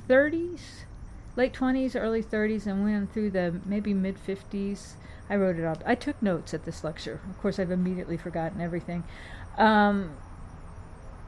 30s, 0.08 0.60
late 1.36 1.53
20s, 1.53 1.99
early 1.99 2.23
30s, 2.23 2.67
and 2.67 2.84
went 2.84 3.13
through 3.13 3.32
the 3.32 3.60
maybe 3.65 3.93
mid 3.93 4.17
50s. 4.17 4.93
I 5.29 5.36
wrote 5.36 5.60
it 5.60 5.65
up. 5.65 5.84
I 5.86 5.95
took 5.95 6.21
notes 6.21 6.53
at 6.53 6.65
this 6.65 6.84
lecture. 6.84 7.21
Of 7.29 7.39
course, 7.39 7.60
I've 7.60 7.71
immediately 7.71 8.17
forgotten 8.17 8.62
everything. 8.62 9.03
Um, 9.58 10.17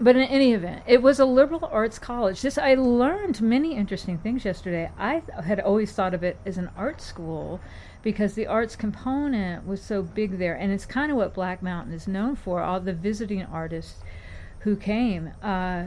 but 0.02 0.16
in 0.16 0.24
any 0.24 0.54
event, 0.54 0.84
it 0.88 1.02
was 1.02 1.20
a 1.20 1.26
liberal 1.26 1.70
arts 1.72 2.00
college. 2.00 2.42
This 2.42 2.58
I 2.58 2.74
learned 2.74 3.40
many 3.40 3.76
interesting 3.76 4.18
things 4.18 4.44
yesterday. 4.44 4.90
I 4.98 5.22
had 5.44 5.60
always 5.60 5.92
thought 5.92 6.16
of 6.16 6.24
it 6.24 6.38
as 6.46 6.58
an 6.58 6.72
art 6.76 7.02
school 7.02 7.60
because 8.02 8.34
the 8.34 8.48
arts 8.48 8.76
component 8.76 9.68
was 9.68 9.82
so 9.82 10.02
big 10.02 10.40
there, 10.40 10.56
and 10.56 10.72
it's 10.72 10.86
kind 10.86 11.12
of 11.12 11.18
what 11.18 11.36
Black 11.36 11.62
Mountain 11.62 11.94
is 11.94 12.08
known 12.08 12.36
for. 12.36 12.62
All 12.64 12.80
the 12.80 12.94
visiting 12.94 13.44
artists 13.44 14.02
who 14.60 14.76
came, 14.76 15.32
uh, 15.44 15.86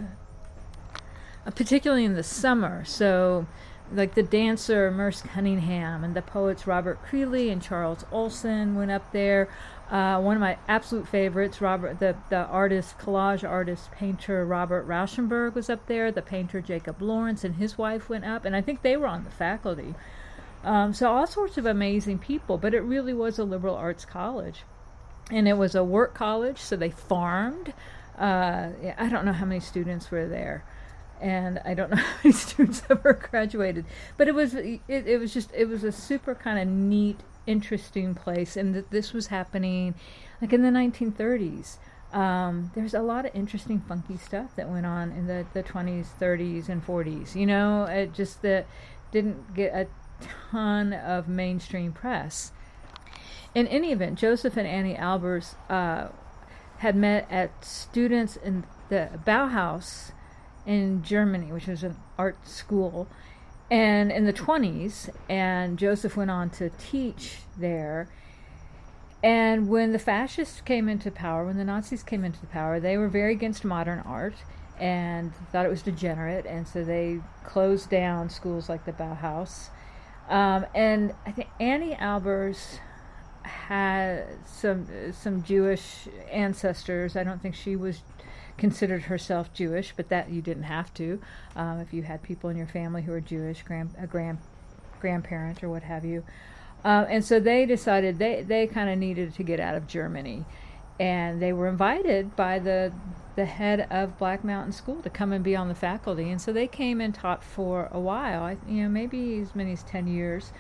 particularly 1.55 2.05
in 2.05 2.15
the 2.15 2.23
summer. 2.23 2.85
So, 2.85 3.47
like 3.93 4.15
the 4.15 4.23
dancer 4.23 4.91
Merce 4.91 5.23
Cunningham 5.23 6.05
and 6.05 6.15
the 6.15 6.23
poets 6.23 6.67
Robert 6.67 7.05
Creeley 7.05 7.51
and 7.51 7.61
Charles 7.61 8.05
Olson 8.13 8.77
went 8.77 8.91
up 8.91 9.13
there. 9.13 9.49
Uh, 9.91 10.19
one 10.21 10.35
of 10.37 10.41
my 10.41 10.57
absolute 10.67 11.07
favorites, 11.07 11.61
Robert, 11.61 12.01
the, 12.01 12.17
the 12.31 12.47
artist, 12.47 12.99
collage 12.99 13.49
artist, 13.49 13.93
painter 13.93 14.45
Robert 14.45 14.89
Rauschenberg 14.89 15.55
was 15.55 15.69
up 15.69 15.87
there. 15.87 16.11
The 16.11 16.23
painter 16.23 16.61
Jacob 16.61 17.03
Lawrence 17.03 17.45
and 17.45 17.57
his 17.57 17.77
wife 17.77 18.09
went 18.09 18.25
up, 18.25 18.45
and 18.45 18.57
I 18.57 18.63
think 18.63 18.83
they 18.83 18.97
were 18.97 19.07
on 19.07 19.25
the 19.25 19.31
faculty. 19.31 19.95
Um, 20.65 20.95
so 20.95 21.13
all 21.13 21.27
sorts 21.27 21.59
of 21.59 21.67
amazing 21.67 22.19
people, 22.19 22.57
but 22.57 22.73
it 22.73 22.81
really 22.81 23.13
was 23.13 23.39
a 23.39 23.45
liberal 23.45 23.77
arts 23.77 24.07
college, 24.07 24.63
and 25.31 25.47
it 25.47 25.59
was 25.59 25.75
a 25.75 25.85
work 25.85 26.15
college, 26.15 26.59
so 26.59 26.75
they 26.77 26.91
farmed. 26.91 27.75
Uh, 28.19 28.71
I 28.97 29.09
don't 29.11 29.27
know 29.27 29.33
how 29.35 29.45
many 29.45 29.61
students 29.61 30.11
were 30.11 30.27
there, 30.27 30.65
and 31.21 31.61
I 31.67 31.75
don't 31.75 31.91
know 31.95 31.97
how 31.97 32.17
many 32.25 32.33
students 32.37 32.83
ever 32.89 33.13
graduated, 33.13 33.85
but 34.17 34.29
it 34.29 34.35
was 34.35 34.55
it, 34.55 34.81
it 34.89 35.21
was 35.21 35.35
just 35.35 35.53
it 35.53 35.69
was 35.69 35.85
a 35.85 35.93
super 35.93 36.35
kind 36.35 36.59
of 36.59 36.67
neat, 36.67 37.21
interesting 37.47 38.15
place, 38.15 38.57
and 38.57 38.75
that 38.75 38.91
this 38.91 39.13
was 39.13 39.29
happening 39.29 39.95
like 40.41 40.53
in 40.53 40.63
the 40.63 40.71
1930s. 40.71 41.79
Um, 42.13 42.71
there's 42.75 42.95
a 42.95 43.03
lot 43.03 43.27
of 43.27 43.35
interesting, 43.35 43.81
funky 43.81 44.17
stuff 44.17 44.55
that 44.55 44.69
went 44.69 44.87
on 44.87 45.11
in 45.11 45.27
the, 45.27 45.47
the 45.53 45.65
20s, 45.65 46.07
30s, 46.21 46.69
and 46.69 46.87
40s. 46.87 47.35
You 47.35 47.47
know, 47.47 47.85
it 47.85 48.13
just 48.13 48.43
that 48.43 48.67
didn't 49.11 49.55
get 49.55 49.75
a 49.75 49.89
ton 50.51 50.93
of 50.93 51.29
mainstream 51.29 51.93
press. 51.93 52.53
In 53.55 53.67
any 53.69 53.93
event, 53.93 54.19
Josef 54.19 54.57
and 54.57 54.67
Anni 54.67 54.95
Albers 54.95 55.55
uh, 55.69 56.09
had 56.79 56.97
met 56.97 57.27
at 57.31 57.65
students 57.65 58.37
in 58.37 58.65
the 58.89 59.11
Bauhaus 59.25 60.13
in 60.67 61.03
Germany, 61.03 61.53
which 61.53 61.67
was 61.67 61.83
an 61.83 61.97
art 62.19 62.49
school, 62.49 63.09
and 63.71 64.13
in 64.13 64.25
the 64.27 64.33
20s, 64.33 65.09
and 65.29 65.79
Josef 65.79 66.17
went 66.17 66.31
on 66.31 66.51
to 66.51 66.71
teach 66.71 67.39
there. 67.57 68.09
And 69.23 69.69
when 69.69 69.93
the 69.93 69.99
fascists 69.99 70.61
came 70.61 70.89
into 70.89 71.11
power, 71.11 71.47
when 71.47 71.57
the 71.57 71.65
Nazis 71.65 72.03
came 72.03 72.25
into 72.25 72.45
power, 72.47 72.79
they 72.79 72.99
were 72.99 73.09
very 73.09 73.33
against 73.33 73.65
modern 73.65 74.01
art 74.01 74.35
and 74.79 75.33
thought 75.53 75.65
it 75.65 75.71
was 75.71 75.83
degenerate, 75.83 76.47
and 76.47 76.67
so 76.67 76.85
they 76.85 77.21
closed 77.45 77.89
down 77.91 78.29
schools 78.29 78.69
like 78.69 78.85
the 78.85 78.93
Bauhaus. 78.93 79.69
Um, 80.29 80.67
and 80.75 81.15
I 81.27 81.33
think 81.33 81.49
Anni 81.61 81.95
Albers 81.95 82.79
had 83.45 84.27
some 84.47 84.87
some 85.13 85.43
Jewish 85.43 86.09
ancestors. 86.31 87.17
I 87.17 87.25
don't 87.25 87.41
think 87.41 87.55
she 87.55 87.77
was 87.77 88.01
considered 88.57 89.03
herself 89.03 89.53
Jewish, 89.53 89.93
but 89.97 90.09
that 90.09 90.31
you 90.31 90.41
didn't 90.43 90.65
have 90.65 90.93
to. 90.95 91.21
Um, 91.57 91.81
if 91.81 91.93
you 91.93 92.03
had 92.03 92.23
people 92.23 92.51
in 92.51 92.57
your 92.57 92.67
family 92.67 93.03
who 93.03 93.13
were 93.13 93.21
Jewish, 93.21 93.63
grand, 93.63 93.95
a 93.99 94.07
grand, 94.07 94.39
grandparent 95.01 95.63
or 95.63 95.69
what 95.69 95.83
have 95.83 96.05
you. 96.05 96.25
Uh, 96.85 97.07
and 97.09 97.25
so 97.25 97.41
they 97.41 97.67
decided 97.67 98.19
they, 98.19 98.43
they 98.43 98.67
kind 98.67 98.91
of 98.91 98.99
needed 98.99 99.35
to 99.35 99.43
get 99.43 99.59
out 99.59 99.75
of 99.75 99.87
Germany. 99.87 100.45
And 101.01 101.43
they 101.43 101.53
were 101.53 101.69
invited 101.69 102.37
by 102.37 102.59
the 102.61 102.93
the 103.37 103.47
head 103.47 103.87
of 103.91 104.17
Black 104.19 104.45
Mountain 104.45 104.73
School 104.73 105.03
to 105.03 105.11
come 105.11 105.33
and 105.33 105.43
be 105.43 105.57
on 105.57 105.69
the 105.69 105.75
faculty. 105.75 106.31
And 106.31 106.41
so 106.41 106.53
they 106.53 106.67
came 106.67 107.01
and 107.01 107.15
taught 107.15 107.43
for 107.43 107.89
a 107.91 107.99
while, 107.99 108.57
you 108.69 108.85
know, 108.85 108.89
maybe 108.89 109.41
as 109.41 109.55
many 109.55 109.73
as 109.73 109.83
10 109.83 110.07
years. 110.07 110.53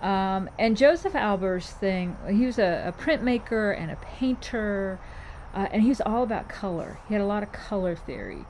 Um, 0.00 0.48
and 0.58 0.76
Josef 0.76 1.12
Albers' 1.12 1.66
thing, 1.66 2.16
he 2.30 2.46
was 2.46 2.58
a, 2.58 2.84
a 2.86 2.92
printmaker 2.92 3.78
and 3.78 3.90
a 3.90 3.96
painter 3.96 4.98
uh, 5.54 5.68
and 5.70 5.82
he 5.82 5.88
was 5.88 6.00
all 6.00 6.22
about 6.22 6.48
color. 6.48 6.98
He 7.08 7.14
had 7.14 7.20
a 7.20 7.26
lot 7.26 7.42
of 7.42 7.52
color 7.52 7.94
theory. 7.96 8.44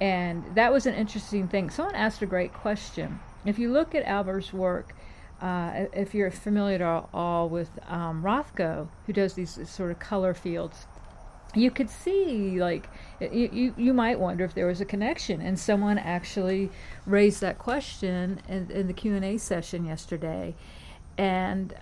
And 0.00 0.44
that 0.54 0.72
was 0.72 0.86
an 0.86 0.94
interesting 0.94 1.48
thing. 1.48 1.70
Someone 1.70 1.94
asked 1.94 2.22
a 2.22 2.26
great 2.26 2.52
question. 2.52 3.20
If 3.44 3.58
you 3.58 3.72
look 3.72 3.94
at 3.94 4.04
Albers' 4.04 4.52
work, 4.52 4.94
uh, 5.40 5.86
if 5.92 6.14
you're 6.14 6.30
familiar 6.30 6.84
at 6.84 7.08
all 7.14 7.48
with 7.48 7.70
um, 7.88 8.22
Rothko, 8.22 8.88
who 9.06 9.12
does 9.12 9.34
these 9.34 9.58
sort 9.68 9.90
of 9.90 9.98
color 9.98 10.34
fields, 10.34 10.86
you 11.54 11.70
could 11.70 11.90
see 11.90 12.60
like 12.60 12.88
you, 13.20 13.50
you, 13.52 13.74
you 13.76 13.92
might 13.92 14.20
wonder 14.20 14.44
if 14.44 14.54
there 14.54 14.66
was 14.66 14.80
a 14.80 14.84
connection 14.84 15.40
and 15.40 15.58
someone 15.58 15.98
actually 15.98 16.70
raised 17.06 17.40
that 17.40 17.58
question 17.58 18.40
in, 18.48 18.70
in 18.70 18.86
the 18.86 18.92
q&a 18.92 19.36
session 19.36 19.84
yesterday 19.84 20.54
and 21.18 21.74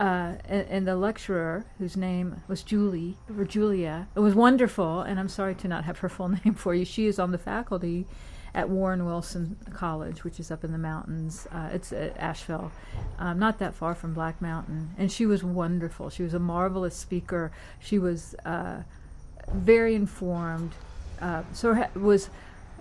uh, 0.00 0.34
and, 0.44 0.66
and, 0.68 0.88
the 0.88 0.96
lecturer, 0.96 1.64
whose 1.78 1.96
name 1.96 2.42
was 2.48 2.62
Julie 2.62 3.16
or 3.38 3.44
Julia, 3.44 4.08
it 4.16 4.20
was 4.20 4.34
wonderful. 4.34 5.00
And 5.00 5.20
I'm 5.20 5.28
sorry 5.28 5.54
to 5.56 5.68
not 5.68 5.84
have 5.84 5.98
her 5.98 6.08
full 6.08 6.28
name 6.44 6.54
for 6.54 6.74
you. 6.74 6.84
She 6.84 7.06
is 7.06 7.18
on 7.18 7.30
the 7.30 7.38
faculty 7.38 8.06
at 8.54 8.68
Warren 8.68 9.04
Wilson 9.04 9.56
College, 9.72 10.22
which 10.22 10.38
is 10.38 10.50
up 10.50 10.64
in 10.64 10.72
the 10.72 10.78
mountains. 10.78 11.46
Uh, 11.52 11.70
it's 11.72 11.92
at 11.92 12.16
Asheville, 12.16 12.70
um, 13.18 13.38
not 13.38 13.58
that 13.58 13.74
far 13.74 13.94
from 13.94 14.14
Black 14.14 14.40
Mountain. 14.40 14.90
And 14.96 15.10
she 15.10 15.26
was 15.26 15.42
wonderful. 15.42 16.10
She 16.10 16.22
was 16.22 16.34
a 16.34 16.38
marvelous 16.38 16.96
speaker. 16.96 17.50
She 17.80 17.98
was 17.98 18.34
uh, 18.44 18.82
very 19.52 19.94
informed. 19.94 20.72
Uh, 21.20 21.42
so 21.52 21.74
ha- 21.74 21.90
was 21.94 22.30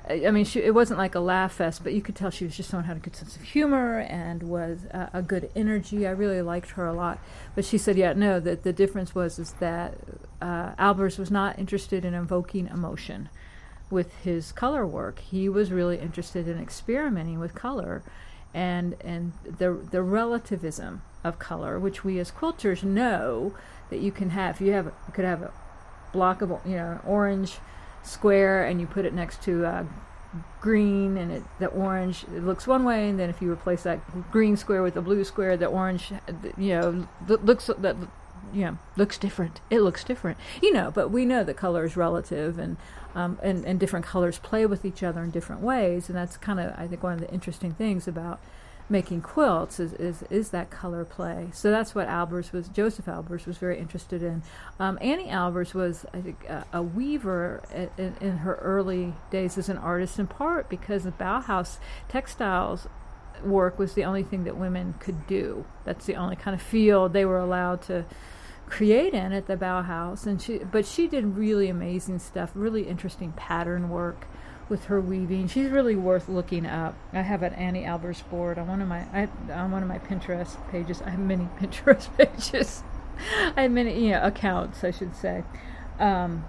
I 0.10 0.32
mean, 0.32 0.44
she, 0.44 0.60
it 0.60 0.74
wasn't 0.74 1.00
like 1.00 1.16
a 1.16 1.22
laugh 1.22 1.54
fest, 1.54 1.82
but 1.82 1.94
you 1.94 2.02
could 2.02 2.16
tell 2.16 2.30
she 2.30 2.44
was 2.44 2.58
just 2.58 2.70
someone 2.70 2.84
who 2.84 2.90
had 2.90 2.98
a 2.98 3.00
good 3.00 3.16
sense 3.16 3.38
of 3.38 3.42
humor 3.42 4.00
and 4.00 4.44
was 4.44 4.86
uh, 4.94 5.08
a 5.14 5.22
good 5.22 5.50
energy. 5.56 6.06
I 6.06 6.12
really 6.12 6.42
liked 6.42 6.72
her 6.72 6.86
a 6.86 6.94
lot. 6.94 7.20
But 7.56 7.64
she 7.64 7.78
said, 7.78 7.96
yeah, 7.96 8.12
no, 8.12 8.42
that 8.42 8.64
the 8.64 8.74
difference 8.74 9.16
was 9.16 9.40
is 9.40 9.54
that 9.54 9.96
uh, 10.42 10.74
Albers 10.76 11.18
was 11.18 11.32
not 11.32 11.58
interested 11.58 12.04
in 12.04 12.14
invoking 12.14 12.68
emotion 12.68 13.30
with 13.90 14.14
his 14.24 14.52
color 14.52 14.86
work. 14.86 15.20
He 15.20 15.48
was 15.48 15.72
really 15.72 16.00
interested 16.00 16.50
in 16.50 16.60
experimenting 16.60 17.40
with 17.40 17.56
color 17.56 18.04
and 18.54 18.96
and 19.02 19.34
the 19.46 19.74
the 19.74 20.02
relativism 20.02 21.02
of 21.24 21.40
color, 21.40 21.80
which 21.80 22.04
we 22.04 22.20
as 22.20 22.30
quilters 22.32 22.84
know 22.84 23.54
that 23.90 24.00
you 24.00 24.12
can 24.12 24.32
have. 24.32 24.60
You 24.60 24.74
have 24.74 24.86
you 24.86 25.14
could 25.14 25.26
have 25.26 25.42
a 25.44 25.54
block 26.12 26.42
of 26.42 26.50
you 26.66 26.76
know 26.76 27.00
orange 27.06 27.60
square 28.04 28.66
and 28.66 28.80
you 28.80 28.88
put 28.88 29.06
it 29.06 29.14
next 29.14 29.42
to 29.44 29.66
uh, 29.66 29.84
green 30.62 31.18
and 31.18 31.32
it, 31.32 31.44
the 31.60 31.68
orange 31.68 32.24
it 32.36 32.44
looks 32.44 32.66
one 32.66 32.84
way 32.84 33.08
and 33.10 33.20
then 33.20 33.30
if 33.30 33.42
you 33.42 33.52
replace 33.52 33.84
that 33.84 34.00
green 34.32 34.58
square 34.58 34.82
with 34.82 34.96
a 34.96 35.02
blue 35.02 35.24
square 35.24 35.56
the 35.56 35.66
orange 35.66 36.12
you 36.58 36.70
know 36.70 37.08
looks 37.28 37.70
that 37.78 37.96
you 38.54 38.66
know 38.66 38.78
looks 38.96 39.18
different. 39.18 39.62
It 39.70 39.80
looks 39.80 40.04
different. 40.04 40.38
You 40.62 40.74
know 40.74 40.92
but 40.92 41.10
we 41.10 41.26
know 41.26 41.44
that 41.44 41.56
color 41.56 41.86
is 41.86 41.98
relative 41.98 42.58
and 42.60 42.78
um, 43.16 43.40
and, 43.44 43.64
and 43.66 43.80
different 43.80 44.06
colors 44.06 44.40
play 44.40 44.66
with 44.66 44.86
each 44.86 45.04
other 45.04 45.24
in 45.24 45.32
different 45.32 45.62
ways 45.62 46.10
and 46.10 46.18
that's 46.18 46.36
kind 46.36 46.60
of 46.60 46.74
i 46.80 46.88
think 46.88 47.04
one 47.04 47.14
of 47.14 47.20
the 47.20 47.32
interesting 47.32 47.72
things 47.72 48.08
about 48.08 48.40
making 48.94 49.20
quilts 49.22 49.80
is, 49.80 49.92
is, 49.94 50.24
is 50.30 50.52
that 50.52 50.70
color 50.70 51.04
play. 51.04 51.50
So 51.52 51.72
that's 51.72 51.96
what 51.96 52.08
Albers 52.08 52.54
was, 52.54 52.68
Josef 52.70 53.06
Albers 53.06 53.48
was 53.48 53.58
very 53.58 53.80
interested 53.80 54.22
in. 54.22 54.44
Um, 54.80 55.00
Anni 55.02 55.26
Albers 55.26 55.74
was, 55.74 56.06
I 56.14 56.22
think, 56.22 56.46
a, 56.48 56.64
a 56.72 56.84
weaver 56.84 57.64
in, 57.98 58.16
in, 58.22 58.38
her 58.38 58.54
early 58.62 59.14
days 59.32 59.58
as 59.58 59.68
an 59.68 59.80
artist, 59.80 60.20
in 60.20 60.28
part 60.28 60.70
because 60.70 61.06
the 61.06 61.12
Bauhaus 61.12 61.80
textiles 62.08 62.88
work 63.44 63.80
was 63.80 63.96
the 63.96 64.06
only 64.06 64.22
thing 64.22 64.44
that 64.44 64.58
women 64.58 64.94
could 65.00 65.26
do. 65.26 65.66
That's 65.86 66.06
the 66.06 66.16
only 66.16 66.36
kind 66.36 66.54
of 66.54 66.62
field 66.62 67.14
they 67.14 67.26
were 67.26 67.40
allowed 67.40 67.82
to 67.84 68.06
create 68.68 69.16
in 69.16 69.34
at 69.34 69.48
the 69.48 69.58
Bauhaus. 69.58 70.28
And 70.28 70.40
she, 70.40 70.60
but 70.60 70.86
she 70.86 71.08
did 71.08 71.36
really 71.36 71.68
amazing 71.68 72.20
stuff, 72.20 72.52
really 72.54 72.84
interesting 72.84 73.32
pattern 73.32 73.90
work 73.90 74.28
with 74.70 74.86
her 74.86 75.00
weaving. 75.02 75.48
She's 75.48 75.70
really 75.70 75.96
worth 75.96 76.30
looking 76.30 76.66
up. 76.66 76.96
I 77.12 77.22
have 77.22 77.44
an 77.44 77.54
Anni 77.54 77.84
Albers 77.84 78.28
board 78.30 78.58
on 78.58 78.68
one 78.68 78.82
of 78.82 78.88
my 78.88 79.02
I, 79.14 79.28
on 79.52 79.72
one 79.72 79.82
of 79.84 79.90
my 79.90 80.00
Pinterest 80.00 80.58
pages. 80.72 81.02
I 81.02 81.12
have 81.12 81.20
many 81.20 81.48
Pinterest 81.60 82.10
pages. 82.18 82.84
I 83.56 83.64
have 83.64 83.72
many 83.72 84.06
you 84.06 84.12
know 84.12 84.24
accounts, 84.24 84.84
I 84.84 84.92
should 84.92 85.16
say. 85.16 85.44
Um, 86.00 86.46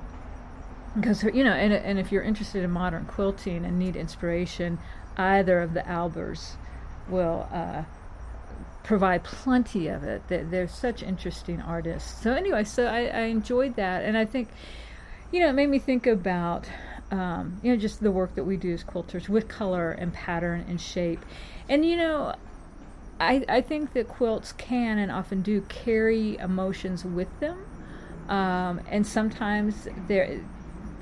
because 0.94 1.22
you 1.24 1.44
know, 1.44 1.52
and 1.52 1.72
and 1.72 1.98
if 1.98 2.12
you're 2.12 2.22
interested 2.22 2.62
in 2.62 2.70
modern 2.70 3.04
quilting 3.04 3.64
and 3.64 3.78
need 3.78 3.96
inspiration, 3.96 4.78
either 5.16 5.60
of 5.60 5.74
the 5.74 5.80
Albers 5.80 6.52
will 7.08 7.48
uh, 7.52 7.82
provide 8.84 9.24
plenty 9.24 9.88
of 9.88 10.04
it. 10.04 10.22
They're, 10.28 10.44
they're, 10.44 10.68
such 10.68 11.02
interesting 11.02 11.60
artists. 11.60 12.22
So 12.22 12.32
anyway, 12.32 12.64
so 12.64 12.86
I, 12.86 13.06
I 13.06 13.20
enjoyed 13.22 13.76
that, 13.76 14.04
and 14.04 14.16
I 14.16 14.24
think, 14.24 14.48
you 15.32 15.40
know, 15.40 15.48
it 15.48 15.54
made 15.54 15.68
me 15.68 15.78
think 15.78 16.06
about 16.06 16.66
um, 17.10 17.60
you 17.62 17.72
know, 17.72 17.78
just 17.78 18.00
the 18.00 18.10
work 18.10 18.34
that 18.34 18.44
we 18.44 18.56
do 18.56 18.72
as 18.72 18.84
quilters 18.84 19.28
with 19.28 19.48
color 19.48 19.92
and 19.92 20.12
pattern 20.12 20.64
and 20.68 20.80
shape. 20.80 21.24
And, 21.68 21.84
you 21.84 21.96
know, 21.96 22.34
I, 23.20 23.44
I 23.48 23.60
think 23.60 23.92
that 23.92 24.08
quilts 24.08 24.52
can 24.52 24.98
and 24.98 25.10
often 25.10 25.42
do 25.42 25.60
carry 25.62 26.36
emotions 26.38 27.04
with 27.04 27.28
them. 27.40 27.64
Um, 28.28 28.80
and 28.88 29.06
sometimes 29.06 29.86
there, 30.08 30.40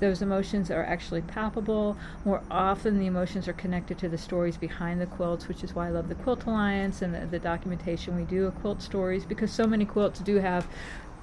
those 0.01 0.21
emotions 0.21 0.71
are 0.71 0.85
actually 0.85 1.23
palpable. 1.23 1.97
More 2.25 2.43
often, 2.51 2.99
the 2.99 3.07
emotions 3.07 3.47
are 3.47 3.53
connected 3.53 3.99
to 3.99 4.09
the 4.09 4.19
stories 4.19 4.57
behind 4.57 5.01
the 5.01 5.07
quilts, 5.07 5.47
which 5.47 5.63
is 5.63 5.75
why 5.75 5.87
I 5.87 5.91
love 5.91 6.09
the 6.09 6.17
Quilt 6.17 6.45
Alliance 6.45 7.01
and 7.01 7.15
the, 7.15 7.27
the 7.27 7.39
documentation 7.39 8.17
we 8.17 8.25
do 8.25 8.47
of 8.47 8.61
quilt 8.61 8.83
stories, 8.83 9.25
because 9.25 9.53
so 9.53 9.67
many 9.67 9.85
quilts 9.85 10.19
do 10.21 10.37
have 10.37 10.67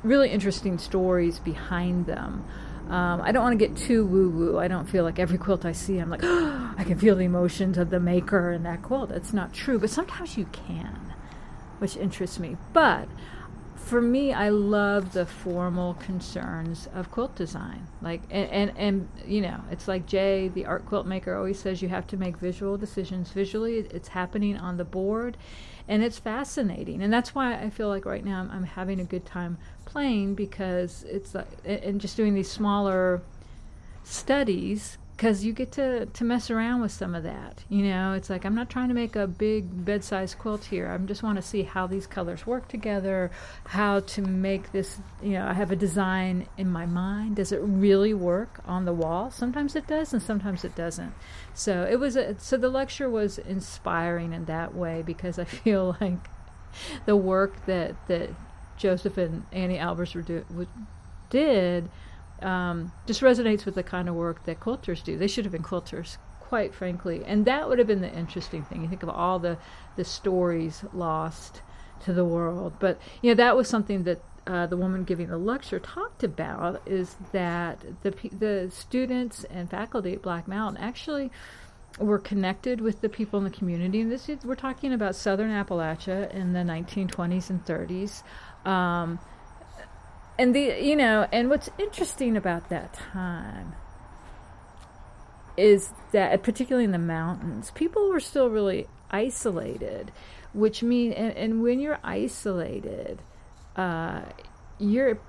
really 0.02 0.30
interesting 0.30 0.78
stories 0.78 1.40
behind 1.40 2.06
them. 2.06 2.46
Um, 2.90 3.22
I 3.22 3.32
don't 3.32 3.44
want 3.44 3.60
to 3.60 3.68
get 3.68 3.78
too 3.78 4.06
woo 4.06 4.30
woo. 4.30 4.60
I 4.60 4.68
don't 4.68 4.90
feel 4.90 5.04
like 5.04 5.20
every 5.20 5.38
quilt 5.38 5.64
I 5.64 5.74
see, 5.74 6.00
I'm 6.00 6.10
like, 6.10 6.22
oh, 6.24 6.74
I 6.78 6.84
can 6.84 6.98
feel 6.98 7.16
the 7.16 7.26
emotions 7.26 7.78
of 7.78 7.90
the 7.90 8.00
maker 8.00 8.52
in 8.52 8.64
that 8.64 8.82
quilt. 8.82 9.12
It's 9.12 9.34
not 9.34 9.54
true, 9.54 9.78
but 9.78 9.90
sometimes 9.90 10.38
you 10.38 10.46
can, 10.46 11.14
which 11.78 11.96
interests 11.96 12.40
me. 12.40 12.58
But 12.74 13.08
for 13.76 14.02
me, 14.02 14.34
I 14.34 14.50
love 14.50 15.14
the 15.14 15.26
formal 15.26 15.96
concerns 15.96 16.88
of 16.94 17.10
quilt 17.10 17.36
design. 17.36 17.88
Like, 18.02 18.22
and, 18.30 18.50
and, 18.50 18.78
and, 18.78 19.10
you 19.26 19.42
know, 19.42 19.62
it's 19.72 19.88
like 19.88 20.06
Jay, 20.06 20.48
the 20.48 20.66
art 20.66 20.86
quilt 20.86 21.08
maker, 21.08 21.36
always 21.36 21.60
says 21.60 21.82
you 21.82 21.90
have 21.90 22.06
to 22.08 22.18
make 22.18 22.38
visual 22.38 22.78
decisions 22.78 23.32
visually. 23.32 23.78
It's 23.78 24.10
happening 24.10 24.58
on 24.58 24.78
the 24.78 24.86
board, 24.86 25.38
and 25.88 26.04
it's 26.04 26.20
fascinating. 26.20 27.02
And 27.02 27.12
that's 27.12 27.34
why 27.34 27.54
I 27.56 27.70
feel 27.70 27.88
like 27.88 28.06
right 28.06 28.24
now 28.24 28.42
I'm, 28.42 28.52
I'm 28.52 28.64
having 28.64 29.00
a 29.00 29.06
good 29.06 29.26
time 29.26 29.58
playing 29.90 30.36
because 30.36 31.04
it's 31.08 31.36
uh, 31.36 31.46
and 31.66 32.00
just 32.00 32.16
doing 32.16 32.34
these 32.34 32.52
smaller 32.52 33.22
studies 34.04 34.98
because 35.20 35.44
you 35.44 35.52
get 35.52 35.70
to, 35.74 36.06
to 36.06 36.24
mess 36.24 36.50
around 36.50 36.80
with 36.80 36.94
some 36.94 37.14
of 37.14 37.24
that. 37.24 37.66
You 37.68 37.84
know, 37.84 38.14
it's 38.14 38.30
like 38.30 38.46
I'm 38.46 38.56
not 38.56 38.70
trying 38.70 38.88
to 38.88 38.94
make 38.94 39.18
a 39.18 39.28
big 39.28 39.84
bed-sized 39.84 40.40
quilt 40.40 40.64
here. 40.64 40.90
I 40.90 40.98
just 41.06 41.24
want 41.24 41.36
to 41.36 41.42
see 41.42 41.64
how 41.64 41.88
these 41.88 42.08
colors 42.08 42.48
work 42.48 42.70
together, 42.70 43.30
how 43.66 44.00
to 44.00 44.22
make 44.22 44.72
this. 44.72 44.98
You 45.22 45.32
know, 45.32 45.46
I 45.46 45.52
have 45.52 45.72
a 45.72 45.76
design 45.76 46.48
in 46.58 46.70
my 46.70 46.86
mind. 46.86 47.36
Does 47.36 47.52
it 47.52 47.60
really 47.62 48.14
work 48.14 48.62
on 48.66 48.86
the 48.86 48.94
wall? 48.94 49.30
Sometimes 49.30 49.76
it 49.76 49.88
does, 49.88 50.14
and 50.14 50.24
sometimes 50.24 50.64
it 50.64 50.74
doesn't. 50.74 51.12
So 51.54 51.86
it 51.90 52.00
was. 52.00 52.16
A, 52.16 52.40
so 52.40 52.56
the 52.56 52.70
lecture 52.70 53.10
was 53.10 53.40
inspiring 53.40 54.32
in 54.32 54.46
that 54.46 54.74
way 54.74 55.04
because 55.06 55.38
I 55.38 55.44
feel 55.64 55.98
like 56.00 56.30
the 57.06 57.18
work 57.18 57.66
that 57.66 58.08
that 58.08 58.30
Josef 58.80 59.18
and 59.18 59.44
Anni 59.52 59.78
Albers 59.78 60.16
were 60.16 60.22
do, 60.22 60.46
did 61.30 61.90
um, 62.42 62.92
just 63.06 63.22
resonates 63.22 63.66
with 63.66 63.76
the 63.76 63.84
kind 63.84 64.10
of 64.10 64.16
work 64.16 64.46
that 64.46 64.60
quilters 64.60 65.04
do. 65.04 65.18
They 65.18 65.28
should 65.28 65.46
have 65.46 65.52
been 65.52 65.64
quilters 65.64 66.18
quite 66.40 66.74
frankly, 66.74 67.24
and 67.26 67.46
that 67.46 67.70
would 67.70 67.78
have 67.78 67.88
been 67.88 68.02
the 68.02 68.12
interesting 68.12 68.64
thing. 68.64 68.82
You 68.82 68.88
think 68.88 69.04
of 69.04 69.10
all 69.10 69.38
the 69.38 69.58
the 69.96 70.06
stories 70.06 70.84
lost 70.94 71.62
to 72.06 72.14
the 72.14 72.26
world, 72.26 72.74
but 72.80 73.00
you 73.22 73.30
know 73.30 73.36
that 73.36 73.56
was 73.56 73.68
something 73.68 74.04
that 74.06 74.22
uh, 74.48 74.66
the 74.66 74.78
woman 74.78 75.04
giving 75.04 75.28
the 75.28 75.38
lecture 75.38 75.80
talked 75.80 76.24
about 76.24 76.82
is 76.88 77.18
that 77.34 77.80
the 78.02 78.12
the 78.40 78.72
students 78.74 79.44
and 79.44 79.70
faculty 79.70 80.14
at 80.14 80.22
Black 80.22 80.48
Mountain 80.48 80.82
actually 80.82 81.30
were 82.00 82.20
connected 82.20 82.82
with 82.82 83.02
the 83.02 83.10
people 83.10 83.38
in 83.40 83.44
the 83.44 83.52
community. 83.52 84.02
And 84.02 84.12
this 84.12 84.30
is, 84.30 84.44
we're 84.46 84.56
talking 84.56 84.94
about 84.94 85.16
Southern 85.16 85.50
Appalachia 85.50 86.34
in 86.34 86.54
the 86.54 86.60
1920s 86.60 87.50
and 87.50 87.66
30s. 87.66 88.24
Um, 88.66 89.20
and 90.38 90.56
the 90.56 90.78
you 90.82 90.96
know, 90.96 91.28
and 91.32 91.50
what's 91.50 91.70
interesting 91.78 92.38
about 92.38 92.70
that 92.70 92.94
time 92.94 93.74
is 95.58 95.92
that 96.12 96.42
particularly 96.44 96.86
in 96.86 96.92
the 96.92 96.98
mountains, 96.98 97.72
people 97.72 98.10
were 98.10 98.20
still 98.20 98.50
really 98.50 98.88
isolated, 99.12 100.12
which 100.54 100.82
mean 100.82 101.12
and, 101.14 101.36
and 101.36 101.62
when 101.62 101.80
you're 101.80 102.00
isolated, 102.04 103.22
uh, 103.76 104.22
you're 104.78 105.20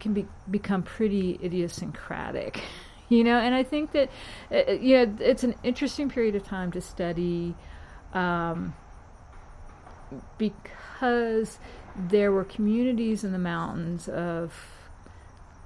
can 0.00 0.12
be 0.12 0.26
become 0.50 0.82
pretty 0.82 1.38
idiosyncratic 1.42 2.60
you 3.08 3.24
know? 3.24 3.38
And 3.38 3.54
i 3.54 3.62
think 3.62 3.92
that 3.92 4.10
uh, 4.50 4.54
uh, 4.68 4.72
you 4.72 4.96
know 4.96 5.16
it's 5.20 5.44
an 5.44 5.54
interesting 5.62 6.08
period 6.08 6.34
of 6.34 6.44
time 6.44 6.72
to 6.72 6.80
study 6.80 7.54
um, 8.12 8.74
because 10.38 11.58
there 11.98 12.30
were 12.32 12.44
communities 12.44 13.24
in 13.24 13.32
the 13.32 13.38
mountains 13.38 14.08
of 14.08 14.54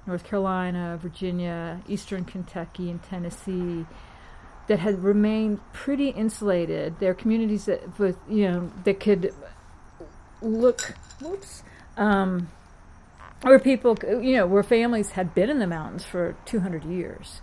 north 0.07 0.23
carolina 0.23 0.97
virginia 1.01 1.81
eastern 1.87 2.23
kentucky 2.23 2.89
and 2.89 3.03
tennessee 3.03 3.85
that 4.71 4.79
had 4.79 5.03
remained 5.03 5.59
pretty 5.73 6.09
insulated. 6.09 6.97
There 6.99 7.11
are 7.11 7.13
communities 7.13 7.65
that 7.65 7.99
with 7.99 8.17
you 8.29 8.49
know 8.49 8.71
that 8.85 9.01
could 9.01 9.33
look 10.41 10.95
whoops 11.19 11.63
um, 11.97 12.49
where 13.41 13.59
people, 13.59 13.97
you 14.03 14.33
know, 14.35 14.47
where 14.47 14.63
families 14.63 15.11
had 15.11 15.35
been 15.35 15.49
in 15.49 15.59
the 15.59 15.67
mountains 15.67 16.05
for 16.05 16.37
200 16.45 16.85
years, 16.85 17.41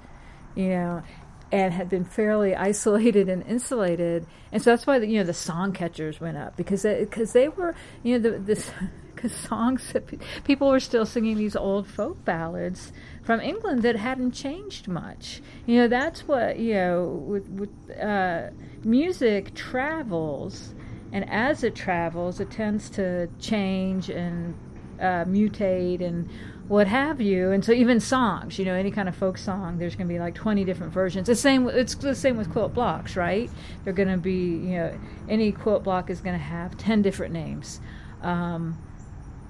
you 0.54 0.70
know, 0.70 1.02
and 1.50 1.72
had 1.72 1.88
been 1.88 2.04
fairly 2.04 2.54
isolated 2.54 3.28
and 3.28 3.42
insulated, 3.46 4.26
and 4.52 4.62
so 4.62 4.70
that's 4.70 4.86
why 4.86 4.98
the, 4.98 5.06
you 5.06 5.18
know 5.18 5.24
the 5.24 5.34
song 5.34 5.72
catchers 5.72 6.20
went 6.20 6.36
up 6.36 6.56
because 6.56 6.82
they, 6.82 7.04
they, 7.04 7.48
were 7.48 7.74
you 8.02 8.18
know 8.18 8.30
the 8.30 8.38
this 8.38 8.70
because 9.14 9.32
songs 9.48 9.92
that 9.92 10.06
pe- 10.06 10.18
people 10.44 10.68
were 10.68 10.80
still 10.80 11.06
singing 11.06 11.36
these 11.36 11.56
old 11.56 11.86
folk 11.86 12.22
ballads 12.24 12.92
from 13.22 13.40
England 13.40 13.82
that 13.82 13.96
hadn't 13.96 14.32
changed 14.32 14.88
much. 14.88 15.40
You 15.66 15.76
know 15.76 15.88
that's 15.88 16.28
what 16.28 16.58
you 16.58 16.74
know 16.74 17.04
with, 17.26 17.48
with 17.48 17.98
uh, 17.98 18.50
music 18.84 19.54
travels, 19.54 20.74
and 21.12 21.28
as 21.30 21.64
it 21.64 21.74
travels, 21.74 22.40
it 22.40 22.50
tends 22.50 22.90
to 22.90 23.28
change 23.38 24.10
and 24.10 24.54
uh, 25.00 25.24
mutate 25.24 26.02
and 26.02 26.28
what 26.68 26.86
have 26.86 27.20
you. 27.20 27.50
And 27.50 27.64
so 27.64 27.72
even 27.72 27.98
songs, 27.98 28.58
you 28.58 28.64
know, 28.64 28.74
any 28.74 28.90
kind 28.90 29.08
of 29.08 29.16
folk 29.16 29.38
song, 29.38 29.78
there's 29.78 29.96
going 29.96 30.06
to 30.06 30.12
be 30.12 30.20
like 30.20 30.34
20 30.34 30.64
different 30.64 30.92
versions. 30.92 31.26
The 31.26 31.34
same, 31.34 31.66
it's 31.68 31.94
the 31.94 32.14
same 32.14 32.36
with 32.36 32.50
quilt 32.50 32.74
blocks, 32.74 33.16
right? 33.16 33.50
They're 33.84 33.94
going 33.94 34.10
to 34.10 34.18
be, 34.18 34.32
you 34.32 34.76
know, 34.76 34.98
any 35.28 35.50
quilt 35.50 35.82
block 35.82 36.10
is 36.10 36.20
going 36.20 36.36
to 36.36 36.44
have 36.44 36.76
10 36.76 37.00
different 37.00 37.32
names. 37.32 37.80
Um, 38.20 38.76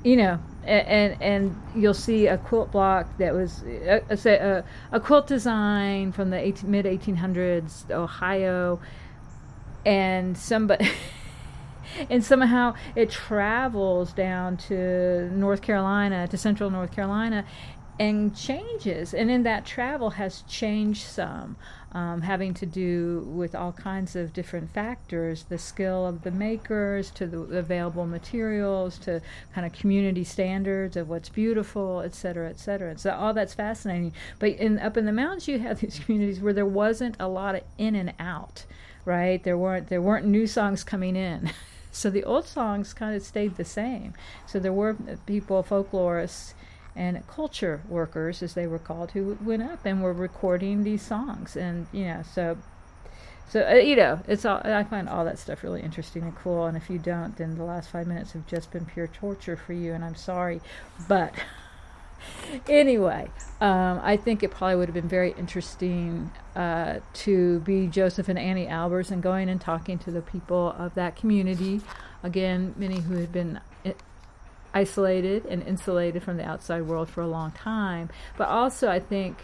you 0.05 0.17
know, 0.17 0.39
and, 0.63 0.87
and, 0.87 1.23
and 1.23 1.63
you'll 1.75 1.93
see 1.93 2.29
a 2.29 2.39
quilt 2.39 2.71
block 2.71 3.19
that 3.19 3.35
was 3.35 3.65
a, 3.65 4.01
a, 4.09 4.29
a, 4.29 4.65
a 4.93 5.01
quilt 5.01 5.27
design 5.27 6.13
from 6.13 6.31
the 6.31 6.39
18, 6.39 6.71
mid 6.71 6.87
1800s, 6.87 7.91
Ohio, 7.91 8.81
and 9.85 10.39
somebody 10.39 10.89
and 12.11 12.25
somehow 12.25 12.75
it 12.95 13.11
travels 13.11 14.13
down 14.13 14.57
to 14.57 15.31
North 15.31 15.63
Carolina, 15.63 16.29
to 16.29 16.37
central 16.37 16.71
North 16.71 16.93
Carolina, 16.93 17.45
and 17.99 18.37
changes. 18.37 19.13
And 19.13 19.31
in 19.31 19.43
that 19.43 19.65
travel 19.67 20.11
has 20.11 20.43
changed 20.43 21.03
some, 21.03 21.57
um, 21.93 22.23
having 22.23 22.55
to 22.55 22.67
do 22.67 23.27
with 23.27 23.55
all 23.55 23.73
kinds 23.73 24.15
of 24.15 24.33
different 24.33 24.73
factors 24.73 25.45
the 25.45 25.59
skill 25.59 26.07
of 26.07 26.23
the 26.23 26.31
makers, 26.31 27.11
to 27.13 27.27
the 27.27 27.41
available 27.59 28.07
materials, 28.07 28.99
to 28.99 29.21
kind 29.55 29.67
of 29.67 29.73
community 29.73 30.25
standards 30.25 30.97
of 30.97 31.09
what's 31.09 31.29
beautiful, 31.29 32.01
et 32.01 32.15
cetera, 32.15 32.49
et 32.49 32.61
cetera. 32.61 32.97
So 32.99 33.11
all 33.11 33.35
that's 33.35 33.55
fascinating. 33.55 34.13
But 34.39 34.51
in, 34.51 34.79
up 34.79 34.97
in 34.97 35.07
the 35.07 35.13
mountains, 35.13 35.49
you 35.49 35.59
have 35.59 35.81
these 35.81 35.99
communities 35.99 36.41
where 36.41 36.53
there 36.53 36.67
wasn't 36.67 37.17
a 37.19 37.29
lot 37.29 37.55
of 37.55 37.63
in 37.79 37.95
and 37.95 38.15
out. 38.19 38.65
Right, 39.05 39.43
there 39.43 39.57
weren't 39.57 39.89
there 39.89 40.03
weren't 40.03 40.27
new 40.27 40.47
songs 40.47 40.85
coming 40.85 41.17
in. 41.17 41.51
So 41.99 42.11
the 42.11 42.25
old 42.25 42.47
songs 42.47 42.95
kind 42.95 43.17
of 43.17 43.23
stayed 43.23 43.57
the 43.57 43.65
same. 43.65 44.15
So 44.47 44.59
there 44.59 44.73
were 44.73 44.97
people, 45.27 45.63
folklorists, 45.65 46.55
and 46.95 47.27
culture 47.27 47.83
workers, 47.89 48.43
as 48.43 48.55
they 48.55 48.67
were 48.67 48.79
called, 48.79 49.13
who 49.13 49.37
went 49.43 49.63
up 49.63 49.85
and 49.85 50.03
were 50.03 50.13
recording 50.13 50.85
these 50.85 51.03
songs. 51.03 51.57
And 51.57 51.87
you 51.93 52.05
know, 52.05 52.23
so 52.23 52.59
so 53.49 53.67
uh, 53.69 53.75
you 53.75 53.97
know, 53.97 54.21
it's 54.29 54.45
all. 54.45 54.61
I 54.65 54.85
find 54.85 55.09
all 55.09 55.25
that 55.25 55.39
stuff 55.39 55.63
really 55.63 55.81
interesting 55.83 56.23
and 56.23 56.37
cool. 56.37 56.67
And 56.67 56.77
if 56.77 56.89
you 56.91 56.99
don't, 56.99 57.37
then 57.37 57.57
the 57.57 57.65
last 57.65 57.91
five 57.91 58.07
minutes 58.07 58.33
have 58.33 58.47
just 58.47 58.71
been 58.71 58.85
pure 58.87 59.09
torture 59.09 59.57
for 59.57 59.73
you. 59.73 59.93
And 59.93 60.05
I'm 60.05 60.17
sorry, 60.17 60.61
but. 61.09 61.35
anyway, 62.69 63.31
um, 63.61 64.01
I 64.03 64.17
think 64.17 64.43
it 64.43 64.51
probably 64.51 64.77
would 64.77 64.89
have 64.89 64.95
been 64.95 65.09
very 65.09 65.33
interesting 65.33 66.31
uh, 66.57 67.01
to 67.15 67.61
be 67.61 67.87
Josef 67.87 68.29
and 68.29 68.39
Anni 68.39 68.67
Albers 68.67 69.11
and 69.11 69.23
going 69.23 69.49
and 69.49 69.61
talking 69.61 69.99
to 70.01 70.11
the 70.11 70.23
people 70.23 70.75
of 70.79 70.95
that 70.95 71.17
community. 71.17 71.81
Again, 72.23 72.75
many 72.77 73.01
who 73.01 73.17
had 73.17 73.33
been 73.33 73.61
eh, 73.85 73.93
isolated 74.75 75.47
and 75.47 75.63
insulated 75.63 76.23
from 76.23 76.37
the 76.37 76.45
outside 76.45 76.83
world 76.83 77.09
for 77.09 77.21
a 77.21 77.29
long 77.29 77.53
time. 77.53 78.11
But 78.37 78.49
also, 78.49 78.89
I 78.89 79.01
think. 79.01 79.37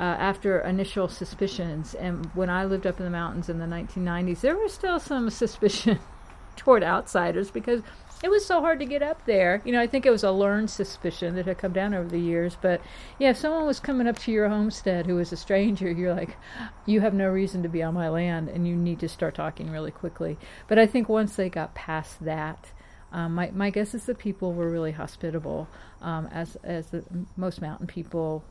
Uh, 0.00 0.02
after 0.02 0.60
initial 0.60 1.08
suspicions, 1.08 1.92
and 1.92 2.26
when 2.26 2.48
I 2.48 2.64
lived 2.66 2.86
up 2.86 3.00
in 3.00 3.04
the 3.04 3.10
mountains 3.10 3.48
in 3.48 3.58
the 3.58 3.64
1990s, 3.64 4.42
there 4.42 4.56
was 4.56 4.72
still 4.72 5.00
some 5.00 5.28
suspicion 5.28 5.98
toward 6.56 6.84
outsiders 6.84 7.50
because 7.50 7.82
it 8.22 8.30
was 8.30 8.44
so 8.44 8.60
hard 8.60 8.80
to 8.80 8.84
get 8.84 9.02
up 9.02 9.24
there. 9.26 9.62
You 9.64 9.72
know, 9.72 9.80
I 9.80 9.86
think 9.86 10.04
it 10.04 10.10
was 10.10 10.24
a 10.24 10.32
learned 10.32 10.70
suspicion 10.70 11.36
that 11.36 11.46
had 11.46 11.58
come 11.58 11.72
down 11.72 11.94
over 11.94 12.08
the 12.08 12.18
years. 12.18 12.56
But 12.60 12.80
yeah, 13.18 13.30
if 13.30 13.36
someone 13.36 13.64
was 13.64 13.78
coming 13.78 14.08
up 14.08 14.18
to 14.20 14.32
your 14.32 14.48
homestead 14.48 15.06
who 15.06 15.16
was 15.16 15.32
a 15.32 15.36
stranger, 15.36 15.90
you're 15.90 16.14
like, 16.14 16.36
you 16.84 17.00
have 17.00 17.14
no 17.14 17.28
reason 17.28 17.62
to 17.62 17.68
be 17.68 17.82
on 17.82 17.94
my 17.94 18.08
land, 18.08 18.48
and 18.48 18.66
you 18.66 18.74
need 18.74 18.98
to 19.00 19.08
start 19.08 19.34
talking 19.34 19.70
really 19.70 19.92
quickly. 19.92 20.36
But 20.66 20.78
I 20.78 20.86
think 20.86 21.08
once 21.08 21.36
they 21.36 21.48
got 21.48 21.74
past 21.74 22.24
that, 22.24 22.72
um, 23.12 23.34
my 23.34 23.50
my 23.52 23.70
guess 23.70 23.94
is 23.94 24.04
that 24.06 24.18
people 24.18 24.52
were 24.52 24.68
really 24.68 24.92
hospitable, 24.92 25.68
um, 26.02 26.28
as 26.32 26.56
as 26.64 26.88
the, 26.88 27.04
most 27.36 27.62
mountain 27.62 27.86
people 27.86 28.44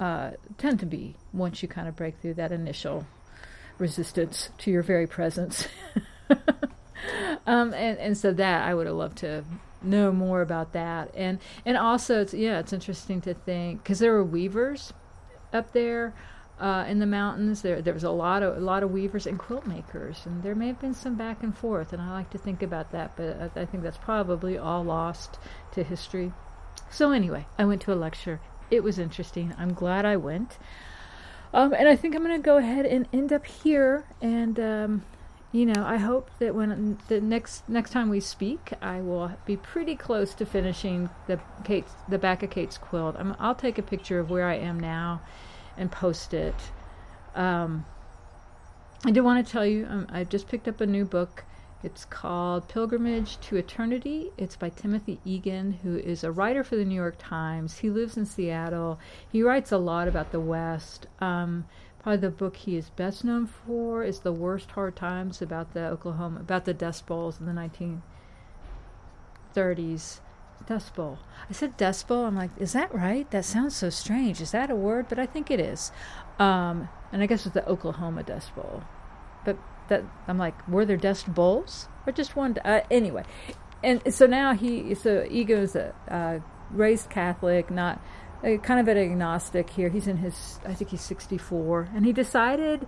uh, 0.00 0.32
tend 0.58 0.80
to 0.80 0.86
be 0.86 1.14
once 1.32 1.62
you 1.62 1.68
kind 1.68 1.88
of 1.88 1.94
break 1.94 2.18
through 2.20 2.34
that 2.34 2.52
initial 2.52 3.06
resistance 3.78 4.48
to 4.58 4.70
your 4.70 4.82
very 4.82 5.06
presence. 5.06 5.68
um, 7.46 7.72
and 7.74 7.98
and 7.98 8.16
so 8.16 8.32
that 8.32 8.66
I 8.66 8.74
would 8.74 8.86
have 8.86 8.96
loved 8.96 9.18
to 9.18 9.44
know 9.82 10.12
more 10.12 10.40
about 10.42 10.72
that, 10.72 11.10
and 11.14 11.38
and 11.64 11.76
also 11.76 12.22
it's 12.22 12.34
yeah, 12.34 12.58
it's 12.58 12.72
interesting 12.72 13.20
to 13.22 13.34
think 13.34 13.82
because 13.82 13.98
there 13.98 14.12
were 14.12 14.24
weavers 14.24 14.92
up 15.52 15.72
there. 15.72 16.14
Uh, 16.56 16.84
in 16.88 17.00
the 17.00 17.06
mountains, 17.06 17.62
there 17.62 17.82
there 17.82 17.92
was 17.92 18.04
a 18.04 18.10
lot 18.10 18.42
of 18.42 18.56
a 18.56 18.60
lot 18.60 18.84
of 18.84 18.92
weavers 18.92 19.26
and 19.26 19.38
quilt 19.40 19.66
makers, 19.66 20.22
and 20.24 20.42
there 20.44 20.54
may 20.54 20.68
have 20.68 20.80
been 20.80 20.94
some 20.94 21.16
back 21.16 21.42
and 21.42 21.56
forth, 21.56 21.92
and 21.92 22.00
I 22.00 22.12
like 22.12 22.30
to 22.30 22.38
think 22.38 22.62
about 22.62 22.92
that, 22.92 23.16
but 23.16 23.50
I, 23.56 23.62
I 23.62 23.66
think 23.66 23.82
that's 23.82 23.98
probably 23.98 24.56
all 24.56 24.84
lost 24.84 25.38
to 25.72 25.82
history. 25.82 26.32
So 26.90 27.10
anyway, 27.10 27.46
I 27.58 27.64
went 27.64 27.82
to 27.82 27.92
a 27.92 27.96
lecture. 27.96 28.40
It 28.70 28.84
was 28.84 29.00
interesting. 29.00 29.52
I'm 29.58 29.74
glad 29.74 30.04
I 30.04 30.16
went. 30.16 30.58
Um, 31.52 31.72
and 31.72 31.88
I 31.88 31.94
think 31.94 32.16
I'm 32.16 32.24
going 32.24 32.36
to 32.36 32.42
go 32.42 32.56
ahead 32.56 32.84
and 32.84 33.08
end 33.12 33.32
up 33.32 33.46
here 33.46 34.04
and 34.20 34.58
um, 34.58 35.04
you 35.54 35.66
know, 35.66 35.84
I 35.86 35.98
hope 35.98 36.32
that 36.40 36.52
when 36.52 36.98
the 37.06 37.20
next 37.20 37.68
next 37.68 37.90
time 37.90 38.10
we 38.10 38.18
speak, 38.18 38.72
I 38.82 39.00
will 39.00 39.30
be 39.46 39.56
pretty 39.56 39.94
close 39.94 40.34
to 40.34 40.44
finishing 40.44 41.10
the 41.28 41.38
Kate's 41.62 41.92
the 42.08 42.18
back 42.18 42.42
of 42.42 42.50
Kate's 42.50 42.76
quilt. 42.76 43.14
i 43.16 43.22
will 43.22 43.54
take 43.54 43.78
a 43.78 43.82
picture 43.82 44.18
of 44.18 44.30
where 44.30 44.48
I 44.48 44.56
am 44.56 44.80
now 44.80 45.22
and 45.78 45.92
post 45.92 46.34
it. 46.34 46.56
Um, 47.36 47.84
I 49.06 49.12
do 49.12 49.22
want 49.22 49.46
to 49.46 49.52
tell 49.52 49.64
you, 49.64 49.86
um, 49.88 50.08
I 50.10 50.24
just 50.24 50.48
picked 50.48 50.66
up 50.66 50.80
a 50.80 50.86
new 50.86 51.04
book. 51.04 51.44
It's 51.84 52.04
called 52.04 52.66
Pilgrimage 52.68 53.38
to 53.42 53.56
Eternity. 53.56 54.32
It's 54.36 54.56
by 54.56 54.70
Timothy 54.70 55.20
Egan, 55.24 55.74
who 55.84 55.98
is 55.98 56.24
a 56.24 56.32
writer 56.32 56.64
for 56.64 56.74
the 56.74 56.84
New 56.84 56.96
York 56.96 57.14
Times. 57.16 57.78
He 57.78 57.90
lives 57.90 58.16
in 58.16 58.26
Seattle. 58.26 58.98
He 59.30 59.40
writes 59.40 59.70
a 59.70 59.78
lot 59.78 60.08
about 60.08 60.32
the 60.32 60.40
West. 60.40 61.06
Um, 61.20 61.66
Probably 62.04 62.20
the 62.20 62.30
book 62.30 62.56
he 62.56 62.76
is 62.76 62.90
best 62.90 63.24
known 63.24 63.46
for 63.46 64.04
is 64.04 64.20
The 64.20 64.30
Worst 64.30 64.72
Hard 64.72 64.94
Times 64.94 65.40
about 65.40 65.72
the 65.72 65.86
Oklahoma, 65.86 66.40
about 66.40 66.66
the 66.66 66.74
Dust 66.74 67.06
Bowls 67.06 67.40
in 67.40 67.46
the 67.46 67.52
1930s. 69.54 70.20
Dust 70.66 70.94
Bowl. 70.94 71.18
I 71.48 71.54
said 71.54 71.78
Dust 71.78 72.06
Bowl. 72.06 72.26
I'm 72.26 72.36
like, 72.36 72.50
is 72.58 72.74
that 72.74 72.94
right? 72.94 73.30
That 73.30 73.46
sounds 73.46 73.74
so 73.74 73.88
strange. 73.88 74.42
Is 74.42 74.50
that 74.50 74.70
a 74.70 74.74
word? 74.74 75.06
But 75.08 75.18
I 75.18 75.24
think 75.24 75.50
it 75.50 75.58
is. 75.58 75.92
Um, 76.38 76.90
and 77.10 77.22
I 77.22 77.26
guess 77.26 77.46
it's 77.46 77.54
the 77.54 77.66
Oklahoma 77.66 78.22
Dust 78.22 78.54
Bowl. 78.54 78.82
but 79.46 79.56
that 79.88 80.04
I'm 80.28 80.36
like, 80.36 80.68
were 80.68 80.84
there 80.84 80.98
dust 80.98 81.32
bowls 81.32 81.88
or 82.06 82.12
just 82.12 82.36
one? 82.36 82.58
Uh, 82.64 82.82
anyway, 82.90 83.24
and 83.82 84.02
so 84.12 84.26
now 84.26 84.52
he 84.52 84.94
so 84.94 85.26
Egan's 85.30 85.74
a 85.74 85.94
uh, 86.08 86.40
raised 86.70 87.08
Catholic, 87.10 87.70
not 87.70 88.00
kind 88.62 88.80
of 88.80 88.88
an 88.88 88.98
agnostic 88.98 89.70
here. 89.70 89.88
He's 89.88 90.06
in 90.06 90.18
his 90.18 90.60
I 90.66 90.74
think 90.74 90.90
he's 90.90 91.02
64, 91.02 91.90
and 91.94 92.04
he 92.04 92.12
decided. 92.12 92.86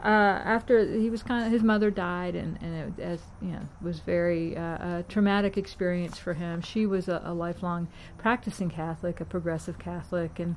Uh, 0.00 0.40
after 0.44 0.96
he 0.96 1.10
was 1.10 1.24
kind 1.24 1.44
of 1.44 1.50
his 1.50 1.64
mother 1.64 1.90
died 1.90 2.36
and 2.36 2.56
and 2.62 2.96
it 2.96 3.02
as 3.02 3.20
you 3.42 3.48
know 3.48 3.62
was 3.82 3.98
very 3.98 4.56
uh, 4.56 4.98
a 4.98 5.04
traumatic 5.08 5.58
experience 5.58 6.16
for 6.16 6.34
him. 6.34 6.60
She 6.60 6.86
was 6.86 7.08
a, 7.08 7.20
a 7.24 7.34
lifelong 7.34 7.88
practicing 8.16 8.70
Catholic, 8.70 9.20
a 9.20 9.24
progressive 9.24 9.76
Catholic, 9.80 10.38
and 10.38 10.54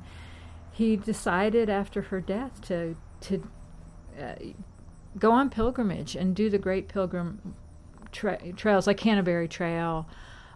he 0.70 0.94
decided 0.94 1.68
after 1.68 2.02
her 2.02 2.20
death 2.20 2.60
to 2.68 2.94
to 3.22 3.48
uh, 4.20 4.34
go 5.18 5.32
on 5.32 5.50
pilgrimage 5.50 6.14
and 6.14 6.34
do 6.34 6.48
the 6.48 6.58
great 6.58 6.88
pilgrim 6.88 7.54
tra- 8.12 8.52
trails 8.52 8.86
like 8.86 8.96
Canterbury 8.96 9.48
Trail. 9.48 10.06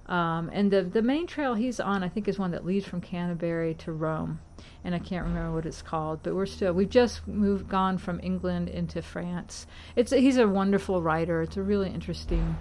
Um, 0.09 0.51
and 0.53 0.71
the 0.71 0.83
the 0.83 1.03
main 1.03 1.27
trail 1.27 1.55
he's 1.55 1.81
on, 1.81 2.05
I 2.05 2.09
think, 2.09 2.29
is 2.29 2.39
one 2.39 2.53
that 2.53 2.65
leads 2.65 2.87
from 2.87 3.01
Canterbury 3.01 3.75
to 3.75 3.93
Rome, 3.93 4.41
and 4.85 4.95
I 4.95 5.01
can't 5.01 5.25
remember 5.25 5.53
what 5.53 5.67
it's 5.67 5.83
called. 5.83 6.21
But 6.23 6.35
we're 6.35 6.47
still 6.47 6.73
we've 6.73 6.89
just 6.89 7.27
moved 7.27 7.69
gone 7.69 7.99
from 7.99 8.21
England 8.23 8.69
into 8.69 9.03
France. 9.03 9.67
It's 9.97 10.13
he's 10.13 10.37
a 10.37 10.47
wonderful 10.47 11.03
writer. 11.03 11.43
It's 11.43 11.57
a 11.57 11.63
really 11.63 11.91
interesting 11.91 12.57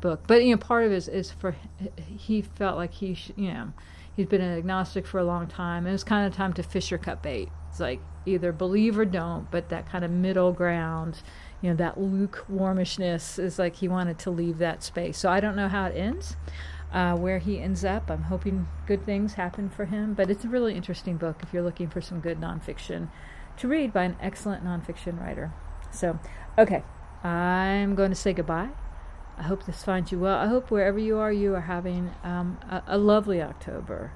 book. 0.00 0.24
But 0.26 0.44
you 0.44 0.50
know, 0.50 0.58
part 0.58 0.84
of 0.84 0.90
it 0.90 0.96
is, 0.96 1.08
is 1.08 1.30
for 1.30 1.54
he 1.96 2.42
felt 2.42 2.76
like 2.76 2.92
he 2.94 3.14
sh- 3.14 3.32
you 3.36 3.52
know 3.52 3.72
he's 4.16 4.26
been 4.26 4.40
an 4.40 4.58
agnostic 4.58 5.06
for 5.06 5.20
a 5.20 5.24
long 5.24 5.46
time, 5.46 5.86
and 5.86 5.94
it's 5.94 6.02
kind 6.02 6.26
of 6.26 6.34
time 6.34 6.52
to 6.54 6.62
fish 6.64 6.90
or 6.90 6.98
cut 6.98 7.22
bait. 7.22 7.50
It's 7.70 7.78
like 7.78 8.00
either 8.26 8.50
believe 8.50 8.98
or 8.98 9.04
don't, 9.04 9.48
but 9.52 9.68
that 9.68 9.88
kind 9.88 10.04
of 10.04 10.10
middle 10.10 10.52
ground 10.52 11.22
you 11.62 11.70
know 11.70 11.76
that 11.76 11.98
lukewarmishness 11.98 13.38
is 13.38 13.58
like 13.58 13.76
he 13.76 13.88
wanted 13.88 14.18
to 14.18 14.30
leave 14.30 14.58
that 14.58 14.82
space 14.82 15.18
so 15.18 15.28
i 15.28 15.40
don't 15.40 15.56
know 15.56 15.68
how 15.68 15.86
it 15.86 15.96
ends 15.96 16.36
uh, 16.92 17.16
where 17.16 17.38
he 17.38 17.60
ends 17.60 17.84
up. 17.84 18.10
I'm 18.10 18.24
hoping 18.24 18.68
good 18.86 19.04
things 19.04 19.34
happen 19.34 19.68
for 19.68 19.84
him 19.84 20.14
but 20.14 20.30
it's 20.30 20.44
a 20.44 20.48
really 20.48 20.74
interesting 20.74 21.16
book 21.16 21.40
if 21.42 21.52
you're 21.52 21.62
looking 21.62 21.88
for 21.88 22.00
some 22.00 22.20
good 22.20 22.40
nonfiction 22.40 23.08
to 23.58 23.68
read 23.68 23.92
by 23.92 24.04
an 24.04 24.16
excellent 24.20 24.64
nonfiction 24.64 25.20
writer. 25.20 25.52
So 25.90 26.18
okay. 26.58 26.82
I'm 27.22 27.94
going 27.94 28.10
to 28.10 28.16
say 28.16 28.32
goodbye. 28.32 28.70
I 29.36 29.42
hope 29.42 29.64
this 29.66 29.82
finds 29.82 30.10
you 30.12 30.18
well. 30.18 30.38
I 30.38 30.46
hope 30.46 30.70
wherever 30.70 30.98
you 30.98 31.18
are 31.18 31.32
you 31.32 31.54
are 31.54 31.62
having 31.62 32.12
um, 32.24 32.58
a, 32.68 32.82
a, 32.86 32.98
lovely 32.98 33.42
october. 33.42 34.12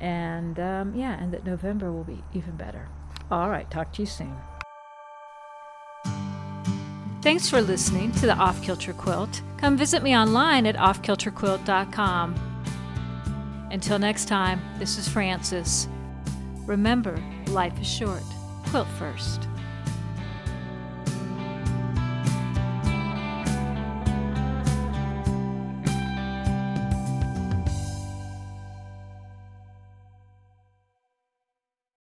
And 0.00 0.58
um, 0.58 0.94
yeah 0.94 1.20
and 1.20 1.32
that 1.32 1.44
november 1.44 1.92
will 1.92 2.04
be 2.04 2.24
even 2.32 2.56
better. 2.56 2.88
All 3.30 3.48
right. 3.48 3.70
Talk 3.70 3.92
to 3.94 4.02
you 4.02 4.06
soon 4.06 4.36
Thanks 7.22 7.48
for 7.48 7.62
listening 7.62 8.10
to 8.14 8.26
the 8.26 8.34
Off 8.34 8.60
Kilter 8.62 8.92
Quilt. 8.92 9.42
Come 9.56 9.76
visit 9.76 10.02
me 10.02 10.16
online 10.16 10.66
at 10.66 10.74
offkilterquilt.com. 10.74 12.34
Until 13.70 13.98
next 14.00 14.26
time, 14.26 14.60
this 14.80 14.98
is 14.98 15.08
Frances. 15.08 15.86
Remember, 16.66 17.16
life 17.46 17.80
is 17.80 17.86
short. 17.86 18.24
Quilt 18.66 18.88
first. 18.98 19.46